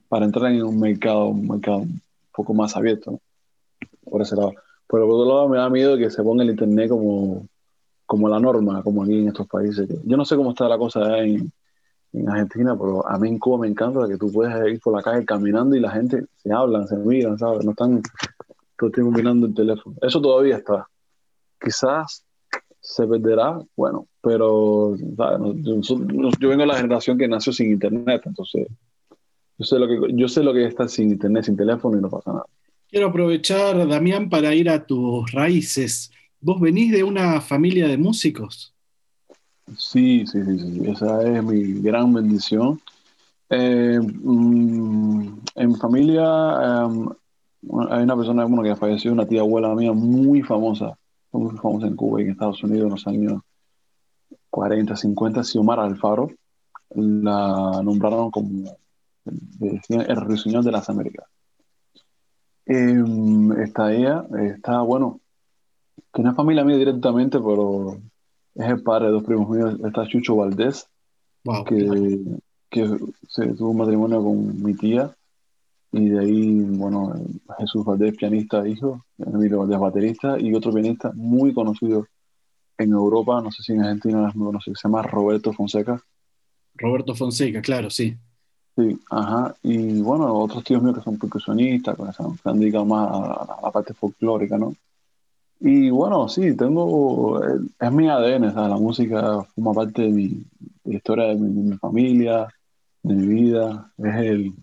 para 0.08 0.26
entrar 0.26 0.52
en 0.52 0.64
un 0.64 0.80
mercado, 0.80 1.28
un 1.28 1.48
mercado 1.48 1.78
un 1.80 2.02
poco 2.32 2.54
más 2.54 2.76
abierto, 2.76 3.12
¿no? 3.12 3.22
Por 4.10 4.22
ese 4.22 4.36
lado. 4.36 4.54
Pero 4.88 5.06
por 5.06 5.16
otro 5.16 5.26
lado 5.26 5.50
me 5.50 5.58
da 5.58 5.70
miedo 5.70 5.98
que 5.98 6.10
se 6.10 6.24
ponga 6.24 6.44
el 6.44 6.50
internet 6.50 6.90
como, 6.90 7.48
como 8.06 8.28
la 8.28 8.40
norma, 8.40 8.82
como 8.84 9.04
aquí 9.04 9.20
en 9.20 9.28
estos 9.28 9.48
países. 9.48 9.88
Yo 10.04 10.18
no 10.18 10.26
sé 10.26 10.36
cómo 10.36 10.52
está 10.52 10.68
la 10.68 10.78
cosa 10.78 11.02
allá 11.02 11.24
en, 11.24 11.52
en 12.14 12.30
Argentina, 12.30 12.76
pero 12.78 13.08
a 13.08 13.18
mí 13.20 13.30
en 13.30 13.40
Cuba 13.40 13.60
me 13.60 13.68
encanta 13.68 14.08
que 14.08 14.18
tú 14.18 14.32
puedes 14.32 14.56
ir 14.72 14.80
por 14.80 14.96
la 14.96 15.04
calle 15.04 15.26
caminando 15.26 15.76
y 15.76 15.80
la 15.80 15.92
gente 15.92 16.26
se 16.36 16.52
hablan, 16.52 16.88
se 16.88 16.96
miran, 16.98 17.38
¿sabes? 17.38 17.64
No 17.64 17.72
están 17.72 18.02
todo 18.78 18.88
el 18.88 18.94
tiempo 18.94 19.12
mirando 19.12 19.46
el 19.48 19.54
teléfono. 19.54 19.96
Eso 20.02 20.22
todavía 20.22 20.58
está. 20.58 20.88
Quizás 21.62 22.24
se 22.90 23.06
perderá, 23.06 23.62
bueno, 23.76 24.08
pero 24.20 24.96
yo, 24.98 25.80
yo 26.40 26.50
vengo 26.50 26.62
de 26.62 26.66
la 26.66 26.76
generación 26.76 27.20
que 27.20 27.28
nació 27.28 27.54
sin 27.54 27.72
internet, 27.72 28.24
entonces 28.26 28.68
yo 29.60 29.66
sé 29.66 29.78
lo 29.78 29.88
que 29.88 30.00
yo 30.16 30.28
sé 30.28 30.42
lo 30.42 30.52
que 30.52 30.64
es 30.64 30.70
estar 30.70 30.90
sin 30.90 31.12
internet, 31.12 31.44
sin 31.44 31.56
teléfono 31.56 32.00
y 32.00 32.02
no 32.02 32.10
pasa 32.10 32.32
nada. 32.32 32.46
Quiero 32.90 33.10
aprovechar, 33.10 33.88
Damián, 33.88 34.28
para 34.28 34.56
ir 34.56 34.72
a 34.72 34.84
tus 34.84 35.32
raíces. 35.32 36.12
¿Vos 36.42 36.60
venís 36.60 36.92
de 36.92 37.04
una 37.04 37.40
familia 37.42 37.88
de 37.88 37.98
músicos? 37.98 38.74
Sí, 39.78 40.26
sí, 40.26 40.44
sí, 40.44 40.60
sí, 40.60 40.82
esa 40.90 41.22
es 41.22 41.44
mi 41.44 41.82
gran 41.82 42.12
bendición. 42.12 42.82
Eh, 43.52 44.00
mm, 44.02 45.40
en 45.54 45.68
mi 45.68 45.76
familia 45.76 46.24
em, 46.88 47.08
hay 47.92 48.02
una 48.02 48.18
persona 48.18 48.46
bueno, 48.46 48.64
que 48.64 48.76
falleció, 48.76 49.14
una 49.14 49.28
tía 49.28 49.42
abuela 49.42 49.76
mía 49.76 49.94
muy 49.94 50.42
famosa, 50.42 50.98
muy 51.32 51.56
famosa 51.58 51.88
en 51.88 51.96
Cuba 51.96 52.22
y 52.22 52.26
en 52.26 52.32
Estados 52.32 52.64
Unidos 52.64 52.86
en 52.86 52.90
los 52.92 53.08
años 53.08 53.42
40, 54.50 54.96
50, 54.96 55.44
Xiomara 55.44 55.84
Alfaro. 55.84 56.30
La 56.96 57.82
nombraron 57.84 58.32
como 58.32 58.78
decían, 59.26 60.06
el 60.10 60.16
ruiseñor 60.16 60.64
de 60.64 60.72
las 60.72 60.90
Américas. 60.90 61.28
Em, 62.66 63.52
está 63.62 63.94
ella, 63.94 64.26
está, 64.42 64.82
bueno, 64.82 65.20
que 66.14 66.22
no 66.22 66.32
es 66.32 66.36
familia 66.36 66.64
mía 66.64 66.78
directamente, 66.78 67.40
pero 67.40 67.98
es 68.56 68.68
el 68.68 68.84
padre 68.84 69.08
de 69.08 69.12
dos 69.14 69.24
primos 69.24 69.50
míos, 69.50 69.78
está 69.84 70.08
Chucho 70.08 70.36
Valdés, 70.36 70.88
Wow. 71.46 71.64
que, 71.64 72.20
que 72.70 73.00
se 73.30 73.48
tuvo 73.54 73.70
un 73.70 73.78
matrimonio 73.78 74.22
con 74.22 74.62
mi 74.62 74.74
tía, 74.74 75.16
y 75.92 76.10
de 76.10 76.20
ahí, 76.20 76.62
bueno, 76.62 77.14
Jesús 77.58 77.84
Valdés, 77.84 78.16
pianista, 78.16 78.68
hijo, 78.68 79.06
Emilio 79.18 79.60
Valdés, 79.60 79.80
baterista, 79.80 80.40
y 80.40 80.54
otro 80.54 80.72
pianista 80.72 81.12
muy 81.16 81.54
conocido 81.54 82.06
en 82.78 82.92
Europa, 82.92 83.42
no 83.42 83.52
sé 83.52 83.64
si 83.64 83.74
en 83.74 83.82
Argentina 83.82 84.32
conocido, 84.34 84.76
se 84.76 84.88
llama 84.88 85.02
Roberto 85.02 85.52
Fonseca. 85.52 86.02
Roberto 86.76 87.16
Fonseca, 87.16 87.62
claro, 87.62 87.90
sí. 87.90 88.16
Sí, 88.78 88.98
ajá, 89.10 89.56
y 89.64 90.02
bueno, 90.02 90.34
otros 90.34 90.64
tíos 90.64 90.82
míos 90.82 90.98
que 90.98 91.04
son 91.04 91.18
percusionistas, 91.18 91.98
que 91.98 92.14
se 92.14 92.50
han, 92.50 92.60
dedicado 92.60 92.86
más 92.86 93.10
a, 93.10 93.34
a 93.58 93.62
la 93.64 93.72
parte 93.72 93.94
folclórica, 93.94 94.58
¿no? 94.58 94.74
Y 95.60 95.90
bueno, 95.90 96.30
sí, 96.30 96.56
tengo, 96.56 97.42
es 97.44 97.92
mi 97.92 98.08
ADN, 98.08 98.54
¿sabes? 98.54 98.70
La 98.70 98.78
música 98.78 99.44
forma 99.44 99.74
parte 99.74 100.04
de 100.04 100.10
mi 100.10 100.46
de 100.90 100.94
la 100.94 100.98
historia 100.98 101.26
de 101.26 101.36
mi, 101.36 101.54
de 101.54 101.70
mi 101.72 101.78
familia, 101.78 102.48
de 103.04 103.14
mi 103.14 103.28
vida, 103.28 103.92
es 103.98 104.16
el, 104.16 104.54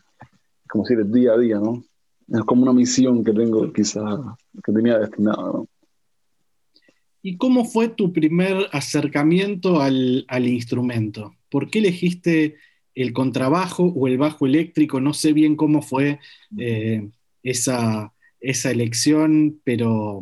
como 0.76 0.84
decir, 0.84 0.98
el 1.00 1.12
día 1.12 1.32
a 1.32 1.38
día, 1.38 1.58
¿no? 1.58 1.82
Es 2.28 2.40
como 2.40 2.62
una 2.62 2.72
misión 2.72 3.24
que 3.24 3.32
tengo, 3.32 3.72
quizás, 3.72 4.20
que 4.62 4.72
tenía 4.72 4.98
destinada, 4.98 5.42
¿no? 5.42 5.66
¿Y 7.22 7.36
cómo 7.38 7.64
fue 7.64 7.88
tu 7.88 8.12
primer 8.12 8.68
acercamiento 8.72 9.80
al, 9.80 10.24
al 10.28 10.46
instrumento? 10.46 11.34
¿Por 11.50 11.70
qué 11.70 11.80
elegiste 11.80 12.56
el 12.94 13.12
contrabajo 13.12 13.84
o 13.84 14.06
el 14.06 14.16
bajo 14.16 14.46
eléctrico? 14.46 15.00
No 15.00 15.12
sé 15.12 15.32
bien 15.32 15.56
cómo 15.56 15.82
fue 15.82 16.20
eh, 16.56 17.08
esa, 17.42 18.12
esa 18.40 18.70
elección, 18.70 19.60
pero 19.64 20.20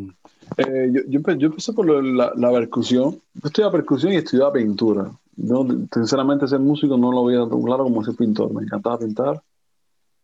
Eh, 0.57 0.90
yo, 0.92 1.00
yo, 1.09 1.20
yo 1.36 1.46
empecé 1.48 1.72
por 1.72 1.86
la, 1.86 2.32
la 2.36 2.52
percusión. 2.52 3.20
Yo 3.34 3.46
estudiaba 3.48 3.72
percusión 3.72 4.12
y 4.12 4.16
estudiaba 4.16 4.52
pintura. 4.52 5.11
Yo, 5.36 5.66
sinceramente, 5.92 6.46
ser 6.48 6.61
músico 6.61 6.96
no 6.96 7.12
lo 7.12 7.24
veía 7.24 7.46
tan 7.48 7.62
claro 7.62 7.84
como 7.84 8.05
ser 8.05 8.14
pintor. 8.14 8.52
Me 8.55 8.62
encantaba 8.62 8.98
pintar. 8.98 9.42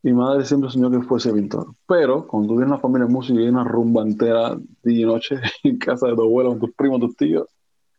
Mi 0.02 0.12
madre 0.12 0.44
siempre 0.44 0.70
soñó 0.70 0.90
que 0.90 1.02
fuese 1.02 1.32
pintor. 1.32 1.74
Pero 1.86 2.26
cuando 2.26 2.54
tú 2.54 2.60
una 2.60 2.78
familia 2.78 3.06
de 3.06 3.12
música 3.12 3.40
y 3.40 3.48
una 3.48 3.64
rumba 3.64 4.02
entera 4.02 4.56
día 4.82 5.00
y 5.00 5.04
noche 5.04 5.36
en 5.64 5.78
casa 5.78 6.08
de 6.08 6.14
tu 6.14 6.22
abuelo, 6.22 6.50
con 6.50 6.60
tus 6.60 6.72
primos, 6.74 7.00
tus 7.00 7.16
tíos, 7.16 7.46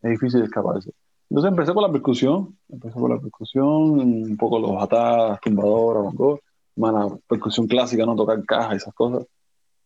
es 0.01 0.11
difícil 0.11 0.41
escaparse. 0.41 0.91
Entonces 1.29 1.51
empecé 1.51 1.73
por 1.73 1.83
la 1.83 1.91
percusión, 1.91 2.57
empecé 2.67 2.99
por 2.99 3.09
la 3.09 3.19
percusión, 3.19 3.99
un 3.99 4.37
poco 4.37 4.59
los 4.59 4.81
atadas, 4.81 5.39
tumbadoras, 5.41 6.03
bongos, 6.03 6.39
más 6.75 6.93
la 6.93 7.17
percusión 7.27 7.67
clásica, 7.67 8.05
no 8.05 8.15
tocar 8.15 8.43
cajas 8.45 8.77
esas 8.77 8.93
cosas. 8.93 9.25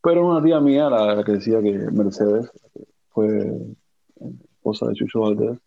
Pero 0.02 0.26
una 0.26 0.42
tía 0.42 0.60
mía, 0.60 0.88
la, 0.88 1.14
la 1.14 1.24
que 1.24 1.32
decía 1.32 1.60
que 1.62 1.72
Mercedes, 1.92 2.50
fue 3.10 3.52
esposa 4.56 4.86
de 4.88 4.94
Chucho 4.94 5.20
Valdés, 5.20 5.58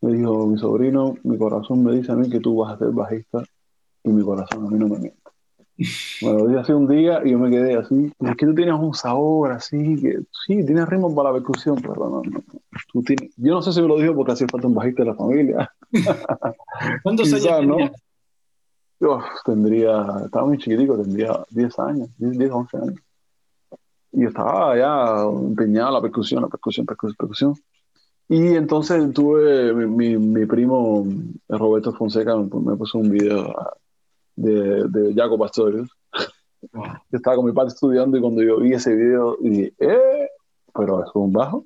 me 0.00 0.12
dijo, 0.12 0.46
mi 0.46 0.58
sobrino, 0.58 1.14
mi 1.24 1.38
corazón 1.38 1.84
me 1.84 1.92
dice 1.94 2.12
a 2.12 2.16
mí 2.16 2.28
que 2.28 2.40
tú 2.40 2.56
vas 2.56 2.74
a 2.74 2.78
ser 2.78 2.90
bajista 2.90 3.42
y 4.02 4.10
mi 4.10 4.24
corazón 4.24 4.66
a 4.66 4.70
mí 4.70 4.78
no 4.78 4.88
me 4.88 4.98
miente. 4.98 5.19
Lo 6.22 6.46
dije 6.46 6.60
así 6.60 6.72
un 6.72 6.86
día 6.86 7.22
y 7.24 7.30
yo 7.30 7.38
me 7.38 7.50
quedé 7.50 7.76
así. 7.76 8.12
Es 8.20 8.36
que 8.36 8.46
tú 8.46 8.54
tienes 8.54 8.74
un 8.74 8.94
sabor 8.94 9.52
así, 9.52 9.96
que 10.00 10.18
sí, 10.46 10.64
tienes 10.64 10.88
ritmo 10.88 11.14
para 11.14 11.30
la 11.30 11.36
percusión, 11.36 11.76
pero 11.80 11.94
no, 11.94 12.22
no. 12.22 12.42
Tú 12.92 13.02
tienes... 13.02 13.30
Yo 13.36 13.54
no 13.54 13.62
sé 13.62 13.72
si 13.72 13.80
me 13.80 13.88
lo 13.88 13.98
dijo 13.98 14.14
porque 14.14 14.32
hacía 14.32 14.46
falta 14.48 14.66
un 14.66 14.74
bajista 14.74 15.02
de 15.02 15.08
la 15.08 15.14
familia. 15.14 15.72
¿Cuántos 17.02 17.32
años 17.32 17.66
¿no? 17.66 17.76
tenías? 17.76 17.92
Uf, 19.00 19.24
tendría, 19.46 20.06
estaba 20.26 20.46
muy 20.46 20.58
chiquitico, 20.58 20.98
tendría 20.98 21.42
10 21.48 21.78
años, 21.78 22.08
10, 22.18 22.38
10, 22.38 22.50
11 22.50 22.76
años. 22.76 23.00
Y 24.12 24.26
estaba 24.26 24.76
ya 24.76 25.22
empeñado 25.22 25.88
en 25.88 25.94
la 25.94 26.02
percusión, 26.02 26.42
la 26.42 26.48
percusión, 26.48 26.84
percusión, 26.84 27.16
percusión. 27.16 27.54
Y 28.28 28.54
entonces 28.54 29.12
tuve, 29.14 29.72
mi, 29.72 29.86
mi, 29.86 30.18
mi 30.18 30.46
primo 30.46 31.06
Roberto 31.48 31.92
Fonseca 31.92 32.36
me, 32.36 32.44
me 32.44 32.76
puso 32.76 32.98
un 32.98 33.10
video 33.10 33.54
de, 34.40 34.88
de 34.88 35.14
Jaco 35.14 35.38
Pastorius. 35.38 35.90
Yo 36.72 37.16
estaba 37.16 37.36
con 37.36 37.46
mi 37.46 37.52
padre 37.52 37.68
estudiando 37.68 38.16
y 38.16 38.20
cuando 38.20 38.42
yo 38.42 38.58
vi 38.58 38.72
ese 38.72 38.94
video 38.94 39.36
dije, 39.40 39.72
¿eh? 39.78 40.28
¿Pero 40.74 41.04
es 41.04 41.10
un 41.14 41.32
bajo? 41.32 41.64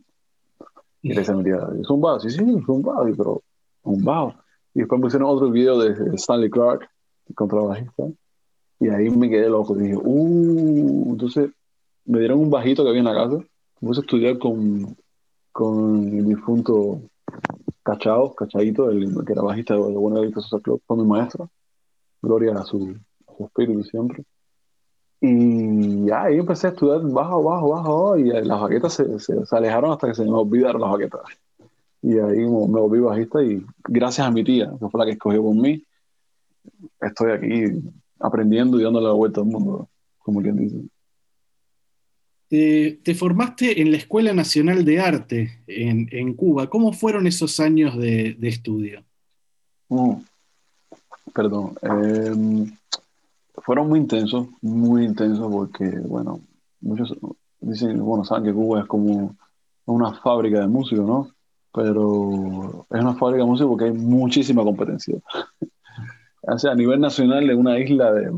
Y 1.03 1.09
le 1.11 1.17
decía 1.17 1.35
¿es 1.81 1.91
un 1.91 2.01
bajo? 2.01 2.21
Sí, 2.21 2.31
sí, 2.31 2.43
es 2.43 2.69
un 2.69 2.83
bajo, 2.83 3.05
pero 3.17 3.43
un 3.83 4.05
bajo. 4.05 4.35
Y 4.75 4.81
después 4.81 4.99
me 4.99 5.05
pusieron 5.05 5.29
otro 5.29 5.51
video 5.51 5.79
de 5.79 6.15
Stanley 6.17 6.51
Clark, 6.51 6.89
el 7.29 7.35
contrabajista, 7.35 8.05
y 8.81 8.89
ahí 8.89 9.11
me 9.11 9.29
quedé 9.29 9.49
loco. 9.49 9.75
Dije, 9.75 9.97
uh, 9.97 11.13
entonces 11.13 11.51
me 12.07 12.19
dieron 12.19 12.39
un 12.39 12.51
bajito 12.51 12.83
que 12.83 12.91
había 12.91 13.01
en 13.01 13.07
la 13.07 13.15
casa. 13.15 13.37
Me 13.81 13.89
puse 13.89 14.01
a 14.01 14.03
estudiar 14.03 14.39
con, 14.39 14.97
con 15.53 16.09
el 16.09 16.27
difunto 16.27 17.01
Cachao, 17.83 18.35
Cachadito, 18.35 18.91
el 18.91 19.25
que 19.25 19.33
era 19.33 19.43
bajista 19.43 19.75
de 19.75 19.81
Buena 19.81 20.21
Vista 20.21 20.41
Social 20.41 20.63
Club, 20.63 20.83
fue 20.87 20.97
mi 20.97 21.05
maestro. 21.05 21.51
Gloria 22.25 22.53
a 22.59 22.65
su, 22.65 22.97
a 23.27 23.37
su 23.37 23.45
espíritu 23.45 23.85
siempre. 23.85 24.25
Y 25.21 26.11
ahí 26.11 26.39
empecé 26.39 26.67
a 26.67 26.71
estudiar 26.71 27.01
bajo, 27.03 27.43
bajo, 27.43 27.69
bajo, 27.71 28.19
y 28.19 28.25
las 28.25 28.61
baquetas 28.61 28.93
se, 28.95 29.19
se, 29.19 29.47
se 29.47 29.57
alejaron 29.57 29.93
hasta 29.93 30.09
que 30.09 30.15
se 30.15 30.25
me 30.25 30.33
olvidaron 30.33 30.81
las 30.83 30.91
baquetas. 30.91 31.21
Y 32.03 32.19
ahí 32.19 32.39
me, 32.41 32.69
me 32.69 32.81
volví 32.81 33.01
bajista 33.01 33.43
y 33.43 33.65
gracias 33.89 34.27
a 34.27 34.31
mi 34.31 34.45
tía, 34.45 34.71
que 34.79 34.89
fue 34.89 34.99
la 35.01 35.07
que 35.07 35.13
escogió 35.13 35.43
por 35.43 35.55
mí, 35.55 35.83
estoy 37.01 37.33
aquí 37.33 37.83
aprendiendo 38.21 38.79
y 38.79 38.83
dándole 38.83 39.07
la 39.07 39.13
vuelta 39.13 39.41
al 39.41 39.47
mundo, 39.47 39.89
como 40.19 40.43
quien 40.43 40.57
dice. 40.57 40.77
Te, 42.49 43.01
te 43.03 43.15
formaste 43.15 43.81
en 43.81 43.91
la 43.91 43.97
Escuela 43.97 44.35
Nacional 44.35 44.85
de 44.85 45.01
Arte 45.01 45.63
en, 45.67 46.09
en 46.13 46.35
Cuba. 46.35 46.69
¿Cómo 46.69 46.93
fueron 46.93 47.27
esos 47.27 47.59
años 47.59 47.97
de, 47.97 48.37
de 48.39 48.49
estudio? 48.49 49.03
Mm, 49.89 50.17
perdón. 51.33 51.75
eh, 51.83 52.67
fueron 53.63 53.89
muy 53.89 54.01
intensos, 54.01 54.49
muy 54.61 55.05
intensos 55.05 55.51
porque, 55.51 55.89
bueno, 55.89 56.41
muchos 56.81 57.17
dicen, 57.61 58.05
bueno, 58.05 58.25
saben 58.25 58.45
que 58.45 58.53
Cuba 58.53 58.81
es 58.81 58.87
como 58.87 59.37
una 59.87 60.13
fábrica 60.15 60.61
de 60.61 60.67
músicos, 60.67 61.07
¿no? 61.07 61.29
Pero 61.73 62.87
es 62.91 63.01
una 63.01 63.15
fábrica 63.15 63.43
de 63.43 63.51
músicos 63.51 63.71
porque 63.71 63.85
hay 63.87 63.93
muchísima 63.93 64.63
competencia. 64.63 65.19
o 66.43 66.59
sea, 66.59 66.73
a 66.73 66.77
nivel 66.77 67.01
nacional, 67.01 67.49
en 67.49 67.59
una 67.59 67.79
isla 67.79 68.13
de, 68.13 68.31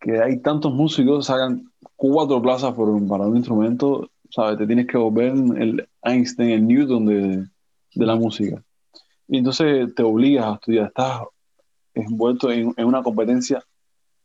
que, 0.00 0.20
hay 0.20 0.38
tantos 0.40 0.72
músicos, 0.72 1.26
sacan 1.26 1.70
cuatro 1.96 2.40
plazas 2.42 2.74
por, 2.74 3.06
para 3.06 3.26
un 3.26 3.36
instrumento, 3.36 4.10
¿sabes? 4.30 4.58
Te 4.58 4.66
tienes 4.66 4.86
que 4.86 4.98
volver 4.98 5.32
el 5.32 5.88
Einstein, 6.02 6.50
el 6.50 6.66
Newton 6.66 7.06
de 7.06 7.48
la 7.94 8.16
música. 8.16 8.62
Y 9.28 9.38
entonces 9.38 9.94
te 9.94 10.02
obligas 10.02 10.46
a 10.46 10.54
estudiar, 10.54 10.86
estás 10.86 11.22
envuelto 11.94 12.50
en, 12.50 12.72
en 12.76 12.86
una 12.86 13.02
competencia 13.02 13.62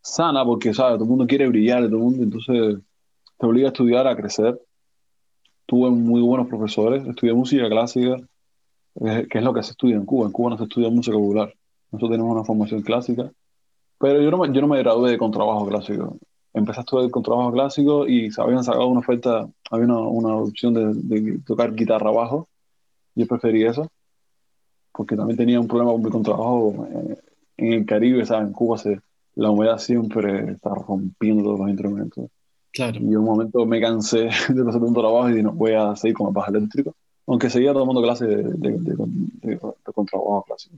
sana 0.02 0.46
porque, 0.46 0.74
¿sabes? 0.74 0.96
Todo 0.96 1.04
el 1.04 1.10
mundo 1.10 1.28
quiere 1.28 1.48
brillar, 1.48 1.84
todo 1.86 1.98
el 1.98 2.04
mundo, 2.04 2.24
entonces 2.24 2.80
te 3.38 3.46
obliga 3.46 3.68
a 3.68 3.72
estudiar, 3.72 4.08
a 4.08 4.16
crecer. 4.16 4.60
Tuve 5.66 5.90
muy 5.92 6.22
buenos 6.22 6.48
profesores, 6.48 7.06
estudié 7.06 7.34
música 7.34 7.68
clásica, 7.70 8.18
eh, 9.02 9.28
que 9.30 9.38
es 9.38 9.44
lo 9.44 9.54
que 9.54 9.64
se 9.64 9.72
estudia 9.72 9.96
en 9.96 10.06
Cuba. 10.06 10.28
En 10.28 10.32
Cuba 10.32 10.52
no 10.52 10.58
se 10.58 10.64
estudia 10.64 10.90
música 10.90 11.18
popular. 11.18 11.54
Nosotros 11.92 12.12
tenemos 12.12 12.34
una 12.34 12.46
formación 12.46 12.82
clásica, 12.82 13.32
pero 14.00 14.22
yo 14.22 14.32
no 14.32 14.38
me, 14.38 14.54
yo 14.54 14.62
no 14.62 14.68
me 14.68 14.80
gradué 14.80 15.12
de 15.12 15.18
contrabajo 15.18 15.68
clásico. 15.68 16.18
Empecé 16.54 16.80
a 16.80 16.84
estudiar 16.84 17.12
contrabajo 17.12 17.52
clásico 17.52 18.08
y 18.08 18.30
habían 18.38 18.64
sacado 18.64 18.88
una 18.88 19.02
oferta, 19.02 19.48
había 19.70 19.86
una, 19.86 20.00
una 20.00 20.36
opción 20.38 20.74
de, 20.74 20.94
de 20.94 21.40
tocar 21.40 21.74
guitarra 21.76 22.12
bajo. 22.12 22.48
Yo 23.14 23.28
preferí 23.28 23.64
eso, 23.64 23.90
porque 24.98 25.16
también 25.16 25.38
tenía 25.38 25.60
un 25.60 25.68
problema 25.68 25.92
con 25.92 26.02
mi 26.02 26.10
contrabajo 26.10 26.88
eh, 26.92 27.16
en 27.58 27.74
el 27.74 27.86
Caribe, 27.86 28.26
¿sabes? 28.26 28.48
En 28.48 28.54
Cuba 28.54 28.78
se, 28.80 29.00
la 29.36 29.52
humedad 29.52 29.78
siempre 29.78 30.52
está 30.52 30.72
rompiendo 30.74 31.44
todos 31.44 31.60
los 31.60 31.70
instrumentos. 31.70 32.30
Claro. 32.74 33.00
Y 33.00 33.04
en 33.06 33.18
un 33.18 33.26
momento 33.26 33.66
me 33.66 33.80
cansé 33.80 34.24
de 34.50 34.70
hacer 34.70 34.82
un 34.82 34.94
trabajo 34.94 35.30
y 35.30 35.34
dije, 35.34 35.44
no, 35.44 35.54
voy 35.54 35.74
a 35.74 35.96
seguir 35.96 36.16
con 36.16 36.28
el 36.28 36.34
bajo 36.34 36.52
eléctrico, 36.52 36.96
aunque 37.28 37.50
seguía 37.50 37.74
tomando 37.74 38.02
clases 38.02 38.28
de, 38.28 38.36
de, 38.44 38.72
de, 38.80 38.96
de- 38.98 39.56
de 39.56 39.94
contrabajo 39.94 40.44
clásico. 40.48 40.78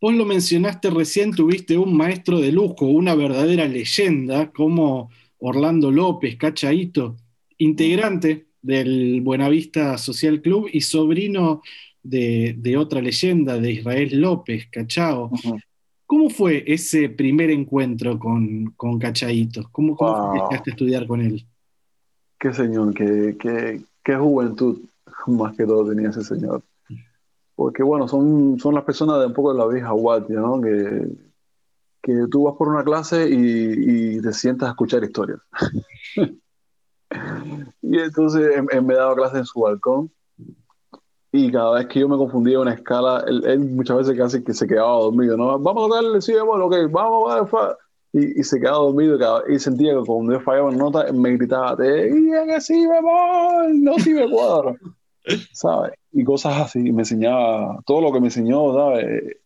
Vos 0.00 0.14
lo 0.14 0.24
mencionaste 0.24 0.88
recién, 0.90 1.32
tuviste 1.32 1.76
un 1.76 1.94
maestro 1.94 2.38
de 2.38 2.52
lujo, 2.52 2.86
una 2.86 3.14
verdadera 3.14 3.66
leyenda 3.66 4.50
como 4.50 5.10
Orlando 5.40 5.90
López, 5.90 6.36
Cachaito, 6.36 7.16
integrante 7.58 8.46
del 8.62 9.20
Buenavista 9.20 9.98
Social 9.98 10.40
Club 10.40 10.68
y 10.72 10.80
sobrino 10.80 11.60
de, 12.02 12.54
de 12.58 12.76
otra 12.76 13.00
leyenda, 13.00 13.58
de 13.58 13.72
Israel 13.72 14.20
López, 14.20 14.66
Cachao. 14.70 15.30
¿Cómo 16.06 16.28
fue 16.30 16.64
ese 16.66 17.08
primer 17.08 17.50
encuentro 17.50 18.18
con, 18.18 18.72
con 18.76 18.98
Cachaito? 18.98 19.68
¿Cómo, 19.70 19.96
cómo 19.96 20.12
Wow. 20.12 20.32
llegaste 20.32 20.70
a 20.70 20.72
estudiar 20.72 21.06
con 21.06 21.20
él? 21.20 21.46
Qué 22.38 22.52
señor, 22.52 22.94
qué, 22.94 23.36
qué, 23.38 23.80
qué 24.02 24.16
juventud 24.16 24.78
más 25.26 25.54
que 25.56 25.66
todo 25.66 25.88
tenía 25.88 26.08
ese 26.10 26.24
señor. 26.24 26.62
Porque 27.54 27.82
bueno, 27.82 28.08
son, 28.08 28.58
son 28.58 28.74
las 28.74 28.84
personas 28.84 29.20
de 29.20 29.26
un 29.26 29.34
poco 29.34 29.52
de 29.52 29.58
la 29.58 29.66
vieja 29.66 29.90
guardia, 29.90 30.40
¿no? 30.40 30.60
Que, 30.60 31.06
que 32.02 32.14
tú 32.30 32.44
vas 32.44 32.54
por 32.56 32.68
una 32.68 32.82
clase 32.82 33.28
y, 33.28 34.16
y 34.16 34.20
te 34.22 34.32
sientas 34.32 34.68
a 34.68 34.70
escuchar 34.72 35.04
historias. 35.04 35.38
y 37.82 37.98
entonces 37.98 38.56
él, 38.56 38.66
él 38.72 38.82
me 38.82 38.94
daba 38.94 39.14
clases 39.14 39.38
en 39.40 39.44
su 39.44 39.60
balcón 39.60 40.10
y 41.32 41.50
cada 41.52 41.74
vez 41.74 41.86
que 41.86 42.00
yo 42.00 42.08
me 42.08 42.16
confundía 42.16 42.54
en 42.56 42.60
una 42.62 42.74
escala, 42.74 43.24
él, 43.26 43.44
él 43.46 43.60
muchas 43.60 43.98
veces 43.98 44.16
casi 44.18 44.42
que 44.42 44.52
se 44.52 44.66
quedaba 44.66 44.98
dormido, 44.98 45.36
¿no? 45.36 45.58
Vamos 45.58 45.84
a 45.84 45.88
tocarle, 45.88 46.20
sí, 46.20 46.32
bueno, 46.44 46.66
ok, 46.66 46.74
vamos 46.90 47.32
a 47.32 47.46
fa-". 47.46 47.76
y, 48.12 48.40
y 48.40 48.42
se 48.42 48.58
quedaba 48.58 48.78
dormido 48.78 49.14
y, 49.16 49.18
cada- 49.18 49.42
y 49.48 49.58
sentía 49.60 49.94
que 49.94 50.04
cuando 50.04 50.32
yo 50.32 50.40
fallaba 50.40 50.68
una 50.68 50.76
nota, 50.78 51.02
él 51.02 51.14
me 51.14 51.30
gritaba, 51.36 51.76
te 51.76 52.12
dije 52.12 52.46
que 52.46 52.60
sí, 52.60 52.86
bemol, 52.86 53.82
no 53.82 53.94
si 53.98 54.12
me 54.12 54.28
cuadro, 54.28 54.76
¿sabes? 55.52 55.92
Y 56.12 56.24
cosas 56.24 56.60
así, 56.60 56.80
y 56.80 56.92
me 56.92 57.02
enseñaba 57.02 57.78
todo 57.86 58.00
lo 58.00 58.12
que 58.12 58.20
me 58.20 58.26
enseñó, 58.26 58.74
¿sabes? 58.74 59.36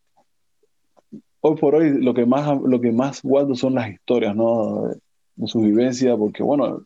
Hoy 1.41 1.57
por 1.57 1.75
hoy 1.75 2.03
lo 2.03 2.15
que 2.15 2.25
más, 2.25 2.59
lo 2.63 2.81
que 2.81 2.91
más 2.91 3.23
guardo 3.23 3.55
son 3.55 3.75
las 3.75 3.91
historias, 3.91 4.35
¿no? 4.35 4.89
De, 4.89 4.97
de 5.37 5.47
su 5.47 5.61
vivencia, 5.61 6.17
porque 6.17 6.43
bueno, 6.43 6.81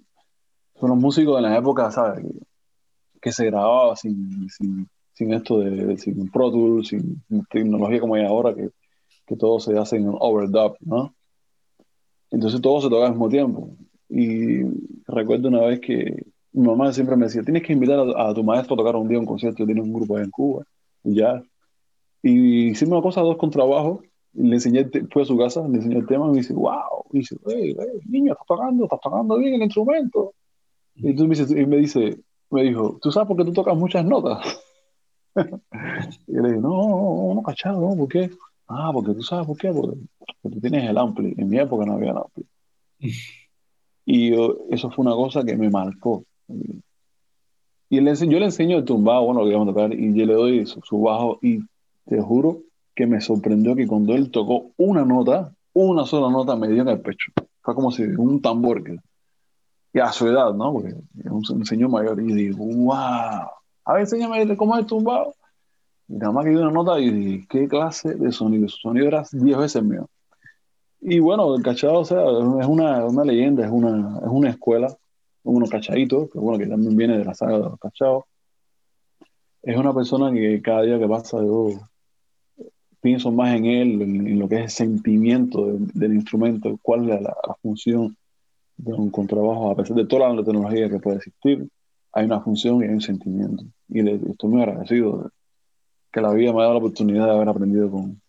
son 0.80 0.90
los 0.90 0.98
músicos 0.98 1.36
de 1.36 1.42
la 1.42 1.56
época, 1.56 1.90
¿sabes? 1.92 2.24
Que, 3.20 3.32
se 3.32 3.46
grababa 3.46 3.96
sin, 3.96 4.48
sin, 4.50 4.88
sin 5.12 5.32
esto 5.32 5.60
de, 5.60 5.96
sin 5.98 6.30
Pro 6.30 6.50
Tools, 6.50 6.88
sin 6.88 7.22
tecnología 7.50 8.00
como 8.00 8.14
hay 8.14 8.24
ahora, 8.24 8.54
que, 8.54 8.70
que 9.26 9.36
todo 9.36 9.60
se 9.60 9.76
hace 9.78 9.96
en 9.96 10.08
overdub, 10.08 10.76
¿no? 10.80 11.14
Entonces 12.30 12.60
todo 12.60 12.80
se 12.80 12.88
toca 12.88 13.06
al 13.06 13.12
mismo 13.12 13.28
tiempo. 13.28 13.70
Y 14.08 14.62
recuerdo 15.06 15.48
una 15.48 15.60
vez 15.60 15.80
que 15.80 16.24
mi 16.52 16.66
mamá 16.66 16.92
siempre 16.92 17.16
me 17.16 17.26
decía, 17.26 17.42
tienes 17.42 17.62
que 17.62 17.72
invitar 17.72 17.98
a, 17.98 18.30
a 18.30 18.34
tu 18.34 18.42
maestro 18.42 18.74
a 18.74 18.78
tocar 18.78 18.96
un 18.96 19.08
día 19.08 19.18
un 19.18 19.26
concierto, 19.26 19.66
tiene 19.66 19.82
un 19.82 19.92
grupo 19.92 20.16
allá 20.16 20.24
en 20.24 20.30
Cuba, 20.30 20.64
y 21.04 21.14
ya. 21.16 21.42
Y 22.22 22.68
hicimos 22.70 22.92
una 22.92 23.02
cosa, 23.02 23.20
dos 23.20 23.36
con 23.36 23.50
trabajo, 23.50 24.02
y 24.34 24.42
le 24.42 24.54
enseñé, 24.56 24.88
fui 25.10 25.22
a 25.22 25.24
su 25.24 25.36
casa, 25.36 25.66
le 25.68 25.76
enseñé 25.76 25.96
el 25.96 26.06
tema, 26.06 26.26
y 26.26 26.30
me 26.30 26.36
dice, 26.38 26.54
wow, 26.54 27.04
y 27.12 27.18
dice, 27.18 27.36
hey, 27.46 27.76
hey, 27.78 28.00
niño, 28.08 28.32
estás 28.32 28.46
tocando, 28.46 28.84
estás 28.84 29.00
tocando 29.00 29.38
bien 29.38 29.54
el 29.54 29.62
instrumento. 29.62 30.32
Y 30.94 31.08
entonces 31.10 31.28
me 31.28 31.46
dice, 31.46 31.62
y 31.62 31.66
me 31.66 31.76
dice, 31.76 32.20
me 32.50 32.62
dijo, 32.64 32.98
¿tú 33.00 33.10
sabes 33.12 33.28
por 33.28 33.36
qué 33.36 33.44
tú 33.44 33.52
tocas 33.52 33.76
muchas 33.76 34.04
notas? 34.04 34.60
y 36.26 36.34
yo 36.34 36.42
le 36.42 36.48
dije, 36.50 36.60
no, 36.60 36.68
no, 36.68 36.88
no, 37.28 37.34
no, 37.34 37.42
cachado, 37.42 37.80
¿no? 37.80 37.96
¿Por 37.96 38.08
qué? 38.08 38.30
Ah, 38.66 38.90
porque 38.92 39.14
tú 39.14 39.22
sabes 39.22 39.46
por 39.46 39.56
qué, 39.56 39.72
porque 39.72 39.98
que 40.42 40.50
tú 40.50 40.60
tienes 40.60 40.88
el 40.88 40.98
ampli. 40.98 41.34
En 41.36 41.48
mi 41.48 41.58
época 41.58 41.84
no 41.86 41.94
había 41.94 42.10
el 42.10 42.18
ampli. 42.18 42.44
Y 44.10 44.30
yo- 44.30 44.56
eso 44.70 44.90
fue 44.90 45.04
una 45.04 45.14
cosa 45.14 45.44
que 45.44 45.54
me 45.54 45.68
marcó. 45.68 46.24
Y 47.90 48.00
le 48.00 48.14
yo 48.14 48.38
le 48.38 48.46
enseño 48.46 48.78
el 48.78 48.84
tumbado, 48.84 49.24
bueno, 49.24 49.40
lo 49.42 49.46
que 49.46 49.52
vamos 49.52 49.68
a 49.68 49.72
tocar, 49.72 49.92
y 49.92 50.14
yo 50.14 50.24
le 50.24 50.32
doy 50.34 50.66
su, 50.66 50.80
su 50.82 51.00
bajo, 51.02 51.38
y 51.42 51.60
te 52.06 52.20
juro 52.20 52.60
que 52.94 53.06
me 53.06 53.20
sorprendió 53.20 53.76
que 53.76 53.86
cuando 53.86 54.14
él 54.14 54.30
tocó 54.30 54.70
una 54.78 55.04
nota, 55.04 55.52
una 55.74 56.04
sola 56.06 56.30
nota 56.30 56.56
me 56.56 56.68
dio 56.68 56.82
en 56.82 56.88
el 56.88 57.00
pecho. 57.00 57.32
Fue 57.62 57.74
como 57.74 57.90
si 57.90 58.02
un 58.02 58.40
tambor. 58.40 58.82
Que, 58.82 58.96
a 60.00 60.12
su 60.12 60.26
edad, 60.28 60.54
¿no? 60.54 60.72
Porque 60.72 60.88
es 60.88 61.30
un, 61.30 61.44
un 61.50 61.66
señor 61.66 61.90
mayor. 61.90 62.20
Y 62.20 62.32
digo, 62.32 62.64
wow, 62.64 62.94
a 63.84 63.92
ver, 63.92 64.00
enséñame 64.00 64.56
cómo 64.56 64.74
es 64.74 64.80
el 64.80 64.86
tumbado. 64.86 65.34
Y 66.08 66.14
nada 66.14 66.32
más 66.32 66.44
que 66.44 66.50
dio 66.50 66.60
una 66.60 66.70
nota 66.70 66.98
y 66.98 67.10
dije, 67.10 67.46
¿qué 67.48 67.68
clase 67.68 68.14
de 68.14 68.32
sonido? 68.32 68.68
Su 68.68 68.78
sonido 68.78 69.06
era 69.06 69.24
10 69.30 69.58
veces 69.58 69.82
mío. 69.82 70.08
Y 71.00 71.20
bueno, 71.20 71.54
el 71.54 71.62
cachado, 71.62 72.00
o 72.00 72.04
sea, 72.04 72.22
es 72.22 72.66
una, 72.66 73.04
una 73.04 73.24
leyenda, 73.24 73.64
es 73.64 73.70
una, 73.70 74.18
es 74.18 74.28
una 74.28 74.50
escuela, 74.50 74.94
unos 75.44 75.70
cachaditos, 75.70 76.30
que 76.30 76.38
bueno, 76.38 76.58
que 76.58 76.66
también 76.66 76.96
viene 76.96 77.18
de 77.18 77.24
la 77.24 77.34
saga 77.34 77.58
de 77.58 77.64
los 77.64 77.78
cachados. 77.78 78.24
Es 79.62 79.76
una 79.76 79.94
persona 79.94 80.32
que 80.32 80.60
cada 80.62 80.82
día 80.82 80.98
que 80.98 81.08
pasa 81.08 81.38
yo 81.38 81.70
pienso 83.00 83.30
más 83.30 83.54
en 83.54 83.66
él, 83.66 84.02
en, 84.02 84.26
en 84.26 84.38
lo 84.38 84.48
que 84.48 84.56
es 84.56 84.62
el 84.62 84.70
sentimiento 84.70 85.66
del, 85.66 85.86
del 85.92 86.14
instrumento, 86.14 86.78
cuál 86.82 87.08
es 87.10 87.20
la, 87.22 87.36
la 87.46 87.54
función 87.62 88.16
de 88.78 88.92
un 88.94 89.10
contrabajo, 89.10 89.70
a 89.70 89.76
pesar 89.76 89.96
de 89.96 90.06
toda 90.06 90.32
la 90.32 90.42
tecnología 90.44 90.88
que 90.88 90.98
puede 90.98 91.16
existir, 91.18 91.68
hay 92.12 92.24
una 92.24 92.40
función 92.40 92.80
y 92.80 92.84
hay 92.84 92.90
un 92.94 93.00
sentimiento. 93.00 93.64
Y 93.88 94.02
le, 94.02 94.14
estoy 94.14 94.50
muy 94.50 94.62
agradecido 94.62 95.22
de 95.24 95.28
que 96.12 96.20
la 96.20 96.32
vida 96.32 96.52
me 96.52 96.60
ha 96.60 96.62
dado 96.62 96.74
la 96.74 96.78
oportunidad 96.78 97.26
de 97.26 97.32
haber 97.32 97.48
aprendido 97.48 97.90
con, 97.90 98.20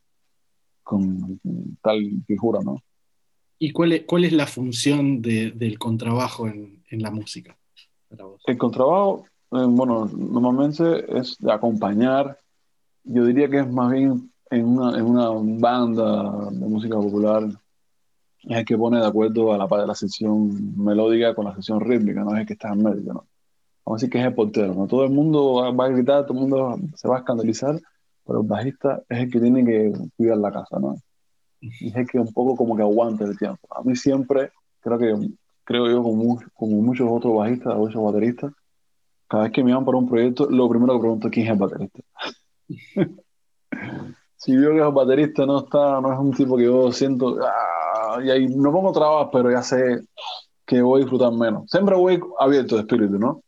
con 0.84 1.40
tal 1.82 2.00
figura, 2.28 2.60
¿no? 2.64 2.82
¿Y 3.58 3.72
cuál 3.72 3.92
es, 3.94 4.04
cuál 4.06 4.26
es 4.26 4.34
la 4.34 4.48
función 4.48 5.22
de- 5.22 5.52
del 5.52 5.78
contrabajo 5.78 6.48
en, 6.48 6.82
en 6.90 7.02
la 7.02 7.12
música 7.12 7.58
para 8.10 8.26
vos? 8.26 8.42
El 8.46 8.58
contrabajo, 8.58 9.26
eh, 9.52 9.66
bueno, 9.68 10.06
normalmente 10.18 11.06
es 11.18 11.38
de 11.40 11.52
acompañar, 11.52 12.38
yo 13.04 13.26
diría 13.26 13.50
que 13.50 13.60
es 13.60 13.70
más 13.70 13.92
bien 13.92 14.32
en 14.50 14.66
una, 14.66 14.98
en 14.98 15.06
una 15.06 15.30
banda 15.60 16.50
de 16.52 16.66
música 16.68 16.96
popular, 16.96 17.44
es 18.44 18.58
el 18.58 18.66
que 18.66 18.78
pone 18.78 19.00
de 19.00 19.06
acuerdo 19.06 19.54
a 19.54 19.58
la 19.58 19.68
parte 19.68 19.82
de 19.82 19.88
la 19.88 19.96
sección 19.96 20.78
melódica 20.78 21.34
con 21.34 21.46
la 21.46 21.56
sección 21.56 21.82
rítmica, 21.82 22.24
no 22.24 22.34
es 22.36 22.42
el 22.42 22.48
que 22.48 22.54
está 22.54 22.70
en 22.70 22.84
medio, 22.84 23.14
¿no? 23.14 23.28
Vamos 23.86 24.02
a 24.02 24.06
decir 24.06 24.10
que 24.10 24.20
es 24.20 24.26
el 24.26 24.34
portero, 24.34 24.74
¿no? 24.74 24.88
Todo 24.88 25.04
el 25.04 25.12
mundo 25.12 25.74
va 25.76 25.86
a 25.86 25.90
gritar, 25.90 26.26
todo 26.26 26.34
el 26.34 26.48
mundo 26.48 26.80
se 26.96 27.08
va 27.08 27.18
a 27.18 27.20
escandalizar, 27.20 27.80
pero 28.26 28.42
el 28.42 28.48
bajista 28.48 29.02
es 29.10 29.20
el 29.20 29.32
que 29.32 29.40
tiene 29.40 29.66
que 29.66 29.94
cuidar 30.16 30.38
la 30.38 30.52
casa, 30.52 30.80
¿no? 30.80 30.96
Y 31.60 31.90
es 31.90 31.96
el 31.96 32.08
que 32.08 32.20
un 32.20 32.32
poco 32.32 32.56
como 32.56 32.76
que 32.76 32.84
aguanta 32.84 33.26
el 33.26 33.38
tiempo. 33.38 33.68
A 33.76 33.82
mí 33.84 33.96
siempre, 33.96 34.52
creo 34.80 34.98
que, 34.98 35.30
creo 35.64 35.90
yo, 35.90 36.04
como, 36.04 36.40
como 36.54 36.82
muchos 36.82 37.08
otros 37.10 37.36
bajistas, 37.36 37.76
muchos 37.76 38.04
bateristas, 38.04 38.54
cada 39.28 39.44
vez 39.44 39.52
que 39.52 39.64
me 39.64 39.72
llaman 39.72 39.86
para 39.86 39.98
un 39.98 40.08
proyecto, 40.08 40.50
lo 40.50 40.70
primero 40.70 40.94
que 40.94 41.00
pregunto 41.00 41.28
es 41.28 41.34
quién 41.34 41.46
es 41.48 41.52
el 41.54 41.58
baterista. 41.58 42.00
si 44.36 44.56
veo 44.56 44.72
que 44.72 44.80
el 44.80 44.94
baterista 44.94 45.46
no 45.46 45.60
está, 45.60 46.00
no 46.00 46.14
es 46.14 46.20
un 46.20 46.34
tipo 46.34 46.58
que 46.58 46.64
yo 46.64 46.92
siento, 46.92 47.38
ah, 47.44 47.79
y 48.24 48.30
ahí 48.32 48.48
no 48.48 48.72
pongo 48.72 48.92
trabas, 48.92 49.30
pero 49.32 49.52
ya 49.52 49.62
sé 49.64 50.02
que 50.66 50.82
voy 50.82 51.02
a 51.02 51.04
disfrutar 51.04 51.32
menos. 51.34 51.70
Siempre 51.70 51.96
voy 51.96 52.20
abierto 52.40 52.76
de 52.76 52.82
espíritu, 52.82 53.18
¿no? 53.20 53.44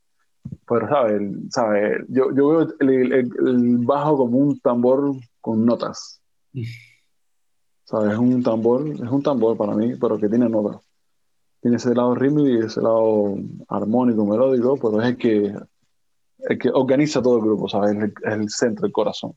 Pero, 0.67 0.87
¿sabes? 0.89 1.21
¿Sabe? 1.49 2.05
Yo, 2.09 2.33
yo 2.35 2.47
veo 2.49 2.67
el, 2.79 2.89
el- 3.13 3.13
el 3.47 3.77
bajo 3.79 4.17
como 4.17 4.37
un 4.37 4.59
tambor 4.59 5.13
con 5.39 5.65
notas. 5.65 6.21
¿Sabes? 7.85 8.13
Es 8.13 8.17
un 8.17 8.41
tambor, 8.43 8.87
es 8.87 8.99
un 9.01 9.21
tambor 9.21 9.57
para 9.57 9.73
mí, 9.75 9.95
pero 9.99 10.17
que 10.17 10.29
tiene 10.29 10.47
notas. 10.49 10.81
Tiene 11.61 11.77
ese 11.77 11.93
lado 11.93 12.15
rítmico 12.15 12.47
y 12.47 12.59
ese 12.65 12.81
lado 12.81 13.35
armónico, 13.67 14.25
melódico, 14.25 14.77
pero 14.77 15.01
es 15.01 15.09
el 15.09 15.17
que, 15.17 15.53
el 16.49 16.57
que 16.57 16.69
organiza 16.73 17.21
todo 17.21 17.37
el 17.37 17.43
grupo, 17.43 17.69
¿sabes? 17.69 17.91
Es 17.97 18.03
el, 18.03 18.13
el 18.41 18.49
centro, 18.49 18.85
el 18.87 18.91
corazón. 18.91 19.33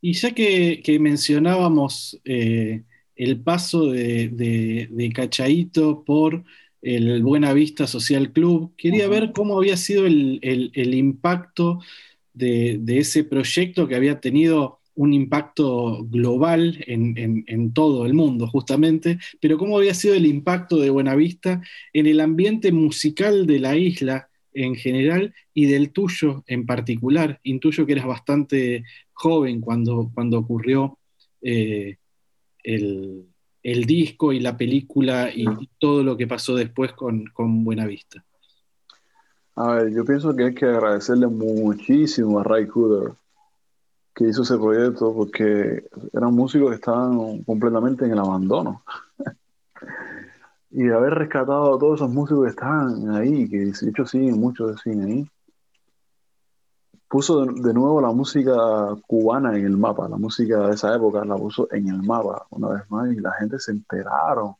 Y 0.00 0.12
ya 0.12 0.30
que, 0.30 0.80
que 0.84 0.98
mencionábamos 1.00 2.18
eh, 2.24 2.84
el 3.18 3.40
paso 3.42 3.86
de, 3.92 4.28
de, 4.30 4.88
de 4.90 5.12
Cachaíto 5.12 6.04
por 6.04 6.44
el 6.82 7.22
Buena 7.24 7.52
Vista 7.52 7.86
Social 7.88 8.32
Club, 8.32 8.74
quería 8.76 9.08
ver 9.08 9.32
cómo 9.34 9.58
había 9.58 9.76
sido 9.76 10.06
el, 10.06 10.38
el- 10.42 10.70
el 10.74 10.94
impacto 10.94 11.80
de, 12.32 12.78
de 12.80 12.98
ese 12.98 13.24
proyecto 13.24 13.88
que 13.88 13.96
había 13.96 14.20
tenido 14.20 14.80
un 14.94 15.12
impacto 15.14 16.04
global 16.04 16.82
en, 16.86 17.16
en- 17.18 17.44
en 17.46 17.72
todo 17.72 18.04
el 18.06 18.14
mundo, 18.14 18.48
justamente, 18.48 19.18
pero 19.40 19.58
cómo 19.58 19.78
había 19.78 19.94
sido 19.94 20.14
el 20.14 20.26
impacto 20.26 20.76
de 20.78 20.90
Buenavista 20.90 21.62
en 21.92 22.06
el 22.06 22.20
ambiente 22.20 22.72
musical 22.72 23.46
de 23.46 23.60
la 23.60 23.76
isla 23.76 24.28
en 24.52 24.74
general 24.74 25.34
y 25.54 25.66
del 25.66 25.92
tuyo 25.92 26.42
en 26.48 26.66
particular. 26.66 27.38
Intuyo 27.44 27.86
que 27.86 27.92
eras 27.92 28.06
bastante 28.06 28.84
joven 29.12 29.60
cuando, 29.60 30.10
cuando 30.14 30.38
ocurrió 30.40 30.98
eh, 31.42 31.96
el, 32.74 33.26
el 33.62 33.84
disco 33.84 34.32
y 34.32 34.40
la 34.40 34.56
película 34.56 35.30
y, 35.34 35.46
todo 35.78 36.02
lo 36.02 36.16
que 36.16 36.26
pasó 36.26 36.54
después 36.54 36.92
con, 36.92 37.24
con 37.32 37.64
Buenavista. 37.64 38.24
A 39.56 39.72
ver, 39.72 39.92
yo 39.92 40.04
pienso 40.04 40.34
que 40.36 40.44
hay 40.44 40.54
que 40.54 40.66
agradecerle 40.66 41.26
muchísimo 41.26 42.38
a 42.38 42.44
Ray 42.44 42.66
Cooder 42.66 43.12
que 44.14 44.28
hizo 44.28 44.42
ese 44.42 44.56
proyecto 44.56 45.14
porque 45.14 45.84
eran 46.12 46.34
músicos 46.34 46.70
que 46.70 46.76
estaban 46.76 47.42
completamente 47.44 48.04
en 48.04 48.12
el 48.12 48.18
abandono. 48.18 48.82
y 50.70 50.82
de 50.84 50.94
haber 50.94 51.14
rescatado 51.14 51.74
a 51.74 51.78
todos 51.78 52.00
esos 52.00 52.10
músicos 52.10 52.44
que 52.44 52.50
estaban 52.50 53.10
ahí, 53.14 53.48
que 53.48 53.58
de 53.58 53.90
hecho 53.90 54.06
siguen, 54.06 54.38
muchos 54.38 54.80
siguen 54.82 55.04
ahí, 55.04 55.30
puso 57.08 57.44
de, 57.46 57.72
nuevo 57.72 58.00
la 58.00 58.12
música 58.12 58.54
cubana 59.06 59.56
en 59.56 59.64
el 59.64 59.76
mapa, 59.76 60.08
la 60.08 60.16
música 60.16 60.66
de 60.68 60.74
esa 60.74 60.94
época 60.94 61.24
la 61.24 61.36
puso 61.36 61.68
en 61.72 61.88
el 61.88 62.02
mapa 62.02 62.46
una 62.50 62.68
vez 62.68 62.82
más 62.90 63.10
y 63.10 63.16
la 63.16 63.32
gente 63.32 63.58
se 63.58 63.72
enteraron. 63.72 64.54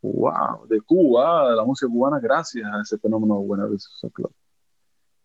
Wow, 0.00 0.66
de 0.68 0.80
Cuba, 0.80 1.50
de 1.50 1.56
la 1.56 1.64
música 1.64 1.90
cubana, 1.90 2.20
gracias 2.20 2.64
a 2.72 2.80
ese 2.80 2.98
fenómeno 2.98 3.38
de 3.40 3.46
Buena 3.46 3.66
Vista 3.66 4.08
Club. 4.10 4.30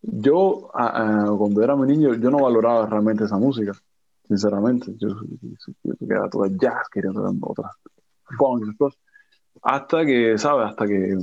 Yo, 0.01 0.69
a- 0.73 1.23
a- 1.23 1.37
cuando 1.37 1.63
era 1.63 1.75
mi 1.75 1.87
niño, 1.87 2.13
yo 2.15 2.29
no 2.29 2.39
valoraba 2.39 2.85
realmente 2.87 3.23
esa 3.23 3.37
música, 3.37 3.71
sinceramente. 4.27 4.93
Yo, 4.97 5.09
yo, 5.09 5.73
yo 5.83 5.93
quería 5.97 6.29
tocar 6.29 6.51
jazz, 6.57 6.89
quería 6.91 7.11
tocar 7.11 7.31
otras. 7.41 7.71
Hasta 9.61 10.05
que, 10.05 10.37
¿sabes? 10.37 10.69
Hasta 10.71 10.87
que, 10.87 11.17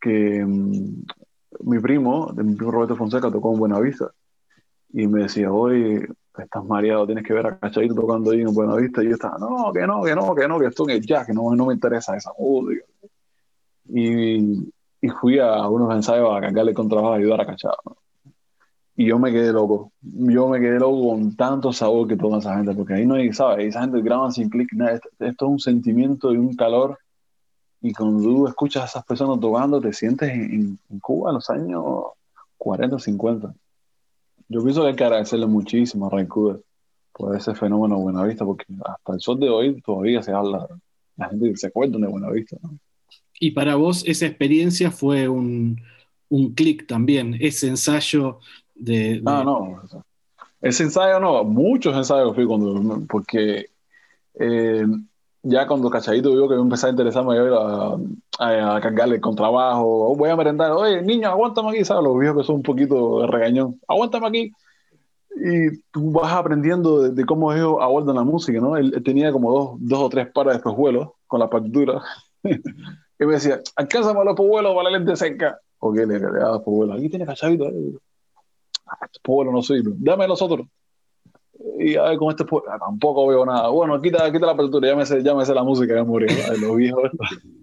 que 0.00 0.44
mm, 0.44 1.04
mi 1.60 1.78
primo, 1.78 2.32
mi 2.36 2.54
primo 2.54 2.70
Roberto 2.70 2.96
Fonseca, 2.96 3.30
tocó 3.30 3.52
en 3.52 3.58
Buenavista 3.58 4.10
y 4.92 5.06
me 5.06 5.22
decía, 5.22 5.52
oye, 5.52 6.08
estás 6.36 6.64
mareado, 6.64 7.06
tienes 7.06 7.24
que 7.24 7.32
ver 7.32 7.46
a 7.46 7.58
Cachadito 7.58 7.94
tocando 7.94 8.30
ahí 8.30 8.40
en 8.40 8.54
Buenavista. 8.54 9.02
Y 9.02 9.08
yo 9.08 9.14
estaba, 9.14 9.38
no, 9.38 9.72
que 9.72 9.86
no, 9.86 10.02
que 10.02 10.14
no, 10.14 10.34
que 10.34 10.48
no, 10.48 10.58
que 10.58 10.66
esto 10.66 10.88
es 10.88 11.06
jazz, 11.06 11.26
que 11.26 11.32
no, 11.32 11.54
no 11.54 11.66
me 11.66 11.74
interesa 11.74 12.16
esa 12.16 12.32
música. 12.38 12.84
Y, 13.88 14.72
y 15.00 15.08
fui 15.20 15.38
a 15.38 15.68
unos 15.68 15.94
ensayos 15.94 16.36
a 16.36 16.40
cargarle 16.40 16.70
el 16.70 16.76
contrabajo 16.76 17.12
a 17.12 17.16
ayudar 17.16 17.40
a 17.40 17.46
Cachado. 17.46 17.76
¿no? 17.84 17.96
Y 18.96 19.06
yo 19.06 19.18
me 19.18 19.30
quedé 19.30 19.52
loco. 19.52 19.92
Yo 20.00 20.48
me 20.48 20.58
quedé 20.58 20.78
loco 20.78 21.10
con 21.10 21.36
tanto 21.36 21.72
sabor 21.72 22.08
que 22.08 22.16
toca 22.16 22.38
esa 22.38 22.56
gente, 22.56 22.74
porque 22.74 22.94
ahí 22.94 23.06
no 23.06 23.14
hay, 23.14 23.32
¿sabes? 23.32 23.66
Esa 23.66 23.82
gente 23.82 24.00
graba 24.00 24.30
sin 24.30 24.48
clic, 24.48 24.72
nada. 24.72 24.92
Esto, 24.92 25.08
esto 25.18 25.44
es 25.44 25.50
un 25.52 25.58
sentimiento 25.58 26.32
y 26.32 26.38
un 26.38 26.56
calor. 26.56 26.98
Y 27.82 27.92
cuando 27.92 28.22
tú 28.22 28.46
escuchas 28.48 28.82
a 28.82 28.86
esas 28.86 29.04
personas 29.04 29.38
tocando, 29.40 29.80
te 29.80 29.92
sientes 29.92 30.30
en, 30.30 30.78
en- 30.90 31.00
Cuba 31.00 31.30
en 31.30 31.34
los 31.34 31.50
años 31.50 31.84
40, 32.56 32.98
50. 32.98 33.54
Yo 34.48 34.62
pienso 34.62 34.82
que 34.82 34.88
hay 34.88 34.96
que 34.96 35.04
agradecerle 35.04 35.46
muchísimo 35.46 36.06
a 36.06 36.10
Ray 36.10 36.26
por 36.26 37.36
ese 37.36 37.54
fenómeno 37.54 37.96
de 37.96 38.02
Buenavista, 38.02 38.44
porque 38.44 38.64
hasta 38.84 39.14
el 39.14 39.20
sol 39.20 39.40
de 39.40 39.48
hoy 39.48 39.80
todavía 39.82 40.22
se 40.22 40.32
habla, 40.32 40.66
la 41.16 41.28
gente 41.28 41.56
se 41.56 41.66
acuerda 41.68 41.98
de 41.98 42.06
Buenavista. 42.06 42.56
¿no? 42.62 42.78
Y 43.40 43.50
para 43.52 43.76
vos 43.76 44.04
esa 44.06 44.26
experiencia 44.26 44.90
fue 44.90 45.28
un, 45.28 45.80
un 46.28 46.54
clic 46.54 46.86
también, 46.86 47.36
ese 47.40 47.68
ensayo 47.68 48.38
de... 48.74 49.14
de- 49.14 49.20
No, 49.22 49.44
no. 49.44 49.58
o 49.58 50.04
Ese 50.60 50.84
ensayo 50.84 51.20
no, 51.20 51.44
muchos 51.44 51.96
ensayos 51.96 52.34
fui 52.34 52.46
cuando, 52.46 53.02
porque 53.08 53.66
eh, 54.34 54.86
ya 55.48 55.66
cuando 55.66 55.90
Cachadito 55.90 56.30
vio 56.32 56.48
que 56.48 56.54
yo 56.54 56.60
empecé 56.62 56.86
a 56.88 56.90
interesarme 56.90 57.38
a, 57.38 57.96
a, 58.38 58.76
a 58.76 58.80
cargarle 58.80 59.16
el 59.16 59.20
contrabajo, 59.20 59.84
oh, 60.10 60.16
voy 60.16 60.30
a 60.30 60.36
merendar, 60.36 60.72
oye, 60.72 61.02
niño, 61.02 61.28
aguántame 61.28 61.70
aquí, 61.70 61.84
¿sabes? 61.84 62.04
Los 62.04 62.18
viejos 62.18 62.38
que 62.42 62.46
son 62.46 62.56
un 62.56 62.62
poquito 62.62 63.20
de 63.20 63.26
regañón, 63.28 63.80
aguántame 63.88 64.26
aquí. 64.28 64.52
Y 65.38 65.80
tú 65.92 66.12
vas 66.12 66.32
aprendiendo 66.32 67.02
de, 67.02 67.10
de 67.10 67.24
cómo 67.26 67.52
ellos 67.52 67.76
abordan 67.80 68.16
la 68.16 68.24
música, 68.24 68.58
¿no? 68.60 68.76
Él, 68.76 68.92
él 68.94 69.02
tenía 69.02 69.32
como 69.32 69.52
dos, 69.52 69.70
dos 69.80 70.00
o 70.00 70.08
tres 70.08 70.28
pares 70.32 70.54
de 70.54 70.56
espejuelos 70.58 71.10
con 71.26 71.40
la 71.40 71.50
partitura. 71.50 72.00
y 72.42 73.24
me 73.24 73.34
decía, 73.34 73.60
alcánzame 73.76 74.24
los 74.24 74.34
espejuelos 74.34 74.74
para 74.74 74.90
la 74.90 74.98
lente 74.98 75.14
seca. 75.16 75.58
Ok, 75.78 75.96
le, 75.96 76.06
le 76.06 76.18
daba 76.20 76.56
espejuelos. 76.56 76.96
Aquí 76.96 77.08
tiene 77.10 77.26
Cachadito. 77.26 77.66
eh. 77.66 77.98
Ah, 78.86 79.06
espejuelos 79.12 79.52
no 79.52 79.62
sirven. 79.62 79.94
Dame 79.98 80.26
los 80.26 80.40
otros. 80.40 80.66
Y 81.78 81.96
a 81.96 82.02
ver, 82.04 82.18
con 82.18 82.30
este 82.30 82.44
ah, 82.68 82.78
tampoco 82.78 83.26
veo 83.26 83.44
nada. 83.44 83.68
Bueno, 83.68 84.00
quita, 84.00 84.30
quita 84.32 84.46
la 84.46 84.52
apertura, 84.52 84.88
me 84.90 84.96
me 84.96 85.06
sé 85.44 85.54
la 85.54 85.62
música, 85.62 85.94
ya 85.94 86.04
murió. 86.04 86.28
Ay, 86.50 86.60
los 86.60 86.76
viejos. 86.76 87.10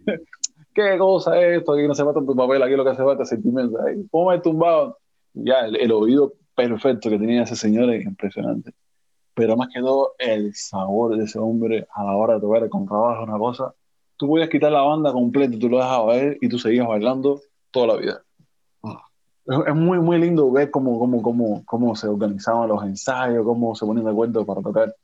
¿Qué 0.74 0.98
cosa 0.98 1.40
es 1.40 1.60
esto? 1.60 1.74
Aquí 1.74 1.88
no 1.88 1.94
se 1.94 2.04
falta 2.04 2.20
tu 2.20 2.36
papel, 2.36 2.64
aquí 2.64 2.76
lo 2.76 2.84
que 2.84 2.92
hace 2.92 3.04
falta 3.04 3.24
es 3.24 3.30
sentimiento. 3.30 3.78
Ay, 3.86 4.04
Ponme 4.10 4.40
tumbado. 4.40 4.98
Ya, 5.34 5.62
el, 5.62 5.76
el 5.76 5.92
oído 5.92 6.34
perfecto 6.56 7.10
que 7.10 7.20
tenía 7.20 7.44
ese 7.44 7.56
señor 7.56 7.90
es 7.92 8.06
impresionante. 8.06 8.74
Pero 9.34 9.58
más 9.58 9.70
que 9.74 9.80
todo, 9.80 10.14
el 10.20 10.54
sabor 10.54 11.18
de 11.18 11.26
ese 11.26 11.40
hombre 11.40 11.88
a 11.94 12.04
la 12.04 12.16
hora 12.16 12.36
de 12.36 12.42
tocar 12.42 12.70
con 12.70 12.86
trabajo, 12.86 13.24
una 13.24 13.38
cosa. 13.38 13.74
Tú 14.18 14.28
podías 14.28 14.50
quitar 14.50 14.72
la 14.72 14.82
banda 14.82 15.12
completa, 15.12 15.58
tú 15.60 15.70
lo 15.70 15.78
dejabas 15.78 16.18
él 16.18 16.38
y 16.40 16.50
tú 16.50 16.60
seguías 16.60 16.88
bailando 16.88 17.42
toda 17.72 17.88
la 17.88 17.96
vida. 17.98 18.24
Es, 19.46 19.76
muy, 19.76 20.00
muy 20.00 20.20
lindo 20.20 20.50
ver 20.52 20.72
cómo, 20.72 20.98
cómo, 20.98 21.22
cómo, 21.22 21.64
cómo 21.66 21.96
se 21.96 22.08
organizaban 22.08 22.70
los 22.70 22.84
ensayos, 22.84 23.44
cómo 23.44 23.76
se 23.76 23.86
ponían 23.86 24.06
de 24.06 24.12
acuerdo 24.12 24.46
para 24.46 24.62
tocar 24.62 24.96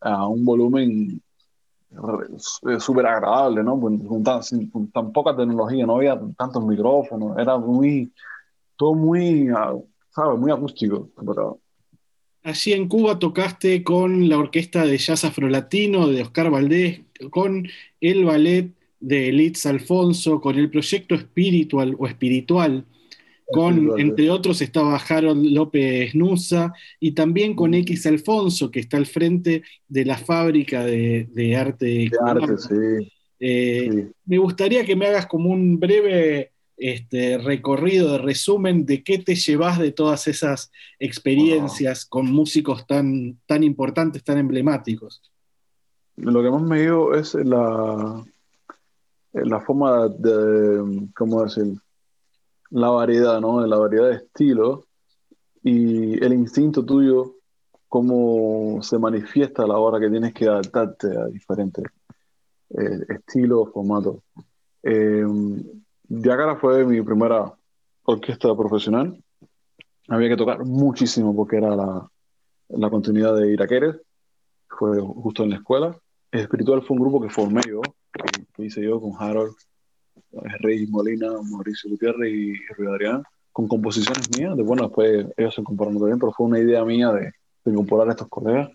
a 0.00 0.28
un 0.28 0.44
volumen 0.44 1.20
re- 1.90 2.78
súper 2.78 3.06
agradable, 3.06 3.64
¿no? 3.64 3.80
Con, 3.80 3.98
con 3.98 4.22
tan, 4.22 4.40
con 4.72 4.90
tan 4.92 5.12
poca 5.12 5.36
tecnología, 5.36 5.84
no 5.84 5.96
había 5.96 6.20
tantos 6.36 6.64
micrófonos, 6.64 7.36
era 7.38 7.58
muy, 7.58 8.12
todo 8.76 8.94
muy, 8.94 9.48
ah, 9.48 9.74
¿sabes? 10.10 10.38
Muy 10.38 10.52
acústico. 10.52 11.08
Pero, 11.26 11.58
Allí 12.44 12.72
en 12.72 12.86
Cuba 12.86 13.18
tocaste 13.18 13.82
con 13.82 14.28
la 14.28 14.38
orquesta 14.38 14.84
de 14.84 14.98
jazz 14.98 15.24
afrolatino 15.24 16.06
de 16.06 16.22
Oscar 16.22 16.48
Valdés, 16.48 17.00
con 17.30 17.66
el 18.00 18.24
ballet 18.24 18.70
de 19.00 19.32
Litz 19.32 19.66
Alfonso, 19.66 20.40
con 20.40 20.54
el 20.56 20.70
proyecto 20.70 21.16
espiritual 21.16 21.96
o 21.98 22.06
espiritual, 22.06 22.84
con, 23.50 23.98
entre 23.98 24.30
otros, 24.30 24.60
estaba 24.60 24.96
Harold 24.96 25.44
López 25.52 26.14
Nusa 26.14 26.72
y 26.98 27.12
también 27.12 27.54
con 27.54 27.74
X 27.74 28.06
Alfonso, 28.06 28.70
que 28.70 28.80
está 28.80 28.96
al 28.96 29.06
frente 29.06 29.62
de 29.88 30.04
la 30.04 30.16
fábrica 30.18 30.84
de, 30.84 31.28
de 31.32 31.56
arte. 31.56 31.86
de 31.86 32.10
arte, 32.24 32.58
sí, 32.58 33.12
Eh, 33.38 33.88
sí. 33.92 34.12
Me 34.24 34.38
gustaría 34.38 34.84
que 34.84 34.96
me 34.96 35.06
hagas 35.06 35.26
como 35.26 35.50
un 35.50 35.78
breve 35.78 36.52
este, 36.76 37.38
recorrido 37.38 38.12
de 38.12 38.18
resumen 38.18 38.84
de 38.84 39.02
qué 39.02 39.18
te 39.18 39.34
llevas 39.34 39.78
de 39.78 39.92
todas 39.92 40.26
esas 40.26 40.70
experiencias 40.98 42.04
con 42.04 42.26
músicos 42.32 42.86
tan, 42.86 43.38
tan 43.46 43.62
importantes, 43.62 44.22
tan 44.24 44.38
emblemáticos. 44.38 45.22
Lo 46.16 46.42
que 46.42 46.50
más 46.50 46.62
me 46.62 46.80
dio 46.80 47.14
es 47.14 47.34
la, 47.34 48.24
la 49.32 49.60
forma 49.60 50.08
de, 50.08 51.08
¿cómo 51.14 51.44
decir? 51.44 51.78
La 52.70 52.90
variedad, 52.90 53.40
¿no? 53.40 53.64
La 53.66 53.76
variedad 53.76 54.08
de 54.08 54.16
estilos 54.16 54.84
y 55.62 56.22
el 56.24 56.32
instinto 56.32 56.84
tuyo, 56.84 57.36
cómo 57.88 58.82
se 58.82 58.98
manifiesta 58.98 59.64
a 59.64 59.66
la 59.66 59.78
hora 59.78 59.98
que 60.00 60.10
tienes 60.10 60.32
que 60.32 60.46
adaptarte 60.46 61.08
a 61.16 61.26
diferentes 61.26 61.84
eh, 62.70 63.00
estilos, 63.08 63.70
formatos. 63.72 64.18
Eh, 64.82 65.24
Yacara 66.08 66.56
fue 66.56 66.84
mi 66.84 67.02
primera 67.02 67.52
orquesta 68.04 68.54
profesional. 68.56 69.22
Había 70.08 70.28
que 70.28 70.36
tocar 70.36 70.64
muchísimo 70.64 71.34
porque 71.34 71.56
era 71.56 71.74
la, 71.74 72.90
continuidad 72.90 73.34
de 73.36 73.52
Iraqueres. 73.52 73.96
Fue 74.68 75.00
justo 75.00 75.42
en 75.42 75.50
la 75.50 75.56
escuela. 75.56 75.98
Espiritual 76.30 76.82
fue 76.82 76.96
un 76.96 77.02
grupo 77.02 77.20
que 77.20 77.30
formé 77.30 77.62
yo, 77.68 77.80
que, 78.54 78.64
hice 78.64 78.82
yo 78.82 79.00
con 79.00 79.12
Harold, 79.18 79.54
Rey 80.60 80.86
Molina, 80.86 81.28
Mauricio 81.50 81.90
Gutiérrez 81.90 82.32
y 82.32 82.54
Ruiz 82.74 82.88
Adrián, 82.90 83.22
con 83.52 83.68
composiciones 83.68 84.28
mías. 84.36 84.56
De, 84.56 84.62
bueno, 84.62 84.84
después 84.84 85.26
ellos 85.36 85.54
se 85.54 85.62
componen 85.62 85.98
también, 85.98 86.18
pero 86.18 86.32
fue 86.32 86.46
una 86.46 86.58
idea 86.58 86.84
mía 86.84 87.12
de, 87.12 87.32
de 87.64 87.72
incorporar 87.72 88.08
a 88.08 88.10
estos 88.12 88.28
colegas. 88.28 88.70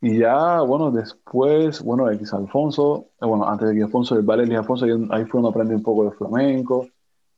Y 0.00 0.18
ya, 0.18 0.60
bueno, 0.60 0.90
después, 0.90 1.82
bueno, 1.82 2.10
X 2.10 2.34
Alfonso, 2.34 3.06
eh, 3.20 3.26
bueno, 3.26 3.48
antes 3.48 3.68
de 3.68 3.72
X 3.74 3.84
Alfonso, 3.84 4.16
el 4.16 4.22
ballet 4.22 4.44
X 4.46 4.58
Alfonso, 4.58 4.86
yo- 4.86 4.98
ahí 5.10 5.24
fue 5.24 5.40
donde 5.40 5.50
aprendí 5.54 5.74
un 5.74 5.82
poco 5.82 6.04
de 6.04 6.10
flamenco, 6.12 6.86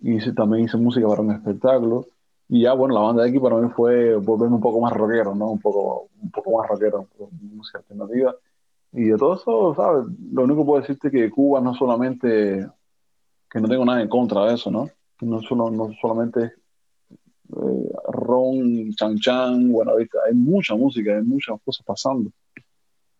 y 0.00 0.14
hice- 0.16 0.32
también 0.32 0.64
hice 0.64 0.76
música 0.76 1.06
para 1.06 1.22
un 1.22 1.30
espectáculo. 1.32 2.06
Y 2.48 2.62
ya, 2.62 2.72
bueno, 2.74 2.94
la 2.94 3.00
banda 3.00 3.22
de 3.22 3.30
aquí 3.30 3.38
para 3.38 3.56
mí 3.56 3.68
fue 3.74 4.14
volverme 4.16 4.56
un 4.56 4.60
poco 4.60 4.80
más 4.80 4.92
rockero, 4.92 5.34
¿no? 5.34 5.50
Un 5.50 5.60
poco, 5.60 6.08
un 6.20 6.30
poco 6.30 6.58
más 6.58 6.68
rockero, 6.68 7.00
un 7.00 7.06
poco 7.06 7.30
de 7.32 7.54
música 7.56 7.78
alternativa. 7.78 8.34
Y 8.92 9.04
de 9.04 9.16
todo 9.16 9.34
eso, 9.34 9.74
¿sabes? 9.76 10.06
Lo 10.32 10.44
único 10.44 10.60
que 10.60 10.66
puedo 10.66 10.80
decirte 10.80 11.08
es 11.08 11.12
que 11.12 11.30
Cuba 11.30 11.60
no 11.60 11.74
solamente, 11.74 12.66
que 13.56 13.62
no 13.62 13.68
tengo 13.68 13.86
nada 13.86 14.02
en 14.02 14.08
contra 14.08 14.44
de 14.44 14.54
eso, 14.54 14.70
¿no? 14.70 14.90
No, 15.22 15.40
solo, 15.40 15.70
no 15.70 15.90
solamente 15.98 16.44
eh, 16.44 17.92
ron, 18.08 18.92
chan 18.92 19.16
chan, 19.16 19.72
bueno, 19.72 19.96
¿viste? 19.96 20.18
hay 20.26 20.34
mucha 20.34 20.74
música, 20.74 21.16
hay 21.16 21.22
muchas 21.22 21.58
cosas 21.64 21.82
pasando. 21.86 22.30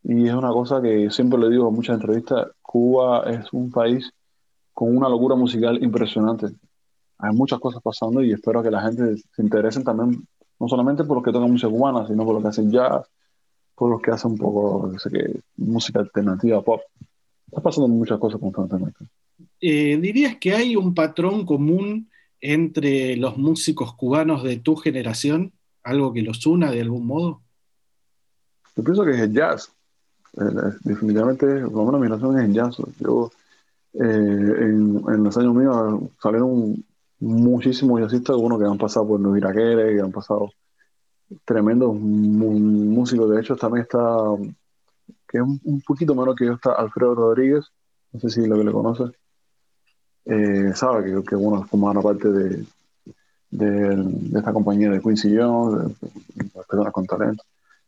Y 0.03 0.29
es 0.29 0.35
una 0.35 0.51
cosa 0.51 0.83
que 0.83 1.11
siempre 1.11 1.39
le 1.39 1.49
digo 1.49 1.71
en 1.71 1.75
muchas 1.75 1.95
entrevistas, 1.95 2.49
Cuba 2.61 3.23
es 3.31 3.51
un 3.55 3.71
país 3.71 4.13
con 4.75 4.95
una 4.95 5.09
locura 5.09 5.37
musical 5.37 5.83
impresionante. 5.83 6.49
Hay 7.17 7.35
muchas 7.35 7.59
cosas 7.59 7.81
pasando 7.83 8.23
y 8.23 8.33
espero 8.33 8.63
que 8.63 8.71
la 8.71 8.83
gente 8.83 9.17
se 9.17 9.43
interese 9.43 9.83
también, 9.83 10.23
no 10.61 10.69
solamente 10.69 11.05
por 11.05 11.17
los 11.17 11.25
que 11.25 11.33
tocan 11.33 11.51
música 11.51 11.71
cubana, 11.73 12.07
sino 12.07 12.27
por 12.27 12.35
los 12.35 12.43
que 12.43 12.49
hacen 12.51 12.71
jazz, 12.71 13.07
por 13.75 13.91
los 13.91 14.03
que 14.03 14.11
hacen 14.11 14.33
un 14.33 14.39
poco, 14.39 14.91
no 14.93 14.99
sé 14.99 15.09
qué, 15.09 15.41
música 15.57 16.01
alternativa, 16.01 16.61
pop. 16.61 16.83
Está 17.47 17.63
pasando 17.63 17.89
muchas 17.89 18.19
cosas 18.19 18.39
constantemente. 18.39 19.07
Eh, 19.61 19.97
¿Dirías 20.01 20.37
que 20.37 20.55
hay 20.55 20.77
un 20.77 20.95
patrón 20.95 21.47
común 21.47 22.11
entre 22.41 23.17
los 23.17 23.37
músicos 23.39 23.95
cubanos 23.95 24.43
de 24.43 24.59
tu 24.59 24.77
generación? 24.77 25.53
¿Algo 25.83 26.13
que 26.13 26.23
los 26.23 26.47
una 26.47 26.71
de 26.71 26.81
algún 26.81 27.07
modo? 27.07 27.41
Yo 28.77 28.85
pienso 28.85 29.05
que 29.05 29.13
es 29.13 29.21
el 29.21 29.33
jazz. 29.33 29.73
Eh, 30.37 30.73
definitivamente, 30.81 31.47
por 31.67 31.93
lo 31.93 31.99
menos 31.99 32.23
es 32.23 32.45
el 32.45 32.53
jazz. 32.53 32.77
Yo, 32.99 33.31
eh, 33.95 34.03
en, 34.05 35.25
los 35.25 35.37
años 35.39 35.55
míos 35.55 36.11
salieron 36.21 36.85
muchísimos 37.21 38.01
jazzistas, 38.01 38.37
unos 38.37 38.59
que 38.59 38.67
han 38.67 38.77
pasado 38.77 39.09
por 39.09 39.21
los 39.21 39.37
iraqueres, 39.37 39.97
que 39.97 40.03
han 40.03 40.13
pasado 40.13 40.51
tremendos 41.45 41.95
músicos. 41.95 43.31
De 43.31 43.41
hecho, 43.41 43.57
también 43.57 43.83
está, 43.83 44.07
que 45.27 45.39
es 45.39 45.43
un, 45.43 45.59
un 45.65 45.81
poquito 45.81 46.15
menor 46.15 46.35
que 46.35 46.45
yo, 46.45 46.53
está 46.53 46.73
Alfredo 46.73 47.15
Rodríguez. 47.15 47.65
No 48.13 48.21
sé 48.21 48.29
si 48.29 48.47
lo 48.47 48.57
que 48.59 48.65
le 48.65 48.73
conoces. 48.73 49.13
Eh, 50.27 50.73
sabe 50.75 51.05
que, 51.05 51.23
que 51.25 51.37
bueno, 51.37 51.65
formaron 51.65 52.03
parte 52.03 52.29
de, 52.31 52.67
de, 53.51 53.97
de 53.97 54.39
esta 54.39 54.53
compañía 54.53 54.91
de 54.91 55.01
Quincy 55.01 55.37
Jones, 55.37 55.95
de 56.35 56.45
personas 56.47 56.93
con 56.93 57.07
talento. 57.07 57.45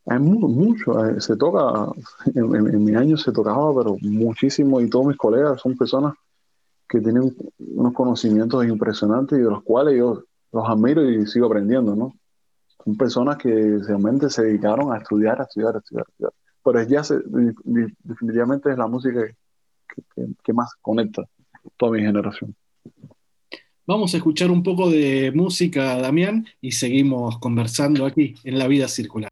Hay 0.07 0.18
mu- 0.20 0.49
mucho, 0.49 1.05
eh, 1.07 1.20
se 1.20 1.36
toca, 1.36 1.93
en, 2.34 2.57
en- 2.57 2.68
en 2.74 2.84
mi 2.84 2.95
año 2.97 3.16
se 3.18 3.32
tocaba, 3.32 3.74
pero 3.76 3.97
muchísimo, 4.03 4.80
y 4.80 4.91
todos 4.91 5.07
mis 5.07 5.16
colegas 5.18 5.61
son 5.62 5.76
personas 5.76 6.14
que 6.89 7.01
tienen 7.01 7.34
unos 7.59 7.95
conocimientos 7.95 8.66
impresionantes 8.66 9.39
y 9.39 9.43
de 9.43 9.51
los 9.51 9.62
cuales 9.64 9.97
yo 9.99 10.22
los 10.53 10.68
admiro 10.68 11.05
y 11.09 11.26
sigo 11.26 11.47
aprendiendo, 11.47 11.97
¿no? 11.97 12.14
Son 12.84 12.97
personas 12.97 13.39
que 13.39 13.51
realmente 13.86 14.30
se 14.30 14.45
dedicaron 14.45 14.93
a 14.93 14.99
estudiar, 14.99 15.41
a 15.41 15.45
estudiar, 15.45 15.76
a 15.76 15.78
estudiar, 15.80 16.07
a 16.07 16.11
estudiar. 16.11 16.32
Pero 16.64 16.82
ya 16.84 17.05
se, 17.05 17.20
definitivamente 18.05 18.70
es 18.70 18.78
la 18.78 18.86
música 18.86 19.26
que, 19.89 20.03
que- 20.14 20.28
que 20.45 20.53
más 20.53 20.70
conecta 20.82 21.24
toda 21.76 21.92
mi 21.92 22.00
generación. 22.00 22.54
Vamos 23.86 24.12
a 24.12 24.18
escuchar 24.18 24.50
un 24.50 24.62
poco 24.62 24.90
de 24.90 25.32
música, 25.34 25.96
Damián, 25.96 26.46
y 26.60 26.72
seguimos 26.72 27.38
conversando 27.38 28.04
aquí 28.04 28.34
en 28.44 28.58
La 28.58 28.66
Vida 28.66 28.86
Circular. 28.86 29.30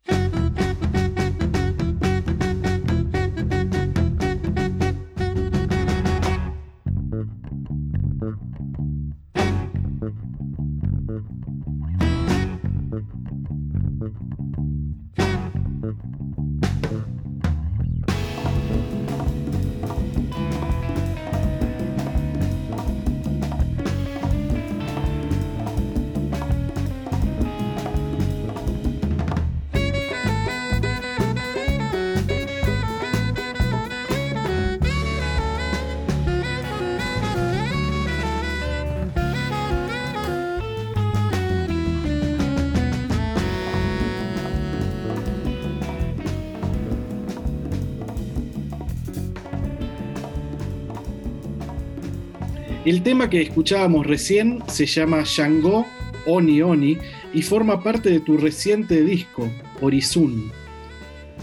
El 52.87 53.03
tema 53.03 53.29
que 53.29 53.43
escuchábamos 53.43 54.07
recién 54.07 54.61
se 54.69 54.87
llama 54.87 55.25
Shango 55.25 55.85
Oni 56.25 56.63
Oni 56.63 56.97
y 57.35 57.43
forma 57.43 57.83
parte 57.83 58.11
de 58.11 58.21
tu 58.21 58.37
reciente 58.37 59.03
disco, 59.03 59.51
Horizon. 59.81 60.53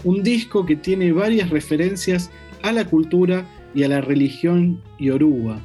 un 0.04 0.22
disco 0.22 0.64
que 0.64 0.74
tiene 0.74 1.12
varias 1.12 1.50
referencias 1.50 2.30
a 2.62 2.72
la 2.72 2.86
cultura 2.86 3.46
y 3.74 3.82
a 3.82 3.88
la 3.88 4.00
religión 4.00 4.82
yoruba. 4.98 5.62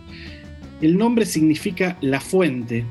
El 0.81 0.97
nombre 0.97 1.25
significa 1.25 1.97
la 2.01 2.19
fuente, 2.19 2.83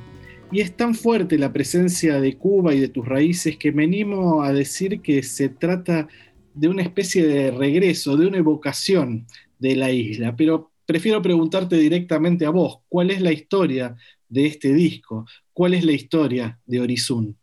y 0.51 0.61
es 0.61 0.75
tan 0.75 0.95
fuerte 0.95 1.37
la 1.37 1.53
presencia 1.53 2.23
de 2.23 2.39
Cuba 2.39 2.75
y 2.75 2.81
de 2.81 2.89
tus 2.89 3.07
raíces 3.07 3.59
que 3.59 3.71
me 3.71 3.85
animo 3.85 4.43
a 4.43 4.55
decir 4.55 5.03
que 5.03 5.23
se 5.23 5.51
trata 5.51 6.09
de 6.55 6.69
una 6.69 6.81
especie 6.81 7.27
de 7.27 7.51
regreso, 7.51 8.17
de 8.17 8.29
una 8.29 8.39
evocación 8.39 9.27
de 9.59 9.77
la 9.77 9.91
isla. 9.91 10.35
Pero 10.37 10.71
prefiero 10.89 11.21
preguntarte 11.21 11.77
directamente 11.77 12.47
a 12.47 12.51
vos, 12.51 12.79
¿cuál 12.89 13.11
es 13.11 13.21
la 13.21 13.31
historia 13.31 13.95
de 14.27 14.47
este 14.47 14.73
disco? 14.73 15.27
¿Cuál 15.53 15.75
es 15.75 15.85
la 15.85 15.93
historia 15.93 16.59
de 16.65 16.81
Horizon? 16.81 17.37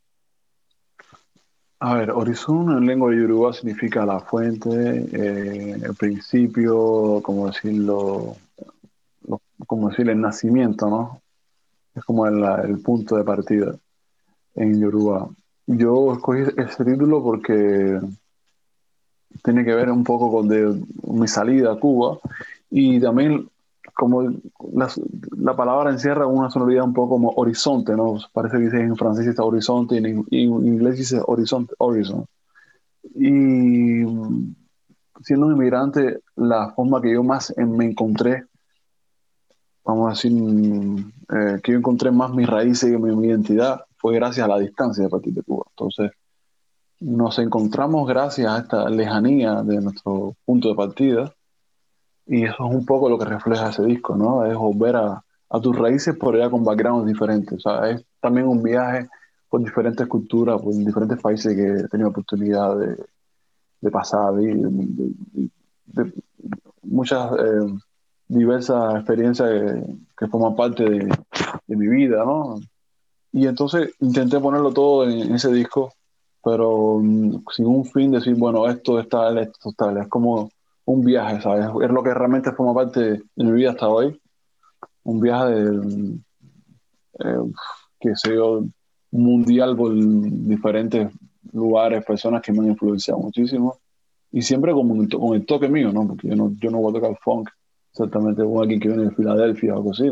A 1.79 1.93
ver, 1.93 2.09
Horizon 2.09 2.75
en 2.75 2.87
lengua 2.87 3.13
yoruba 3.13 3.53
significa 3.53 4.03
la 4.03 4.19
fuente, 4.19 4.71
eh, 4.71 5.77
el 5.79 5.93
principio, 5.93 7.21
como 7.21 7.45
decirlo, 7.45 8.35
lo- 9.27 9.41
como 9.67 9.89
decir 9.89 10.09
el 10.09 10.19
nacimiento, 10.19 10.89
¿no? 10.89 11.21
Es 11.93 12.03
como 12.03 12.25
el, 12.25 12.79
punto 12.79 13.15
de 13.15 13.23
partida 13.23 13.75
en 14.55 14.81
Yoruba. 14.81 15.29
Yo 15.67 16.13
escogí 16.13 16.41
ese 16.57 16.83
título 16.83 17.21
porque 17.21 17.99
tiene 19.43 19.63
que 19.63 19.75
ver 19.75 19.91
un 19.91 20.03
poco 20.03 20.31
con 20.31 20.47
de, 20.47 20.81
mi 21.03 21.27
salida 21.27 21.73
a 21.73 21.79
Cuba 21.79 22.17
y 22.69 22.99
también 22.99 23.49
como 23.93 24.23
la, 24.73 24.89
la 25.37 25.55
palabra 25.55 25.91
encierra 25.91 26.27
una 26.27 26.49
sonoridad 26.49 26.83
un 26.83 26.93
poco 26.93 27.11
como 27.11 27.31
horizonte, 27.35 27.95
¿no? 27.95 28.17
Parece 28.33 28.57
que 28.57 28.63
dice 28.63 28.81
en 28.81 28.95
francés 28.95 29.27
está 29.27 29.43
horizonte 29.43 29.95
y 29.95 29.97
en, 29.99 30.25
y 30.29 30.43
en 30.43 30.67
inglés 30.67 30.97
dice 30.97 31.21
horizonte, 31.25 31.73
horizon. 31.77 32.25
Y 33.13 34.03
siendo 35.23 35.45
un 35.45 35.53
inmigrante, 35.53 36.21
la 36.35 36.73
forma 36.73 37.01
que 37.01 37.13
yo 37.13 37.23
más 37.23 37.53
me 37.57 37.85
encontré, 37.85 38.43
vamos 39.83 40.07
a 40.07 40.09
decir, 40.09 40.31
eh, 41.29 41.59
que 41.63 41.71
yo 41.71 41.77
encontré 41.77 42.11
más 42.11 42.33
mis 42.33 42.47
raíces 42.47 42.91
y 42.91 42.97
mi, 42.97 43.15
mi 43.15 43.27
identidad 43.27 43.81
fue 43.97 44.15
gracias 44.15 44.45
a 44.45 44.49
la 44.49 44.59
distancia 44.59 45.05
a 45.05 45.09
partir 45.09 45.33
de 45.33 45.43
Cuba. 45.43 45.65
Entonces, 45.69 46.11
nos 46.99 47.39
encontramos 47.39 48.07
gracias 48.07 48.51
a 48.51 48.59
esta 48.59 48.89
lejanía 48.89 49.61
de 49.63 49.81
nuestro 49.81 50.35
punto 50.45 50.69
de 50.69 50.75
partida 50.75 51.34
y 52.27 52.43
eso 52.45 52.67
es 52.67 52.75
un 52.75 52.85
poco 52.85 53.09
lo 53.09 53.17
que 53.17 53.25
refleja 53.25 53.69
ese 53.69 53.83
disco, 53.83 54.15
¿no? 54.15 54.45
Es 54.45 54.55
volver 54.55 54.95
a, 54.95 55.23
a 55.49 55.59
tus 55.59 55.75
raíces 55.75 56.15
por 56.17 56.35
allá 56.35 56.49
con 56.49 56.63
backgrounds 56.63 57.07
diferentes. 57.07 57.53
O 57.53 57.59
sea, 57.59 57.89
es 57.89 58.03
también 58.19 58.47
un 58.47 58.63
viaje 58.63 59.07
por 59.49 59.63
diferentes 59.63 60.07
culturas, 60.07 60.61
por 60.61 60.73
diferentes 60.73 61.21
países 61.21 61.55
que 61.55 61.85
he 61.85 61.87
tenido 61.87 62.09
oportunidad 62.09 62.77
de, 62.77 62.97
de 63.81 63.91
pasar, 63.91 64.33
de, 64.33 64.53
de, 64.55 65.49
de, 65.85 66.13
muchas 66.81 67.31
eh, 67.33 67.77
diversas 68.27 68.95
experiencias 68.95 69.49
que, 69.49 69.95
que, 70.17 70.27
forman 70.27 70.55
parte 70.55 70.83
de, 70.83 71.09
mi 71.67 71.87
vida, 71.87 72.25
¿no? 72.25 72.59
Y 73.31 73.47
entonces 73.47 73.93
intenté 73.99 74.39
ponerlo 74.39 74.71
todo 74.73 75.09
en, 75.09 75.19
en 75.19 75.35
ese 75.35 75.51
disco, 75.51 75.93
pero 76.43 76.99
mm, 77.01 77.43
sin 77.51 77.65
un 77.65 77.85
fin 77.85 78.11
de 78.11 78.19
decir, 78.19 78.35
bueno, 78.35 78.67
esto 78.67 78.99
está, 78.99 79.39
esto 79.39 79.69
está, 79.69 80.01
es 80.01 80.07
como 80.07 80.49
un 80.85 81.01
viaje, 81.03 81.41
¿sabes? 81.41 81.65
Es 81.65 81.91
lo 81.91 82.03
que 82.03 82.13
realmente 82.13 82.51
forma 82.51 82.73
parte 82.73 83.01
de 83.35 83.43
mi 83.43 83.51
vida 83.51 83.71
hasta 83.71 83.89
hoy. 83.89 84.19
Un 85.03 85.19
viaje 85.19 85.53
de, 85.53 86.19
eh, 87.19 87.51
que 87.99 88.15
sé 88.15 88.35
yo, 88.35 88.63
mundial 89.11 89.75
por 89.75 89.93
diferentes 89.93 91.11
lugares, 91.51 92.05
personas 92.05 92.41
que 92.41 92.51
me 92.51 92.59
han 92.59 92.69
influenciado 92.69 93.19
muchísimo. 93.19 93.77
Y 94.31 94.41
siempre 94.41 94.73
con, 94.73 95.07
con 95.07 95.35
el 95.35 95.45
toque 95.45 95.67
mío, 95.69 95.91
¿no? 95.91 96.07
Porque 96.07 96.27
yo 96.27 96.35
no, 96.35 96.53
yo 96.59 96.69
no 96.69 96.79
voy 96.79 96.91
a 96.91 96.99
tocar 96.99 97.17
funk 97.21 97.49
exactamente 97.91 98.43
como 98.43 98.61
alguien 98.61 98.79
que 98.79 98.89
viene 98.89 99.05
de 99.05 99.11
Filadelfia 99.11 99.73
o 99.73 99.77
algo 99.77 99.91
así. 99.91 100.11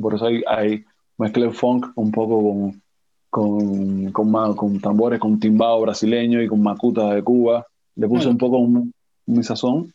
Por 0.00 0.14
eso 0.14 0.26
hay, 0.26 0.42
hay 0.46 0.84
mezclé 1.18 1.50
funk 1.50 1.86
un 1.96 2.12
poco 2.12 2.42
con, 2.42 2.82
con, 3.30 4.12
con, 4.12 4.54
con 4.54 4.80
tambores, 4.80 5.18
con 5.18 5.40
timbao 5.40 5.80
brasileño 5.80 6.42
y 6.42 6.48
con 6.48 6.62
macuta 6.62 7.14
de 7.14 7.22
Cuba. 7.22 7.66
Le 7.96 8.06
puse 8.06 8.28
un 8.28 8.38
poco 8.38 8.58
un, 8.58 8.92
mi 9.30 9.42
sazón. 9.42 9.92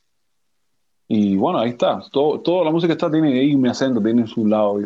Y 1.07 1.35
bueno, 1.35 1.59
ahí 1.59 1.69
está. 1.71 2.01
Todo, 2.11 2.39
toda 2.39 2.65
la 2.65 2.71
música 2.71 2.93
está, 2.93 3.11
tiene 3.11 3.39
ahí 3.39 3.55
mi 3.55 3.69
acento, 3.69 4.01
tiene 4.01 4.25
su 4.27 4.47
lado 4.47 4.79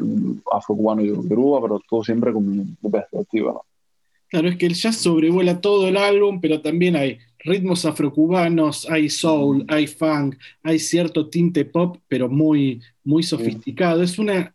afrocubano 0.52 1.02
y 1.02 1.08
yoruba, 1.08 1.62
pero 1.62 1.82
todo 1.90 2.04
siempre 2.04 2.34
con 2.34 2.48
mi 2.48 2.90
perspectiva. 2.90 3.54
¿no? 3.54 3.62
Claro, 4.30 4.48
es 4.50 4.58
que 4.58 4.68
el 4.68 4.76
jazz 4.76 4.98
sobrevuela 4.98 5.60
todo 5.60 5.88
el 5.88 5.98
álbum, 5.98 6.40
pero 6.40 6.62
también 6.62 6.96
hay 6.96 7.18
ritmos 7.40 7.86
afrocubanos, 7.86 8.88
hay 8.90 9.10
soul, 9.10 9.66
hay 9.68 9.88
funk, 9.88 10.36
hay 10.62 10.78
cierto 10.78 11.30
tinte 11.30 11.66
pop, 11.66 11.98
pero 12.08 12.30
muy, 12.30 12.82
muy 13.04 13.24
sofisticado. 13.24 14.06
Sí. 14.06 14.12
Es 14.12 14.20
una, 14.20 14.54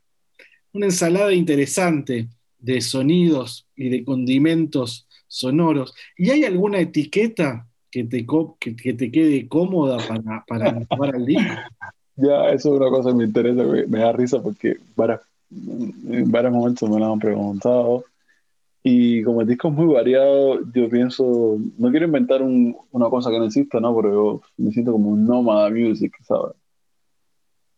una 0.72 0.86
ensalada 0.86 1.32
interesante 1.32 2.28
de 2.58 2.80
sonidos 2.80 3.66
y 3.74 3.88
de 3.88 4.04
condimentos 4.04 5.08
sonoros. 5.26 5.92
¿Y 6.16 6.30
hay 6.30 6.44
alguna 6.44 6.78
etiqueta 6.78 7.66
que 7.94 8.02
te, 8.02 8.26
que, 8.58 8.74
que 8.74 8.92
te 8.92 9.12
quede 9.12 9.46
cómoda 9.46 9.98
para, 10.08 10.44
para 10.48 10.84
jugar 10.90 11.14
al 11.14 11.24
disco? 11.24 11.42
Ya, 12.16 12.50
eso 12.50 12.72
es 12.72 12.80
una 12.80 12.90
cosa 12.90 13.10
que 13.10 13.16
me 13.16 13.24
interesa, 13.24 13.64
me 13.88 13.98
da 13.98 14.12
risa 14.12 14.40
porque 14.40 14.76
varias, 14.94 15.20
en 15.50 16.30
varios 16.30 16.52
momentos 16.52 16.88
me 16.88 17.00
lo 17.00 17.12
han 17.12 17.18
preguntado. 17.18 18.04
Y 18.84 19.24
como 19.24 19.40
el 19.40 19.48
disco 19.48 19.66
es 19.66 19.74
muy 19.74 19.92
variado, 19.92 20.60
yo 20.72 20.88
pienso, 20.88 21.58
no 21.76 21.90
quiero 21.90 22.06
inventar 22.06 22.40
un, 22.40 22.76
una 22.92 23.10
cosa 23.10 23.30
que 23.30 23.38
no 23.40 23.46
exista, 23.46 23.80
¿no? 23.80 23.96
Pero 23.96 24.12
yo 24.12 24.40
me 24.58 24.70
siento 24.70 24.92
como 24.92 25.10
un 25.10 25.24
nómada 25.24 25.68
music, 25.70 26.14
¿sabes? 26.22 26.54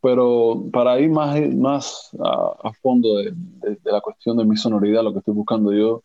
Pero 0.03 0.63
para 0.71 1.01
ir 1.01 1.09
más, 1.09 1.41
más 1.55 2.11
a, 2.23 2.69
a 2.69 2.73
fondo 2.75 3.17
de, 3.17 3.33
de, 3.33 3.71
de, 3.83 3.91
la 3.91 4.03
cuestión 4.03 4.37
de 4.37 4.45
mi 4.45 4.59
sonoridad, 4.59 5.03
lo 5.03 5.15
que 5.15 5.21
estoy 5.21 5.33
buscando 5.33 5.73
yo, 5.73 6.03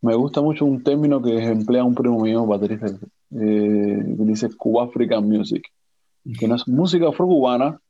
me 0.00 0.16
gusta 0.16 0.40
mucho 0.42 0.64
un 0.64 0.82
término 0.82 1.22
que 1.22 1.44
emplea 1.44 1.84
un 1.84 1.94
primo 1.94 2.18
mío, 2.18 2.44
baterista, 2.44 2.88
eh, 3.30 4.02
dice 4.04 4.48
Cuba 4.56 4.84
African 4.84 5.28
Music, 5.28 5.62
que 6.38 6.48
no 6.48 6.56
es 6.56 6.66
música 6.68 7.08
afro-cubana, 7.08 7.80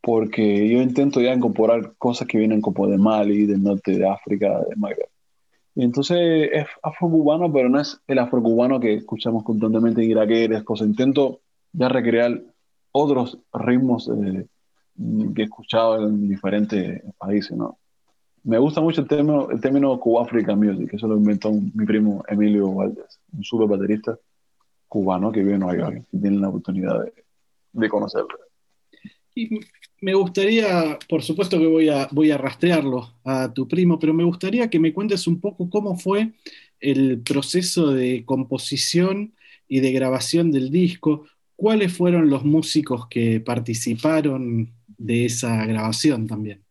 porque 0.00 0.68
yo 0.68 0.80
intento 0.80 1.20
ya 1.20 1.34
incorporar 1.34 1.94
cosas 1.98 2.26
que 2.28 2.38
vienen 2.38 2.60
como 2.60 2.86
de 2.86 2.98
Mali, 2.98 3.46
del 3.46 3.62
norte 3.62 3.98
de 3.98 4.08
África, 4.08 4.60
de 4.68 4.76
Magreb. 4.76 5.08
Entonces 5.74 6.50
es 6.52 6.66
afro-cubano, 6.82 7.52
pero 7.52 7.68
no 7.68 7.80
es 7.80 8.00
el 8.06 8.18
afro-cubano 8.18 8.80
que 8.80 8.94
escuchamos 8.94 9.44
constantemente 9.44 10.02
en 10.02 10.10
iraqueres, 10.10 10.64
cosas. 10.64 10.88
Intento 10.88 11.40
ya 11.72 11.88
recrear 11.88 12.42
otros 12.92 13.38
ritmos 13.52 14.08
eh, 14.08 14.46
que 15.34 15.42
he 15.42 15.44
escuchado 15.44 16.08
en 16.08 16.28
diferentes 16.28 17.02
países, 17.16 17.56
¿no? 17.56 17.78
Me 18.44 18.58
gusta 18.58 18.80
mucho 18.80 19.02
el 19.02 19.08
término, 19.08 19.50
el 19.50 19.60
término 19.60 19.98
Cuba-Africa 20.00 20.56
Music, 20.56 20.94
eso 20.94 21.06
lo 21.06 21.16
inventó 21.16 21.52
mi 21.52 21.84
primo 21.84 22.24
Emilio 22.28 22.72
Valdés, 22.72 23.20
un 23.36 23.44
super 23.44 23.68
baterista 23.68 24.16
cubano 24.88 25.30
que 25.30 25.40
vive 25.40 25.54
en 25.54 25.60
Nueva 25.60 25.78
York 25.78 26.06
y 26.12 26.20
tiene 26.20 26.38
la 26.38 26.48
oportunidad 26.48 27.04
de, 27.04 27.12
de 27.72 27.88
conocerlo. 27.88 28.38
Y 29.34 29.60
me 30.00 30.14
gustaría, 30.14 30.98
por 31.08 31.22
supuesto 31.22 31.58
que 31.58 31.66
voy 31.66 31.88
a, 31.88 32.08
voy 32.10 32.30
a 32.30 32.38
rastrearlo 32.38 33.14
a 33.24 33.52
tu 33.52 33.68
primo, 33.68 33.98
pero 33.98 34.14
me 34.14 34.24
gustaría 34.24 34.68
que 34.68 34.80
me 34.80 34.92
cuentes 34.92 35.26
un 35.26 35.40
poco 35.40 35.70
cómo 35.70 35.96
fue 35.96 36.32
el 36.80 37.20
proceso 37.20 37.92
de 37.92 38.24
composición 38.24 39.34
y 39.68 39.80
de 39.80 39.92
grabación 39.92 40.50
del 40.50 40.70
disco, 40.70 41.24
cuáles 41.56 41.92
fueron 41.92 42.30
los 42.30 42.44
músicos 42.44 43.06
que 43.08 43.40
participaron 43.40 44.72
de 44.86 45.26
esa 45.26 45.66
grabación 45.66 46.26
también. 46.26 46.62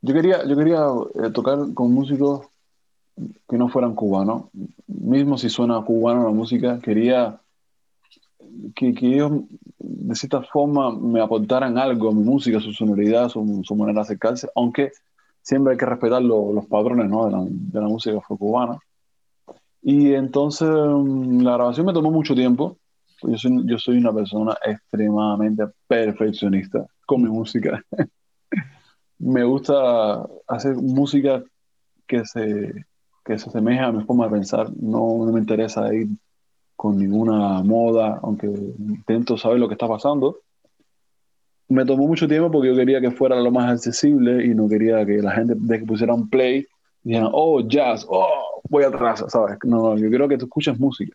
Yo 0.00 0.14
quería, 0.14 0.46
yo 0.46 0.56
quería 0.56 0.86
eh, 1.24 1.30
tocar 1.32 1.58
con 1.74 1.92
músicos 1.92 2.46
que 3.48 3.56
no 3.56 3.68
fueran 3.68 3.94
cubanos, 3.94 4.44
mismo 4.86 5.38
si 5.38 5.48
suena 5.48 5.80
cubano 5.82 6.24
la 6.24 6.30
música, 6.30 6.78
quería 6.80 7.40
que, 8.74 8.94
que, 8.94 9.14
ellos 9.14 9.32
de 9.78 10.14
cierta 10.14 10.42
forma 10.42 10.92
me 10.92 11.20
aportaran 11.20 11.78
algo 11.78 12.10
a 12.10 12.12
mi 12.12 12.22
música, 12.22 12.60
su 12.60 12.72
sonoridad, 12.72 13.28
su, 13.28 13.62
su 13.64 13.76
manera 13.76 14.00
de 14.00 14.02
acercarse, 14.02 14.48
aunque 14.54 14.92
siempre 15.42 15.72
hay 15.72 15.78
que 15.78 15.86
respetar 15.86 16.22
lo, 16.22 16.52
los 16.52 16.66
patrones 16.66 17.08
¿no? 17.08 17.26
de, 17.26 17.32
la, 17.32 17.44
de, 17.44 17.80
la, 17.80 17.88
música 17.88 18.18
afrocubana. 18.18 18.78
Y 19.82 20.12
entonces 20.12 20.68
la 20.68 21.54
grabación 21.54 21.86
me 21.86 21.92
tomó 21.92 22.10
mucho 22.10 22.34
tiempo. 22.34 22.76
Yo 23.22 23.36
soy, 23.36 23.62
yo 23.64 23.78
soy 23.78 23.98
una 23.98 24.12
persona 24.12 24.56
extremadamente 24.64 25.64
perfeccionista 25.86 26.86
con 27.06 27.22
mi 27.22 27.30
música. 27.30 27.82
me 29.18 29.44
gusta 29.44 30.26
hacer 30.46 30.76
música 30.76 31.42
que 32.06 32.24
se, 32.24 32.86
que 33.28 33.38
se 33.38 33.50
asemeja 33.50 33.88
a 33.88 33.92
mi 33.92 34.02
forma 34.04 34.24
de 34.24 34.30
pensar. 34.30 34.70
No, 34.80 35.24
no 35.26 35.32
me 35.32 35.40
interesa 35.40 35.92
ir 35.92 36.08
con 36.74 36.96
ninguna 36.96 37.62
moda, 37.62 38.18
aunque 38.22 38.46
intento 38.46 39.36
saber 39.36 39.58
lo 39.58 39.68
que 39.68 39.74
está 39.74 39.86
pasando. 39.86 40.38
Me 41.68 41.84
tomó 41.84 42.06
mucho 42.06 42.26
tiempo 42.26 42.50
porque 42.50 42.68
yo 42.68 42.74
quería 42.74 43.02
que 43.02 43.10
fuera 43.10 43.38
lo 43.38 43.50
más 43.50 43.70
accesible 43.70 44.46
y 44.46 44.54
no 44.54 44.66
quería 44.66 45.04
que 45.04 45.18
la 45.18 45.32
gente 45.32 45.54
de 45.56 45.78
que 45.78 45.84
pusiera 45.84 46.14
un 46.14 46.30
play 46.30 46.66
dijeran, 47.02 47.28
oh, 47.32 47.60
jazz, 47.60 48.06
oh, 48.08 48.62
voy 48.70 48.84
atrás, 48.84 49.22
¿sabes? 49.28 49.58
No, 49.62 49.94
yo 49.98 50.08
quiero 50.08 50.26
que 50.26 50.38
tú 50.38 50.46
escuches 50.46 50.80
música. 50.80 51.14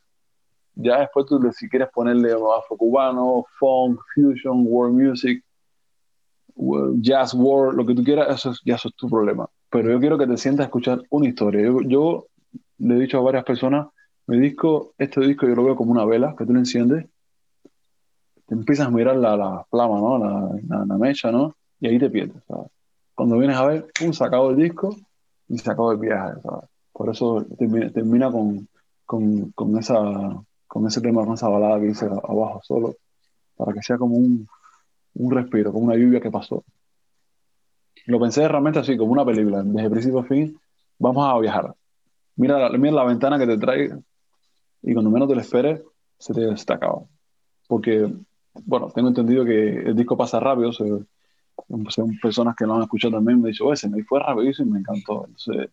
Ya 0.75 0.99
después 0.99 1.25
tú, 1.25 1.39
si 1.51 1.67
quieres 1.67 1.89
ponerle 1.91 2.31
afro-cubano, 2.33 3.43
funk, 3.57 3.99
fusion, 4.13 4.65
world 4.67 4.95
music, 4.95 5.43
jazz 7.01 7.33
world, 7.33 7.75
lo 7.75 7.85
que 7.87 7.95
tú 7.95 8.03
quieras, 8.03 8.35
eso 8.35 8.51
es, 8.51 8.61
ya 8.63 8.75
eso 8.75 8.89
es 8.89 8.95
tu 8.95 9.09
problema. 9.09 9.49
Pero 9.73 9.89
yo 9.89 9.99
quiero 9.99 10.19
que 10.19 10.27
te 10.27 10.37
sientas 10.37 10.65
a 10.65 10.67
escuchar 10.67 11.01
una 11.09 11.27
historia. 11.27 11.63
Yo, 11.87 12.27
le 12.77 12.95
he 12.95 12.99
dicho 12.99 13.17
a 13.17 13.21
varias 13.21 13.43
personas, 13.43 13.87
mi 14.27 14.39
disco, 14.39 14.93
este 14.99 15.19
disco 15.21 15.47
yo 15.47 15.55
lo 15.55 15.63
veo 15.63 15.75
como 15.75 15.91
una 15.91 16.05
vela 16.05 16.35
que 16.37 16.45
tú 16.45 16.53
le 16.53 16.59
enciendes, 16.59 17.07
te 18.45 18.53
empiezas 18.53 18.85
a 18.85 18.91
mirar 18.91 19.15
la, 19.15 19.35
la 19.35 19.65
¿no? 19.71 20.19
La, 20.19 20.51
la, 20.67 20.85
la 20.85 20.97
mecha, 20.99 21.31
¿no? 21.31 21.55
Y 21.79 21.87
ahí 21.87 21.97
te 21.97 22.11
pierdes. 22.11 22.43
Cuando 23.15 23.39
vienes 23.39 23.57
a 23.57 23.65
ver, 23.65 23.87
pum, 23.97 24.13
se 24.13 24.23
acabó 24.23 24.51
el 24.51 24.57
disco 24.57 24.95
y 25.47 25.57
se 25.57 25.71
acabó 25.71 25.91
el 25.91 25.97
viaje. 25.97 26.35
Por 26.91 27.09
eso 27.09 27.43
termina, 27.57 27.89
termina 27.89 28.31
con, 28.31 28.67
con, 29.07 29.53
con 29.53 29.75
esa, 29.79 29.95
con 30.67 30.85
ese 30.85 31.01
tema, 31.01 31.25
con 31.25 31.33
esa 31.33 31.49
balada 31.49 31.79
que 31.79 31.87
dice 31.87 32.05
abajo 32.05 32.61
solo, 32.63 32.95
para 33.57 33.73
que 33.73 33.81
sea 33.81 33.97
como 33.97 34.17
un, 34.17 34.47
un 35.15 35.31
respiro, 35.31 35.73
como 35.73 35.85
una 35.85 35.95
lluvia 35.95 36.21
que 36.21 36.29
pasó. 36.29 36.63
Lo 38.05 38.19
pensé 38.19 38.47
realmente 38.47 38.79
así, 38.79 38.97
como 38.97 39.11
una 39.13 39.25
película, 39.25 39.63
desde 39.63 39.89
principio 39.89 40.19
a 40.19 40.23
fin, 40.25 40.59
vamos 40.99 41.25
a 41.27 41.39
viajar. 41.39 41.73
Mira, 42.37 42.59
la- 42.69 42.77
mira 42.77 42.93
la 42.95 43.05
ventana 43.05 43.39
que 43.39 43.47
te 43.47 43.57
trae 43.59 43.91
y 44.83 44.93
cuando 44.93 45.11
menos 45.11 45.29
te 45.29 45.35
lo 45.35 45.41
esperes, 45.41 45.81
se 46.19 46.33
te, 46.33 46.57
se 46.57 46.65
te 46.65 46.73
acaba. 46.73 47.03
Porque, 47.67 48.13
bueno, 48.65 48.89
tengo 48.95 49.09
entendido 49.09 49.45
que 49.45 49.69
el 49.81 49.95
disco 49.95 50.17
pasa 50.17 50.39
rápido, 50.39 50.71
son 51.89 52.17
personas 52.21 52.55
que 52.55 52.65
lo 52.65 52.75
han 52.75 52.83
escuchado 52.83 53.13
también, 53.15 53.41
me 53.41 53.47
han 53.49 53.51
dicho, 53.51 53.65
oye, 53.65 53.75
se 53.77 53.89
me 53.89 54.03
fue 54.03 54.19
rapidísimo 54.19 54.69
y 54.69 54.73
me 54.73 54.79
encantó. 54.79 55.25
Entonces, 55.27 55.69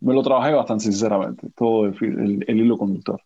me 0.00 0.12
lo 0.14 0.22
trabajé 0.22 0.52
bastante 0.52 0.84
sinceramente, 0.84 1.48
todo 1.56 1.86
el, 1.86 1.94
el- 2.02 2.44
el 2.46 2.56
hilo 2.58 2.76
conductor. 2.76 3.20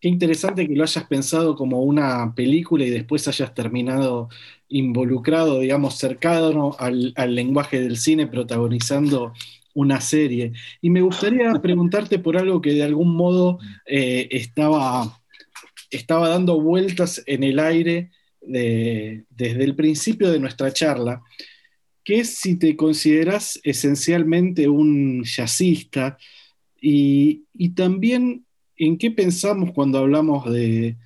Qué 0.00 0.08
interesante 0.08 0.66
que 0.68 0.76
lo 0.76 0.84
hayas 0.84 1.04
pensado 1.08 1.56
como 1.56 1.82
una 1.82 2.32
película 2.34 2.84
y 2.84 2.90
después 2.90 3.26
hayas 3.26 3.52
terminado 3.52 4.28
involucrado, 4.68 5.58
digamos, 5.60 5.96
cercano 5.98 6.76
al, 6.78 7.12
al 7.16 7.34
lenguaje 7.34 7.80
del 7.80 7.96
cine, 7.96 8.28
protagonizando 8.28 9.32
una 9.74 10.00
serie. 10.00 10.52
Y 10.80 10.90
me 10.90 11.00
gustaría 11.02 11.52
preguntarte 11.62 12.20
por 12.20 12.36
algo 12.36 12.60
que 12.60 12.74
de 12.74 12.84
algún 12.84 13.16
modo 13.16 13.58
eh, 13.86 14.28
estaba, 14.30 15.20
estaba 15.90 16.28
dando 16.30 16.60
vueltas 16.60 17.22
en 17.26 17.44
el 17.44 17.58
aire 17.58 18.10
de- 18.42 19.24
desde 19.30 19.64
el 19.64 19.76
principio 19.76 20.30
de 20.30 20.40
nuestra 20.40 20.72
charla, 20.72 21.22
que 22.04 22.20
es 22.20 22.36
si 22.36 22.58
te 22.58 22.76
consideras 22.76 23.60
esencialmente 23.64 24.68
un 24.68 25.24
jazzista 25.24 26.18
y, 26.80 27.44
y 27.54 27.70
también 27.70 28.46
en 28.78 28.98
qué 28.98 29.10
pensamos 29.10 29.72
cuando 29.72 29.98
hablamos 29.98 30.50
de, 30.50 30.96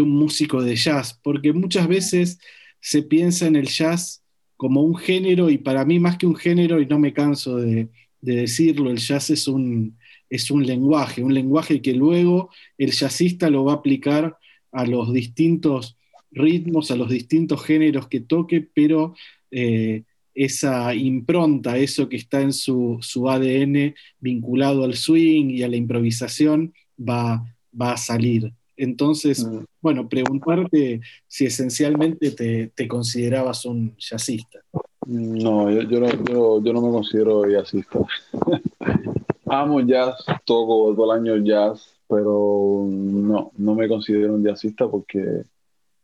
un 0.00 0.10
músico 0.10 0.62
de 0.62 0.76
jazz, 0.76 1.18
porque 1.22 1.52
muchas 1.52 1.88
veces 1.88 2.38
se 2.80 3.02
piensa 3.02 3.46
en 3.46 3.56
el 3.56 3.68
jazz 3.68 4.22
como 4.56 4.82
un 4.82 4.96
género 4.96 5.50
y 5.50 5.58
para 5.58 5.84
mí 5.84 5.98
más 5.98 6.16
que 6.16 6.26
un 6.26 6.36
género, 6.36 6.80
y 6.80 6.86
no 6.86 6.98
me 6.98 7.12
canso 7.12 7.56
de, 7.56 7.88
de 8.20 8.36
decirlo, 8.36 8.90
el 8.90 8.98
jazz 8.98 9.30
es 9.30 9.48
un, 9.48 9.96
es 10.30 10.50
un 10.50 10.66
lenguaje, 10.66 11.22
un 11.22 11.34
lenguaje 11.34 11.82
que 11.82 11.94
luego 11.94 12.50
el 12.78 12.92
jazzista 12.92 13.50
lo 13.50 13.64
va 13.64 13.72
a 13.72 13.76
aplicar 13.76 14.38
a 14.72 14.86
los 14.86 15.12
distintos 15.12 15.96
ritmos, 16.30 16.90
a 16.90 16.96
los 16.96 17.08
distintos 17.08 17.64
géneros 17.64 18.08
que 18.08 18.20
toque, 18.20 18.60
pero 18.60 19.14
eh, 19.50 20.02
esa 20.34 20.94
impronta, 20.94 21.78
eso 21.78 22.08
que 22.08 22.16
está 22.16 22.40
en 22.40 22.52
su 22.52 23.00
ADN 23.28 23.94
vinculado 24.18 24.84
al 24.84 24.94
swing 24.94 25.50
y 25.50 25.62
a 25.62 25.68
la 25.68 25.76
improvisación, 25.76 26.74
va, 26.98 27.42
va 27.80 27.92
a 27.92 27.96
salir. 27.96 28.52
Entonces, 28.76 29.44
Mm. 29.44 29.64
bueno, 29.80 30.08
preguntarte 30.08 31.00
si 31.28 31.46
esencialmente 31.46 32.30
te, 32.32 32.68
te 32.74 32.88
considerabas 32.88 33.64
un 33.64 33.94
jazzista. 33.96 34.58
No, 35.06 35.70
yo, 35.70 35.82
yo 35.82 36.00
no, 36.00 36.08
yo, 36.24 36.62
yo 36.62 36.72
no 36.72 36.80
me 36.80 36.90
considero 36.90 37.44
jazzista. 37.48 38.00
Amo 39.46 39.80
jazz, 39.80 40.24
toco 40.44 40.94
todo 40.94 41.12
el 41.12 41.20
año 41.20 41.36
jazz, 41.44 41.86
pero 42.08 42.86
no, 42.88 43.52
no 43.56 43.74
me 43.74 43.86
considero 43.88 44.34
un 44.34 44.44
jazzista 44.44 44.88
porque 44.88 45.44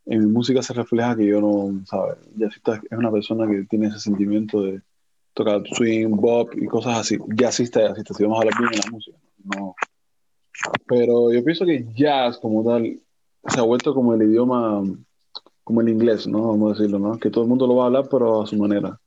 en 0.07 0.21
mi 0.21 0.27
música 0.27 0.63
se 0.63 0.75
refleja 0.75 1.17
que 1.17 1.27
yo 1.27 1.41
no, 1.41 1.85
¿sabes? 1.87 2.19
Jazzista 2.37 2.81
es 2.89 2.99
una 2.99 3.11
persona 3.11 3.49
que 3.49 3.65
tiene 3.65 3.89
ese 3.89 3.99
sentimiento 3.99 4.63
de 4.63 4.81
tocar 5.35 5.63
swing, 5.73 6.11
bop 6.11 6.51
y 6.57 6.67
cosas 6.67 6.99
así. 6.99 7.19
Jazzista, 7.35 7.81
jazzista, 7.81 8.15
si 8.15 8.23
vamos 8.25 8.39
a 8.39 8.43
hablar 8.43 8.59
bien 8.61 8.75
en 8.75 8.81
la 8.81 8.91
música, 8.91 9.19
no. 9.57 9.75
Pero 10.87 11.33
yo 11.33 11.43
pienso 11.45 11.65
que 11.65 11.87
jazz 11.95 12.39
como 12.39 12.65
tal 12.65 13.01
se 13.47 13.61
ha 13.61 13.63
vuelto 13.63 13.95
como 13.95 14.15
el 14.15 14.23
idioma, 14.23 14.83
como 15.65 15.81
el 15.81 15.89
inglés, 15.89 16.27
¿no? 16.27 16.49
Vamos 16.49 16.71
a 16.71 16.75
decirlo, 16.75 16.99
¿no? 16.99 17.19
Que 17.19 17.31
todo 17.31 17.45
el 17.45 17.51
mundo 17.51 17.67
lo 17.67 17.77
va 17.77 17.85
a 17.85 17.87
hablar, 17.87 18.09
pero 18.11 18.43
a 18.43 18.47
su 18.47 18.57
manera. 18.57 18.99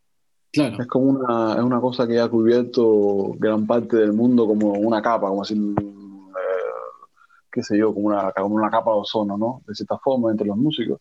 Claro, 0.52 0.82
Es 0.82 0.88
como 0.88 1.06
una, 1.06 1.54
es 1.56 1.64
una 1.64 1.82
cosa 1.82 2.08
que 2.08 2.20
ha 2.20 2.30
cubierto 2.30 3.34
gran 3.40 3.66
parte 3.66 3.98
del 3.98 4.14
mundo 4.14 4.46
como 4.46 4.74
una 4.74 5.02
capa, 5.02 5.28
como 5.28 5.42
así, 5.42 5.56
qué 7.52 7.64
sé 7.64 7.78
yo, 7.78 7.94
como 7.94 8.08
una, 8.08 8.32
como 8.32 8.56
una 8.56 8.70
capa 8.70 8.92
de 8.92 8.98
ozono, 8.98 9.38
¿no? 9.38 9.62
De 9.68 9.74
cierta 9.74 9.98
forma, 9.98 10.32
entre 10.32 10.48
los 10.48 10.58
músicos. 10.58 11.00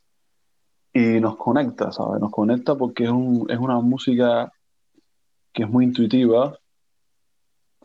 Y 0.95 1.21
nos 1.21 1.37
conecta, 1.37 1.93
¿sabes? 1.93 2.21
Nos 2.21 2.31
conecta 2.31 2.75
porque 2.75 3.05
es, 3.05 3.11
un, 3.11 3.47
es 3.49 3.59
una 3.59 3.81
música 3.81 4.53
que 5.53 5.65
es 5.65 5.69
muy 5.69 5.85
intuitiva. 5.85 6.59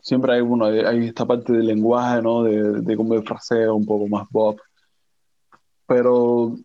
Siempre 0.02 0.34
hay, 0.34 0.40
bueno, 0.40 0.66
hay, 0.66 1.06
esta 1.06 1.26
parte 1.26 1.52
del 1.52 1.66
lenguaje, 1.66 2.22
¿no? 2.22 2.42
De, 2.44 2.80
de 2.82 2.96
como 2.96 3.14
el 3.14 3.22
fraseo, 3.22 3.74
un 3.74 3.84
poco 3.86 4.06
más 4.08 4.26
pop. 4.30 4.58
Pero 5.86 6.56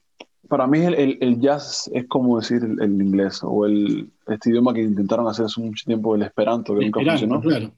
para 0.47 0.67
mí 0.67 0.79
el, 0.79 0.93
el- 0.95 1.17
el 1.21 1.39
jazz 1.39 1.89
es 1.93 2.05
como 2.07 2.39
decir 2.39 2.61
el, 2.63 2.81
el 2.81 3.01
inglés 3.01 3.39
o 3.43 3.65
el, 3.65 4.09
este 4.27 4.49
idioma 4.49 4.73
que 4.73 4.81
intentaron 4.81 5.27
hacer 5.27 5.45
hace 5.45 5.61
mucho 5.61 5.85
tiempo, 5.85 6.15
el 6.15 6.21
esperanto, 6.23 6.75
que 6.77 6.85
nunca 6.85 6.99
esperanto, 7.01 7.25
funcionó. 7.27 7.41
claro. 7.41 7.73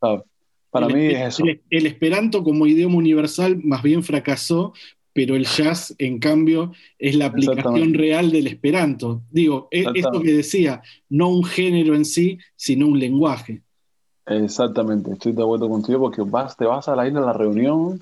¿sabes? 0.00 0.22
Para 0.70 0.88
mí 0.88 1.06
es 1.06 1.28
eso. 1.34 1.44
El, 1.70 1.86
esperanto 1.86 2.42
como 2.44 2.66
idioma 2.66 2.96
universal 2.96 3.58
más 3.62 3.82
bien 3.82 4.02
fracasó, 4.02 4.72
pero 5.14 5.34
el 5.34 5.46
jazz, 5.46 5.94
en 5.98 6.18
cambio, 6.18 6.72
es 6.98 7.14
la 7.16 7.26
aplicación 7.26 7.94
real 7.94 8.30
del 8.30 8.46
esperanto. 8.46 9.22
Digo, 9.30 9.68
e- 9.70 9.86
esto 9.94 10.20
que 10.22 10.32
decía, 10.32 10.82
no 11.08 11.28
un 11.28 11.44
género 11.44 11.94
en 11.94 12.04
sí, 12.04 12.38
sino 12.54 12.86
un 12.86 12.98
lenguaje. 12.98 13.62
Exactamente, 14.30 15.12
estoy 15.12 15.32
de 15.32 15.42
acuerdo 15.42 15.68
contigo 15.70 16.00
porque 16.00 16.22
vas, 16.22 16.54
te 16.56 16.66
vas 16.66 16.86
a 16.88 16.94
la 16.96 17.06
isla 17.06 17.20
a 17.20 17.26
la 17.26 17.32
reunión 17.32 17.98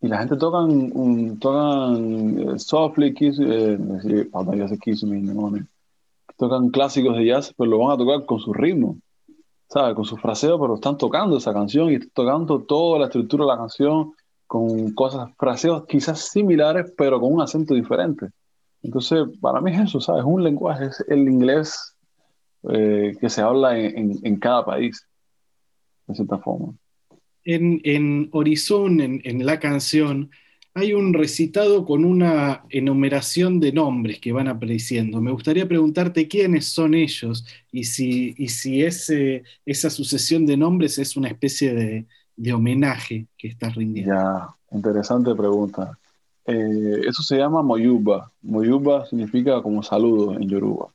y 0.00 0.08
la 0.08 0.18
gente 0.18 0.36
tocan, 0.36 0.70
un, 0.94 1.38
tocan 1.40 2.38
eh, 2.56 2.58
softly, 2.58 3.14
kiss, 3.14 3.38
eh, 3.40 3.78
ya 4.56 4.68
sé 4.68 4.78
kiss 4.78 5.04
me, 5.04 5.20
no, 5.20 5.50
no. 5.50 5.58
tocan 6.38 6.70
clásicos 6.70 7.16
de 7.16 7.26
jazz, 7.26 7.54
pero 7.56 7.70
lo 7.70 7.78
van 7.78 7.92
a 7.92 7.98
tocar 7.98 8.26
con 8.26 8.40
su 8.40 8.52
ritmo, 8.54 8.98
¿sabes? 9.68 9.94
Con 9.96 10.04
su 10.06 10.16
fraseo, 10.18 10.60
pero 10.60 10.76
están 10.76 10.98
tocando 10.98 11.38
esa 11.38 11.52
canción 11.54 11.90
y 11.90 11.94
están 11.96 12.10
tocando 12.14 12.60
toda 12.62 13.00
la 13.00 13.06
estructura 13.06 13.44
de 13.46 13.52
la 13.52 13.58
canción 13.58 14.12
con 14.46 14.92
cosas, 14.94 15.30
fraseos 15.38 15.84
quizás 15.88 16.20
similares, 16.30 16.92
pero 16.98 17.20
con 17.20 17.32
un 17.34 17.42
acento 17.42 17.74
diferente. 17.74 18.28
Entonces, 18.82 19.24
para 19.40 19.60
mí 19.62 19.72
es 19.72 19.80
eso, 19.82 20.00
¿sabes? 20.00 20.20
Es 20.22 20.26
un 20.28 20.44
lenguaje, 20.44 20.86
es 20.86 21.04
el 21.08 21.20
inglés 21.28 21.96
eh, 22.70 23.16
que 23.20 23.28
se 23.30 23.42
habla 23.42 23.78
en, 23.78 23.96
en- 23.98 24.18
en 24.22 24.38
cada 24.38 24.64
país, 24.64 25.06
de 26.10 26.16
cierta 26.16 26.38
forma. 26.38 26.74
En, 27.44 27.80
en 27.84 28.28
Horizon, 28.32 29.00
en, 29.00 29.20
en 29.24 29.46
la 29.46 29.58
canción, 29.58 30.30
hay 30.74 30.92
un 30.92 31.14
recitado 31.14 31.84
con 31.84 32.04
una 32.04 32.62
enumeración 32.68 33.58
de 33.58 33.72
nombres 33.72 34.20
que 34.20 34.32
van 34.32 34.46
apareciendo. 34.46 35.20
Me 35.20 35.32
gustaría 35.32 35.66
preguntarte 35.66 36.28
quiénes 36.28 36.66
son 36.66 36.94
ellos 36.94 37.44
y 37.72 37.84
si, 37.84 38.34
y 38.38 38.48
si 38.48 38.82
ese, 38.82 39.42
esa 39.66 39.90
sucesión 39.90 40.46
de 40.46 40.56
nombres 40.56 40.98
es 40.98 41.16
una 41.16 41.28
especie 41.28 41.74
de, 41.74 42.06
de 42.36 42.52
homenaje 42.52 43.26
que 43.36 43.48
estás 43.48 43.74
rindiendo. 43.74 44.14
Ya, 44.14 44.48
interesante 44.70 45.34
pregunta. 45.34 45.98
Eh, 46.46 47.00
eso 47.08 47.22
se 47.22 47.36
llama 47.36 47.62
Moyuba. 47.62 48.30
Moyuba 48.42 49.06
significa 49.06 49.60
como 49.62 49.82
saludo 49.82 50.34
en 50.34 50.48
Yoruba. 50.48 50.88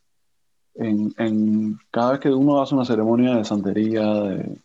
En, 0.76 1.13
en- 1.18 1.78
cada 1.91 2.11
vez 2.13 2.20
que 2.22 2.30
uno 2.30 2.61
hace 2.61 2.76
una 2.76 2.86
ceremonia 2.86 3.36
de 3.36 3.45
santería, 3.45 4.05
de, 4.05 4.57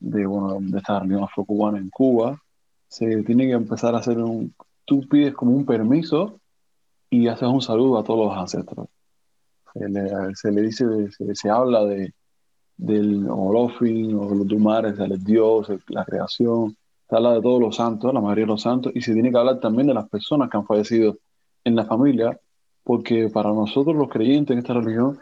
de, 0.00 0.26
bueno, 0.26 0.58
de 0.60 0.78
esta 0.78 0.98
religión 0.98 1.24
afrocubana 1.24 1.78
en 1.78 1.90
Cuba, 1.90 2.40
se 2.88 3.22
tiene 3.22 3.46
que 3.46 3.52
empezar 3.52 3.94
a 3.94 3.98
hacer 3.98 4.18
un... 4.18 4.54
Tú 4.84 5.06
pides 5.08 5.34
como 5.34 5.52
un 5.52 5.64
permiso 5.64 6.40
y 7.08 7.28
haces 7.28 7.48
un 7.48 7.62
saludo 7.62 7.98
a 7.98 8.04
todos 8.04 8.26
los 8.26 8.36
ancestros. 8.36 8.88
Se 9.72 9.88
le, 9.88 10.34
se 10.34 10.50
le 10.50 10.62
dice, 10.62 10.84
se, 11.12 11.34
se 11.34 11.50
habla 11.50 11.84
de, 11.84 12.12
del 12.76 13.28
Olofin 13.28 14.16
o 14.16 14.34
los 14.34 14.48
Dumares, 14.48 14.96
del 14.96 15.22
Dios, 15.22 15.70
la 15.88 16.04
creación, 16.04 16.76
se 17.08 17.16
habla 17.16 17.34
de 17.34 17.42
todos 17.42 17.60
los 17.60 17.76
santos, 17.76 18.14
la 18.14 18.20
mayoría 18.20 18.44
de 18.44 18.52
los 18.52 18.62
santos, 18.62 18.92
y 18.94 19.02
se 19.02 19.12
tiene 19.12 19.30
que 19.30 19.36
hablar 19.36 19.60
también 19.60 19.88
de 19.88 19.94
las 19.94 20.08
personas 20.08 20.48
que 20.48 20.56
han 20.56 20.64
fallecido 20.64 21.18
en 21.64 21.76
la 21.76 21.84
familia, 21.84 22.40
porque 22.82 23.28
para 23.28 23.50
nosotros 23.50 23.94
los 23.94 24.08
creyentes 24.08 24.54
en 24.54 24.60
esta 24.60 24.72
religión, 24.72 25.18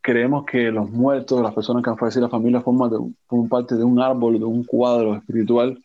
creemos 0.00 0.44
que 0.44 0.70
los 0.70 0.90
muertos, 0.90 1.42
las 1.42 1.54
personas 1.54 1.82
que 1.82 1.90
han 1.90 1.98
fallecido 1.98 2.26
la 2.26 2.30
familia, 2.30 2.60
forman, 2.60 2.90
de- 2.90 3.48
parte 3.48 3.74
de 3.76 3.84
un 3.84 4.00
árbol, 4.00 4.38
de 4.38 4.44
un 4.44 4.64
cuadro 4.64 5.14
espiritual 5.14 5.78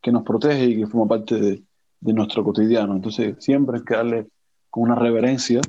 que 0.00 0.12
nos 0.12 0.22
protege 0.22 0.64
y 0.66 0.76
que 0.80 0.86
forma 0.86 1.08
parte 1.08 1.38
de, 1.40 1.62
de 2.00 2.12
nuestro 2.12 2.44
cotidiano. 2.44 2.94
Entonces, 2.94 3.36
siempre 3.38 3.78
hay 3.78 3.84
que 3.84 3.94
darle 3.94 4.26
con 4.70 4.84
una 4.84 4.94
reverencia, 4.94 5.60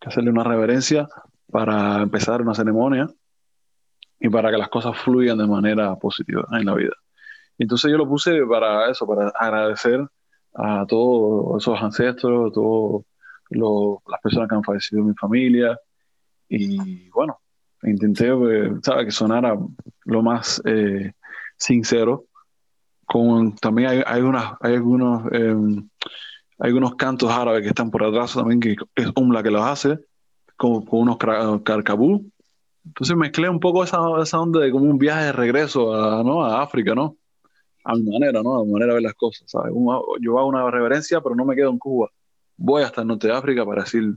que 0.00 0.08
hacerle 0.08 0.30
una 0.30 0.44
reverencia 0.44 1.08
para 1.50 2.02
empezar 2.02 2.42
una 2.42 2.54
ceremonia 2.54 3.08
y 4.20 4.28
para 4.28 4.50
que 4.50 4.58
las 4.58 4.68
cosas 4.68 4.96
fluyan 4.98 5.38
de 5.38 5.46
manera 5.46 5.94
positiva 5.96 6.46
en 6.52 6.64
la 6.66 6.74
vida. 6.74 6.92
Entonces 7.58 7.90
yo 7.90 7.96
lo 7.96 8.08
puse 8.08 8.44
para 8.46 8.90
eso, 8.90 9.06
para 9.06 9.28
agradecer 9.38 10.04
a 10.54 10.84
todos 10.86 11.62
esos 11.62 11.80
ancestros, 11.80 12.50
a 12.50 12.52
todas 12.52 13.04
las 14.06 14.20
personas 14.20 14.48
que 14.48 14.54
han 14.56 14.64
fallecido 14.64 15.02
en 15.02 15.08
mi 15.08 15.14
familia. 15.14 15.78
Y 16.48 17.08
bueno, 17.10 17.38
intenté 17.82 18.28
eh, 18.28 18.70
¿sabe? 18.82 19.06
que 19.06 19.10
sonara 19.10 19.56
lo 20.04 20.22
más 20.22 20.62
eh, 20.64 21.12
sincero. 21.56 22.26
Con, 23.06 23.54
también 23.56 23.90
hay, 23.90 24.02
hay, 24.06 24.22
unas, 24.22 24.54
hay 24.60 24.74
algunos, 24.74 25.30
eh, 25.32 25.54
hay 26.58 26.72
unos 26.72 26.94
cantos 26.94 27.30
árabes 27.30 27.62
que 27.62 27.68
están 27.68 27.90
por 27.90 28.02
atrás 28.02 28.34
también, 28.34 28.60
que 28.60 28.76
es 28.94 29.10
Umla 29.14 29.42
que 29.42 29.50
los 29.50 29.62
hace, 29.62 29.98
con, 30.56 30.84
con 30.84 31.00
unos 31.00 31.18
carcabú. 31.62 32.30
Entonces 32.86 33.16
mezclé 33.16 33.48
un 33.48 33.60
poco 33.60 33.84
esa, 33.84 33.98
esa 34.22 34.40
onda 34.40 34.60
de 34.60 34.70
como 34.70 34.84
un 34.84 34.98
viaje 34.98 35.26
de 35.26 35.32
regreso 35.32 35.94
a, 35.94 36.22
¿no? 36.22 36.44
a 36.44 36.62
África, 36.62 36.94
¿no? 36.94 37.16
A 37.84 37.94
mi 37.94 38.10
manera, 38.10 38.42
¿no? 38.42 38.60
A 38.60 38.64
mi 38.64 38.72
manera 38.72 38.92
de 38.92 38.94
ver 38.94 39.02
las 39.02 39.14
cosas, 39.14 39.50
¿sabes? 39.50 39.72
Yo 40.20 40.38
hago 40.38 40.48
una 40.48 40.70
reverencia, 40.70 41.20
pero 41.20 41.34
no 41.34 41.44
me 41.44 41.54
quedo 41.54 41.70
en 41.70 41.78
Cuba. 41.78 42.10
Voy 42.56 42.82
hasta 42.82 43.02
el 43.02 43.08
norte 43.08 43.26
de 43.26 43.34
África 43.34 43.64
para 43.64 43.82
decir 43.82 44.16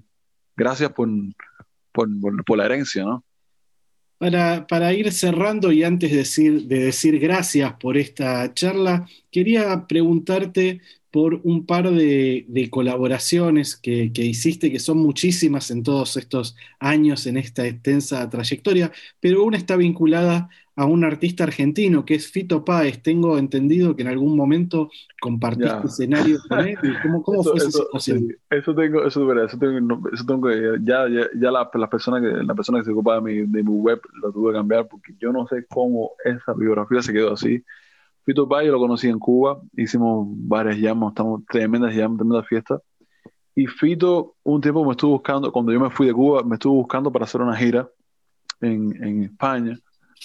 gracias 0.55 0.91
por, 0.91 1.09
por, 2.05 2.57
la 2.57 2.65
herencia, 2.65 3.03
¿no? 3.03 3.23
Para, 4.17 4.65
para 4.65 4.93
ir 4.93 5.11
cerrando 5.11 5.71
y 5.71 5.83
antes 5.83 6.11
de 6.11 6.17
decir, 6.17 6.63
de 6.63 6.79
decir 6.79 7.19
gracias 7.19 7.73
por 7.73 7.97
esta 7.97 8.51
charla, 8.53 9.07
quería 9.31 9.85
preguntarte 9.87 10.81
por 11.11 11.39
un 11.43 11.65
par 11.65 11.89
de, 11.91 12.45
de 12.47 12.69
colaboraciones 12.69 13.75
que, 13.75 14.11
que 14.13 14.23
hiciste, 14.25 14.71
que 14.71 14.79
son 14.79 14.97
muchísimas 14.99 15.71
en 15.71 15.83
todos 15.83 16.17
estos 16.17 16.55
años, 16.79 17.25
en 17.27 17.37
esta 17.37 17.65
extensa 17.65 18.29
trayectoria, 18.29 18.91
pero 19.19 19.43
una 19.43 19.57
está 19.57 19.75
vinculada 19.77 20.49
a 20.75 20.85
un 20.85 21.03
artista 21.03 21.43
argentino 21.43 22.05
que 22.05 22.15
es 22.15 22.31
Fito 22.31 22.63
Páez. 22.63 23.01
Tengo 23.01 23.37
entendido 23.37 23.95
que 23.95 24.03
en 24.03 24.09
algún 24.09 24.35
momento 24.35 24.91
compartiste 25.19 25.79
Ya. 25.81 25.81
escenario 25.87 26.39
con 26.47 26.61
él. 26.61 26.77
¿Cómo, 27.01 27.23
cómo 27.23 27.41
Eso- 27.41 27.51
fue 27.51 27.57
esa 27.59 27.71
situación? 27.71 28.27
eso 28.49 28.75
tengo, 28.75 29.03
eso 29.05 29.33
eso 29.45 29.57
tengo, 29.57 30.09
eso 30.13 30.25
tengo 30.25 30.49
ya, 30.51 31.07
ya, 31.09 31.27
ya 31.35 31.51
la, 31.51 31.69
la 31.73 31.89
persona 31.89 32.21
que, 32.21 32.27
la 32.43 32.55
persona 32.55 32.79
que 32.79 32.85
se 32.85 32.91
ocupa 32.91 33.15
de 33.15 33.21
mi, 33.21 33.33
de 33.51 33.63
mi 33.63 33.71
web 33.71 33.99
lo 34.21 34.31
tuve 34.31 34.51
que 34.53 34.57
cambiar 34.59 34.87
porque 34.87 35.13
yo 35.19 35.31
no 35.33 35.47
sé 35.47 35.65
cómo 35.67 36.11
esa 36.23 36.53
biografía 36.53 37.01
se 37.01 37.13
quedó 37.13 37.33
así. 37.33 37.63
Fito 38.27 38.45
Páez 38.45 38.65
yo 38.65 38.73
lo 38.73 38.79
conocí 38.79 39.07
en 39.07 39.19
Cuba, 39.19 39.61
hicimos 39.77 40.27
varias 40.29 40.75
llamas, 40.75 41.11
estamos 41.11 41.45
tremendas 41.45 41.95
llamas, 41.95 42.17
tremendas 42.17 42.45
fiestas. 42.45 42.81
Y 43.55 43.67
Fito, 43.67 44.35
un 44.43 44.59
tiempo 44.59 44.83
me 44.83 44.91
estuvo 44.91 45.13
buscando, 45.13 45.49
cuando 45.49 45.71
yo 45.71 45.79
me 45.79 45.89
fui 45.89 46.07
de 46.07 46.13
Cuba, 46.13 46.43
me 46.43 46.55
estuvo 46.55 46.73
buscando 46.73 47.09
para 47.09 47.23
hacer 47.23 47.39
una 47.39 47.55
gira 47.55 47.87
en, 48.59 49.23
España. 49.23 49.79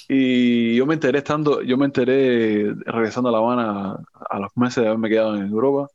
Y 0.09 0.75
yo 0.75 0.85
me 0.85 0.95
enteré 0.95 1.19
estando, 1.19 1.63
yo 1.63 1.79
me 1.79 1.85
enteré 1.85 2.75
regresando 2.87 3.29
a 3.29 3.33
La 3.33 3.39
Habana 3.39 3.97
a 4.29 4.39
los 4.41 4.51
meses 4.57 4.83
de 4.83 4.89
haberme 4.89 5.09
quedado 5.09 5.37
en 5.37 5.47
Europa 5.47 5.87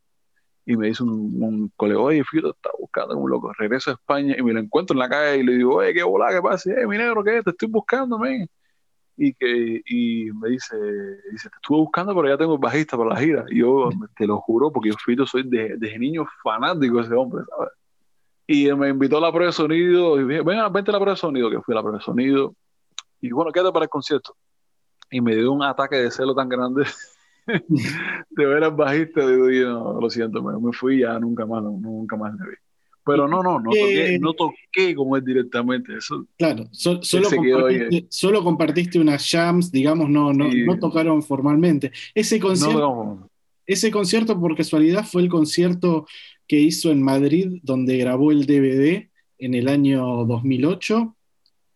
y 0.66 0.78
me 0.78 0.88
dice 0.88 1.04
un, 1.04 1.74
colega, 1.76 2.00
oye, 2.00 2.24
Fito 2.24 2.52
está 2.52 2.70
buscando 2.80 3.16
como 3.16 3.28
loco. 3.28 3.52
Regreso 3.58 3.92
a 3.92 3.96
España 3.96 4.34
y 4.38 4.44
me 4.44 4.54
lo 4.54 4.62
encuentro 4.62 4.94
en 4.94 5.00
la 5.00 5.10
calle 5.10 5.40
y 5.40 5.44
le 5.44 5.56
digo, 5.58 5.76
oye, 5.76 5.94
qué 5.94 6.04
bola, 6.04 6.30
qué 6.32 6.42
pasa, 6.42 6.72
eh, 6.72 6.88
mi 6.88 6.98
negro, 6.98 7.22
¿qué? 7.22 7.44
Te 7.44 7.50
estoy 7.50 7.68
buscando, 7.68 8.18
men. 8.18 8.48
Y, 9.20 9.34
que, 9.34 9.82
y 9.86 10.32
me 10.32 10.50
dice, 10.50 10.76
dice, 11.32 11.50
te 11.50 11.56
estuve 11.56 11.80
buscando, 11.80 12.16
pero 12.16 12.28
ya 12.30 12.38
tengo 12.38 12.54
el 12.54 12.60
bajista 12.60 12.96
para 12.98 13.10
la 13.12 13.16
gira. 13.20 13.46
Y 13.50 13.60
yo 13.60 13.90
te 14.16 14.28
lo 14.28 14.38
juro, 14.38 14.72
porque 14.72 14.90
yo 14.90 14.96
Fito 15.04 15.26
soy 15.26 15.42
de- 15.44 15.76
desde 15.78 15.98
niño 15.98 16.26
fanático 16.44 16.98
de 16.98 17.04
ese 17.04 17.14
hombre, 17.16 17.44
¿sabes? 17.50 17.72
Y 18.46 18.72
me 18.74 18.90
invitó 18.90 19.18
a 19.18 19.22
la 19.22 19.32
prueba 19.32 19.48
de 19.48 19.54
sonido, 19.54 20.22
y 20.22 20.26
dije, 20.28 20.42
venga, 20.44 20.70
vente 20.70 20.92
a 20.92 20.94
la 20.94 21.00
prueba 21.00 21.14
de 21.16 21.20
sonido, 21.20 21.50
que 21.50 21.60
fui 21.62 21.74
a 21.74 21.78
la 21.78 21.82
prueba 21.82 21.98
de 21.98 22.04
sonido. 22.04 22.54
Y 23.20 23.32
bueno, 23.32 23.52
quédate 23.52 23.74
para 23.74 23.86
el 23.86 23.90
concierto. 23.90 24.36
Y 25.10 25.20
me 25.20 25.36
dio 25.36 25.52
un 25.52 25.64
ataque 25.64 25.96
de 25.96 26.12
celo 26.12 26.36
tan 26.36 26.48
grande 26.48 26.84
de 27.48 28.46
ver 28.46 28.64
al 28.64 28.76
bajista, 28.76 29.28
digo, 29.28 29.50
yo, 29.50 29.70
no, 29.70 30.00
lo 30.00 30.10
siento, 30.10 30.44
me, 30.44 30.58
me 30.60 30.72
fui 30.74 31.00
ya 31.00 31.18
nunca 31.20 31.46
más, 31.46 31.64
no- 31.64 31.72
nunca 31.82 32.16
más 32.16 32.34
le 32.36 32.50
vi. 32.52 32.56
Pero 33.08 33.28
no, 33.28 33.42
no, 33.42 33.60
no 33.60 33.72
toqué, 33.72 34.20
no 34.20 34.34
toqué 34.34 34.94
con 34.96 35.18
él 35.18 35.24
directamente. 35.26 35.98
Eso, 35.98 36.26
Claro, 36.38 36.66
so- 36.72 37.02
solo, 37.04 37.30
compartiste, 37.30 38.06
solo 38.10 38.44
compartiste 38.44 39.00
unas 39.00 39.30
jams, 39.30 39.72
digamos, 39.72 40.10
no, 40.10 40.34
no, 40.34 40.52
Sí. 40.52 40.64
no 40.64 40.78
tocaron 40.78 41.24
formalmente. 41.24 41.92
Ese 42.14 42.40
concierto, 42.40 43.30
ese 43.66 43.92
concierto, 43.92 44.40
por 44.40 44.56
casualidad, 44.56 45.06
fue 45.06 45.22
el 45.24 45.30
concierto 45.30 46.06
que 46.48 46.60
hizo 46.60 46.92
en 46.92 47.02
Madrid, 47.02 47.60
donde 47.64 47.98
grabó 47.98 48.32
el 48.32 48.46
DVD 48.46 49.10
en 49.40 49.54
el 49.54 49.68
año 49.68 50.26
2008. 50.26 51.14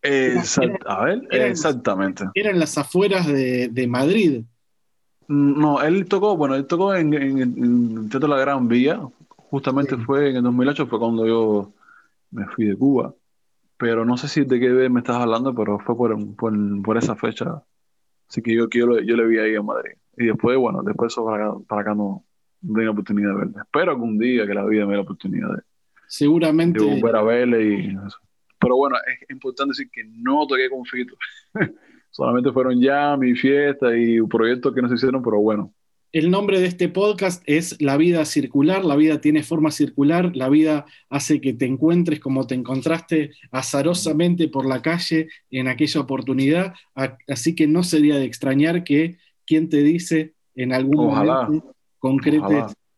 Exact- 0.04 0.84
a 0.86 1.04
ver, 1.06 1.22
era- 1.30 1.48
exactamente. 1.48 2.26
Era 2.34 2.50
en 2.52 2.60
las 2.60 2.78
afueras 2.78 3.28
de, 3.28 3.68
de 3.68 3.88
Madrid. 3.88 4.42
No, 5.28 5.82
él 5.82 6.06
tocó, 6.08 6.36
bueno, 6.36 6.56
él 6.56 6.66
tocó 6.66 6.94
en, 6.96 7.14
en, 7.14 7.38
en 7.42 7.98
el 8.04 8.10
Teatro 8.10 8.28
La 8.28 8.38
Gran 8.40 8.68
Vía, 8.68 9.00
justamente 9.52 9.96
Sí. 9.96 10.02
fue 10.04 10.30
en 10.32 10.38
el 10.38 10.44
2008, 10.44 10.88
fue 10.88 10.98
cuando 11.00 11.28
yo 11.28 11.74
me 12.32 12.48
fui 12.48 12.66
de 12.66 12.76
Cuba, 12.76 13.14
pero 13.78 14.06
no 14.06 14.18
sé 14.18 14.28
si 14.28 14.44
de 14.46 14.60
qué 14.60 14.70
me 14.90 15.00
estás 15.02 15.18
hablando, 15.18 15.54
pero 15.54 15.78
fue 15.80 15.96
por, 15.96 16.36
por, 16.36 16.54
por 16.84 16.98
esa 16.98 17.16
fecha, 17.16 17.62
así 18.28 18.42
que 18.42 18.56
yo, 18.56 18.68
yo, 18.70 18.88
lo- 18.88 19.00
yo 19.02 19.16
le 19.16 19.28
vi 19.28 19.38
ahí 19.38 19.54
en 19.56 19.66
Madrid, 19.66 19.92
y 20.18 20.26
después, 20.28 20.58
bueno, 20.58 20.82
después 20.84 21.12
eso 21.14 21.26
para 21.26 21.46
acá, 21.50 21.58
para 21.68 21.82
acá 21.82 21.96
no, 21.96 22.24
no 22.62 22.74
tengo 22.74 22.86
la 22.86 22.92
oportunidad 22.92 23.30
de 23.30 23.36
verle, 23.36 23.54
espero 23.62 23.92
algún 23.92 24.18
día 24.18 24.48
que 24.48 24.54
la 24.54 24.66
vida 24.66 24.86
me 24.86 24.92
dé 24.92 24.98
la 24.98 25.04
oportunidad 25.04 25.50
de, 25.50 25.62
Seguramente. 26.08 26.80
de 26.80 26.86
volver 26.86 27.16
a 27.16 27.22
verle 27.24 27.64
y 27.64 27.88
eso. 28.08 28.18
Pero 28.60 28.76
bueno, 28.78 28.96
es 29.22 29.30
importante 29.32 29.72
decir 29.72 29.90
que 29.92 30.04
no 30.06 30.46
toqué 30.48 30.70
con 30.70 30.86
Fito, 30.86 31.16
solamente 32.12 32.52
fueron 32.52 32.80
ya 32.80 33.18
mi 33.18 33.34
fiesta 33.36 33.96
y 33.98 34.22
proyectos 34.22 34.74
que 34.74 34.82
no 34.82 34.88
se 34.90 34.96
hicieron, 34.96 35.22
pero 35.24 35.40
bueno. 35.40 35.74
El 36.12 36.30
nombre 36.30 36.60
de 36.60 36.68
este 36.68 36.90
podcast 36.90 37.42
es 37.46 37.82
La 37.82 37.96
vida 37.96 38.26
circular, 38.26 38.84
la 38.84 38.98
vida 38.98 39.22
tiene 39.22 39.44
forma 39.44 39.72
circular, 39.72 40.36
la 40.36 40.50
vida 40.50 40.86
hace 41.10 41.40
que 41.40 41.54
te 41.54 41.66
encuentres 41.66 42.20
como 42.20 42.46
te 42.46 42.54
encontraste 42.54 43.32
azarosamente 43.50 44.50
por 44.50 44.68
la 44.68 44.82
calle 44.82 45.30
en 45.52 45.70
aquella 45.70 46.02
oportunidad, 46.02 46.74
así 47.30 47.56
que 47.56 47.66
no 47.66 47.84
sería 47.84 48.18
de 48.18 48.26
extrañar 48.26 48.84
que 48.84 49.20
quien 49.46 49.70
te 49.70 49.84
dice 49.84 50.34
en 50.56 50.74
algún 50.74 51.08
Ojalá. 51.08 51.44
momento 51.44 51.76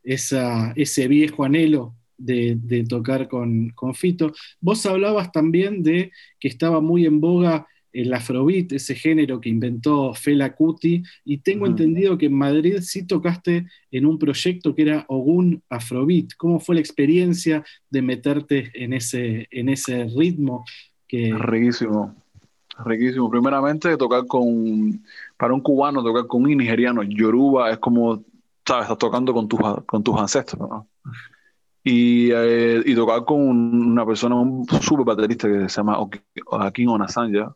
esa, 0.03 0.73
ese 0.75 1.07
viejo 1.07 1.43
anhelo 1.43 1.93
de, 2.17 2.57
de 2.59 2.83
tocar 2.83 3.27
con, 3.27 3.69
con 3.75 3.93
Fito. 3.93 4.33
Vos 4.59 4.85
hablabas 4.87 5.31
también 5.31 5.83
de 5.83 6.11
que 6.39 6.47
estaba 6.47 6.81
muy 6.81 7.05
en 7.05 7.21
boga 7.21 7.67
el 7.93 8.13
afrobeat, 8.13 8.71
ese 8.73 8.95
género 8.95 9.39
que 9.39 9.49
inventó 9.49 10.13
Fela 10.13 10.55
Kuti, 10.55 11.03
y 11.23 11.37
tengo 11.37 11.67
entendido 11.67 12.17
que 12.17 12.25
en 12.25 12.33
Madrid 12.33 12.77
sí 12.81 13.05
tocaste 13.05 13.67
en 13.91 14.05
un 14.05 14.17
proyecto 14.17 14.73
que 14.73 14.81
era 14.81 15.05
Ogun 15.07 15.61
Afrobeat. 15.69 16.31
¿Cómo 16.37 16.59
fue 16.59 16.75
la 16.75 16.81
experiencia 16.81 17.63
de 17.89 18.01
meterte 18.01 18.71
en 18.73 18.93
ese, 18.93 19.47
en 19.51 19.69
ese 19.69 20.05
ritmo? 20.05 20.65
Que, 21.07 21.33
Riquísimo, 21.37 22.15
riquísimo. 22.83 23.29
Primeramente, 23.29 23.95
tocar 23.95 24.25
con, 24.25 25.03
para 25.37 25.53
un 25.53 25.61
cubano, 25.61 26.03
tocar 26.03 26.25
con 26.25 26.43
un 26.43 26.57
nigeriano, 26.57 27.03
Yoruba, 27.03 27.71
es 27.71 27.77
como, 27.77 28.23
sabes, 28.65 28.83
estás 28.83 28.97
tocando 28.97 29.33
con 29.33 29.47
tus, 29.47 29.59
con 29.85 30.03
tus 30.03 30.19
ancestros, 30.19 30.67
¿no? 30.67 30.87
Y, 31.85 32.31
eh, 32.31 32.81
y 32.85 32.95
tocar 32.95 33.25
con 33.25 33.39
una 33.41 34.05
persona, 34.05 34.35
un 34.35 34.65
super 34.65 35.05
baterista 35.05 35.49
que 35.49 35.67
se 35.67 35.75
llama 35.75 35.99
Joaquín 36.45 36.87
Onasanya, 36.87 37.53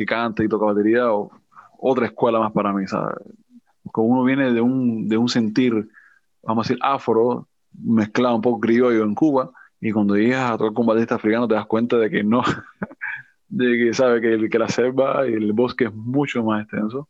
que 0.00 0.06
canta 0.06 0.44
y 0.44 0.48
toca 0.48 0.66
batería, 0.66 1.12
o- 1.12 1.30
otra 1.78 2.06
escuela 2.06 2.38
más 2.40 2.52
para 2.52 2.72
mí, 2.72 2.86
¿sabes? 2.86 3.16
Como 3.92 4.08
uno 4.08 4.24
viene 4.24 4.52
de 4.52 4.60
un, 4.60 5.08
de 5.08 5.16
un 5.18 5.28
sentir, 5.28 5.88
vamos 6.42 6.66
a 6.66 6.68
decir, 6.68 6.80
afro, 6.82 7.48
mezclado 7.72 8.36
un 8.36 8.42
poco 8.42 8.60
criollo 8.60 9.04
en 9.04 9.14
Cuba, 9.14 9.50
y 9.80 9.92
cuando 9.92 10.16
llegas 10.16 10.50
a 10.52 10.58
tocar 10.58 10.74
con 10.74 10.82
un 10.84 10.88
baterista 10.88 11.16
africano 11.16 11.48
te 11.48 11.54
das 11.54 11.66
cuenta 11.66 11.96
de 11.98 12.10
que 12.10 12.22
no, 12.24 12.42
de 13.48 13.66
que 13.78 13.94
sabe 13.94 14.20
que, 14.20 14.48
que 14.48 14.58
la 14.58 14.68
selva 14.68 15.28
y 15.28 15.32
el 15.34 15.52
bosque 15.52 15.84
es 15.86 15.94
mucho 15.94 16.44
más 16.44 16.62
extenso. 16.64 17.08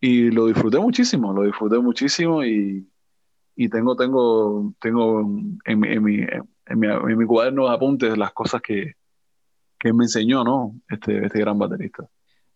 Y 0.00 0.30
lo 0.30 0.46
disfruté 0.46 0.78
muchísimo, 0.80 1.32
lo 1.32 1.42
disfruté 1.44 1.78
muchísimo 1.78 2.44
y, 2.44 2.88
y 3.56 3.68
tengo, 3.70 3.96
tengo, 3.96 4.74
tengo 4.80 5.20
en, 5.20 5.60
en, 5.66 5.80
mi, 5.80 6.16
en, 6.22 6.80
mi, 6.80 6.88
en 6.88 7.18
mi 7.18 7.26
cuaderno 7.26 7.68
de 7.68 7.74
apuntes 7.74 8.18
las 8.18 8.32
cosas 8.32 8.62
que, 8.62 8.94
que 9.82 9.92
me 9.92 10.04
enseñó, 10.04 10.44
¿no? 10.44 10.80
Este, 10.88 11.26
este 11.26 11.40
gran 11.40 11.58
baterista. 11.58 12.08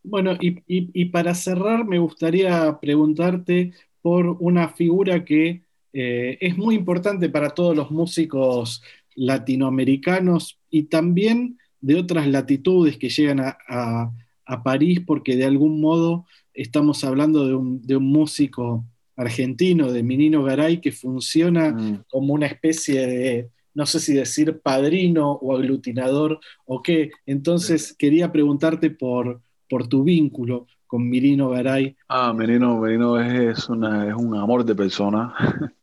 Bueno, 0.05 0.35
y, 0.41 0.51
y- 0.69 0.91
y 0.95 1.07
para 1.07 1.35
cerrar, 1.35 1.85
me 1.85 1.99
gustaría 1.99 2.79
preguntarte 2.81 3.73
por 4.01 4.37
una 4.39 4.69
figura 4.69 5.25
que 5.25 5.63
eh, 5.93 6.39
es 6.41 6.57
muy 6.57 6.77
importante 6.77 7.29
para 7.29 7.51
todos 7.51 7.75
los 7.75 7.91
músicos 7.91 8.81
latinoamericanos 9.17 10.59
y 10.71 10.85
también 10.85 11.59
de 11.81 11.97
otras 11.97 12.27
latitudes 12.29 12.97
que 12.99 13.09
llegan 13.09 13.41
a, 13.41 13.57
a- 13.69 14.13
a 14.45 14.63
París, 14.63 15.01
porque 15.05 15.35
de 15.37 15.45
algún 15.47 15.81
modo 15.81 16.25
estamos 16.55 17.03
hablando 17.03 17.47
de 17.47 17.55
un, 17.55 17.83
de 17.83 17.97
un 17.97 18.05
músico 18.07 18.85
argentino 19.17 19.91
de 19.91 20.03
Minino 20.05 20.45
Garay 20.45 20.81
que 20.81 20.93
funciona 20.93 21.73
Mm. 21.73 22.05
como 22.09 22.35
una 22.35 22.47
especie 22.47 23.07
de, 23.07 23.49
no 23.77 23.85
sé 23.85 24.01
si 24.01 24.15
decir 24.15 24.61
padrino 24.61 25.33
o 25.33 25.55
aglutinador 25.55 26.41
o 26.65 26.83
qué. 26.83 27.11
Entonces 27.27 27.95
quería 27.97 28.33
preguntarte 28.33 28.91
por, 28.91 29.43
por 29.69 29.87
tu 29.87 30.03
vínculo 30.03 30.67
con 30.87 31.07
Mirino 31.07 31.51
Garay. 31.51 31.95
Ah, 32.09 32.33
Menino, 32.33 32.81
Menino 32.81 33.21
es, 33.21 33.59
es 33.59 33.69
una, 33.69 34.09
es 34.09 34.15
un 34.15 34.35
amor 34.35 34.65
de 34.65 34.75
persona. 34.75 35.35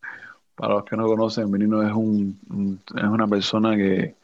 Para 0.56 0.74
los 0.74 0.86
que 0.86 0.98
no 0.98 1.06
conocen, 1.06 1.52
Menino 1.52 1.84
es, 1.84 1.94
un, 1.94 2.80
es 2.96 3.04
una 3.04 3.28
persona 3.28 3.76
que 3.76 4.16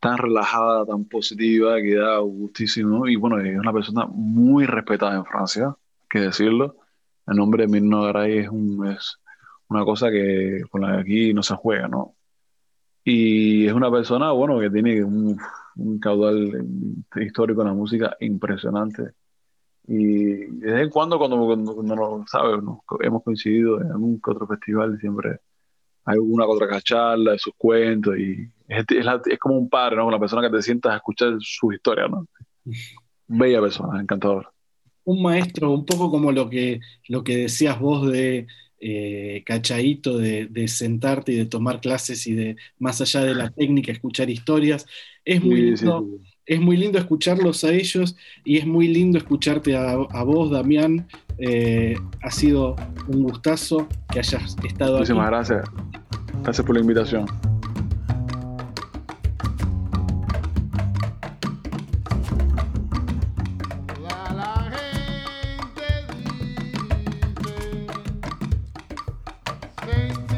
tan 0.00 0.18
relajada, 0.18 0.84
tan 0.84 1.04
positiva, 1.04 1.76
que 1.80 1.94
da 1.94 2.18
gustísimo. 2.18 3.06
Y 3.06 3.14
bueno, 3.14 3.38
es 3.38 3.56
una 3.56 3.72
persona 3.72 4.06
muy 4.06 4.66
respetada 4.66 5.14
en 5.14 5.24
Francia, 5.24 5.66
hay 5.68 6.08
que 6.10 6.18
decirlo. 6.18 6.78
El 7.28 7.36
nombre 7.36 7.62
de 7.64 7.72
Menino 7.72 8.02
Garay 8.02 8.38
es, 8.38 8.48
un, 8.48 8.88
es 8.88 9.18
una 9.68 9.84
cosa 9.84 10.10
que 10.10 10.62
con 10.68 10.80
la 10.80 10.96
que 10.96 11.00
aquí 11.00 11.32
no 11.32 11.44
se 11.44 11.54
juega, 11.54 11.86
¿no? 11.86 12.13
Y 13.04 13.66
es 13.66 13.72
una 13.72 13.90
persona, 13.90 14.32
bueno, 14.32 14.58
que 14.60 14.70
tiene 14.70 15.04
un, 15.04 15.38
un 15.76 15.98
caudal 15.98 16.66
histórico 17.16 17.60
en 17.62 17.68
la 17.68 17.74
música 17.74 18.16
impresionante. 18.20 19.12
Y 19.86 20.24
de 20.24 20.72
vez 20.72 20.82
en 20.84 20.90
cuando, 20.90 21.18
cuando, 21.18 21.36
cuando, 21.44 21.74
cuando 21.74 21.96
nos, 21.96 22.30
¿sabes? 22.30 22.60
Hemos 23.00 23.22
coincidido 23.22 23.80
en 23.80 23.90
algún 23.92 24.20
que 24.20 24.30
otro 24.30 24.46
festival, 24.46 24.98
siempre 24.98 25.38
hay 26.06 26.16
que 26.18 26.42
otra 26.42 26.80
charla 26.80 27.32
de 27.32 27.38
sus 27.38 27.54
cuentos 27.56 28.16
y 28.18 28.48
es, 28.68 28.84
es, 28.88 29.04
la- 29.04 29.20
es 29.24 29.38
como 29.38 29.58
un 29.58 29.68
padre, 29.68 29.96
¿no? 29.96 30.06
Una 30.06 30.18
persona 30.18 30.42
que 30.42 30.54
te 30.56 30.62
sientas 30.62 30.92
a 30.92 30.96
escuchar 30.96 31.36
su 31.40 31.72
historia, 31.72 32.08
¿no? 32.08 32.26
Bella 33.26 33.60
persona, 33.60 34.00
encantador. 34.00 34.48
Un 35.04 35.22
maestro, 35.22 35.70
un 35.72 35.84
poco 35.84 36.10
como 36.10 36.32
lo 36.32 36.48
que, 36.48 36.80
lo 37.08 37.22
que 37.24 37.36
decías 37.36 37.78
vos 37.78 38.10
de 38.10 38.46
eh, 38.86 39.42
Cachaíto, 39.46 40.18
de, 40.18 40.46
de 40.46 40.68
sentarte 40.68 41.32
y 41.32 41.36
de 41.36 41.46
tomar 41.46 41.80
clases 41.80 42.26
y 42.26 42.34
de, 42.34 42.56
más 42.78 43.00
allá 43.00 43.22
de 43.24 43.34
la 43.34 43.50
técnica, 43.50 43.92
escuchar 43.92 44.28
historias. 44.30 44.86
Es 45.24 45.42
muy 45.42 45.56
Sí, 45.56 45.76
sí, 45.78 45.84
lindo. 45.86 46.06
sí. 46.20 46.30
Es 46.46 46.60
muy 46.60 46.76
lindo 46.76 46.98
escucharlos 46.98 47.64
a 47.64 47.72
ellos 47.72 48.16
y 48.44 48.58
es 48.58 48.66
muy 48.66 48.86
lindo 48.88 49.16
escucharte 49.16 49.74
a, 49.76 49.92
a 49.92 50.22
vos, 50.24 50.50
Damián. 50.50 51.06
Eh, 51.38 51.94
ha 52.22 52.30
sido 52.30 52.76
un 53.08 53.22
gustazo 53.22 53.88
que 54.12 54.18
hayas 54.18 54.54
estado 54.62 54.98
aquí. 55.00 55.12
Muchísimas 55.12 55.28
gracias. 55.30 55.64
Gracias 56.42 56.66
por 56.66 56.74
la 56.76 56.80
invitación. 56.82 57.53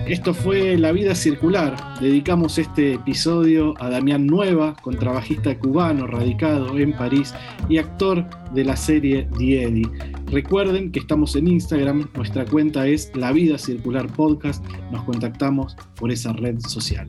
Esto 0.06 0.32
fue 0.32 0.76
La 0.78 0.92
Vida 0.92 1.16
Circular. 1.16 1.76
Dedicamos 2.00 2.58
este 2.58 2.94
episodio 2.94 3.74
a 3.82 3.90
Damián 3.90 4.24
Nueva, 4.24 4.76
contrabajista 4.80 5.58
cubano 5.58 6.06
radicado 6.06 6.78
en 6.78 6.92
París 6.92 7.34
y 7.68 7.78
actor 7.78 8.24
de 8.52 8.64
la 8.64 8.76
serie 8.76 9.28
Eddie. 9.40 9.88
Recuerden 10.26 10.92
que 10.92 11.00
estamos 11.00 11.34
en 11.34 11.48
Instagram, 11.48 12.08
nuestra 12.14 12.44
cuenta 12.44 12.86
es 12.86 13.10
La 13.16 13.32
Vida 13.32 13.58
Circular 13.58 14.06
Podcast. 14.06 14.64
Nos 14.92 15.02
contactamos 15.02 15.74
por 15.96 16.12
esa 16.12 16.32
red 16.32 16.60
social. 16.60 17.08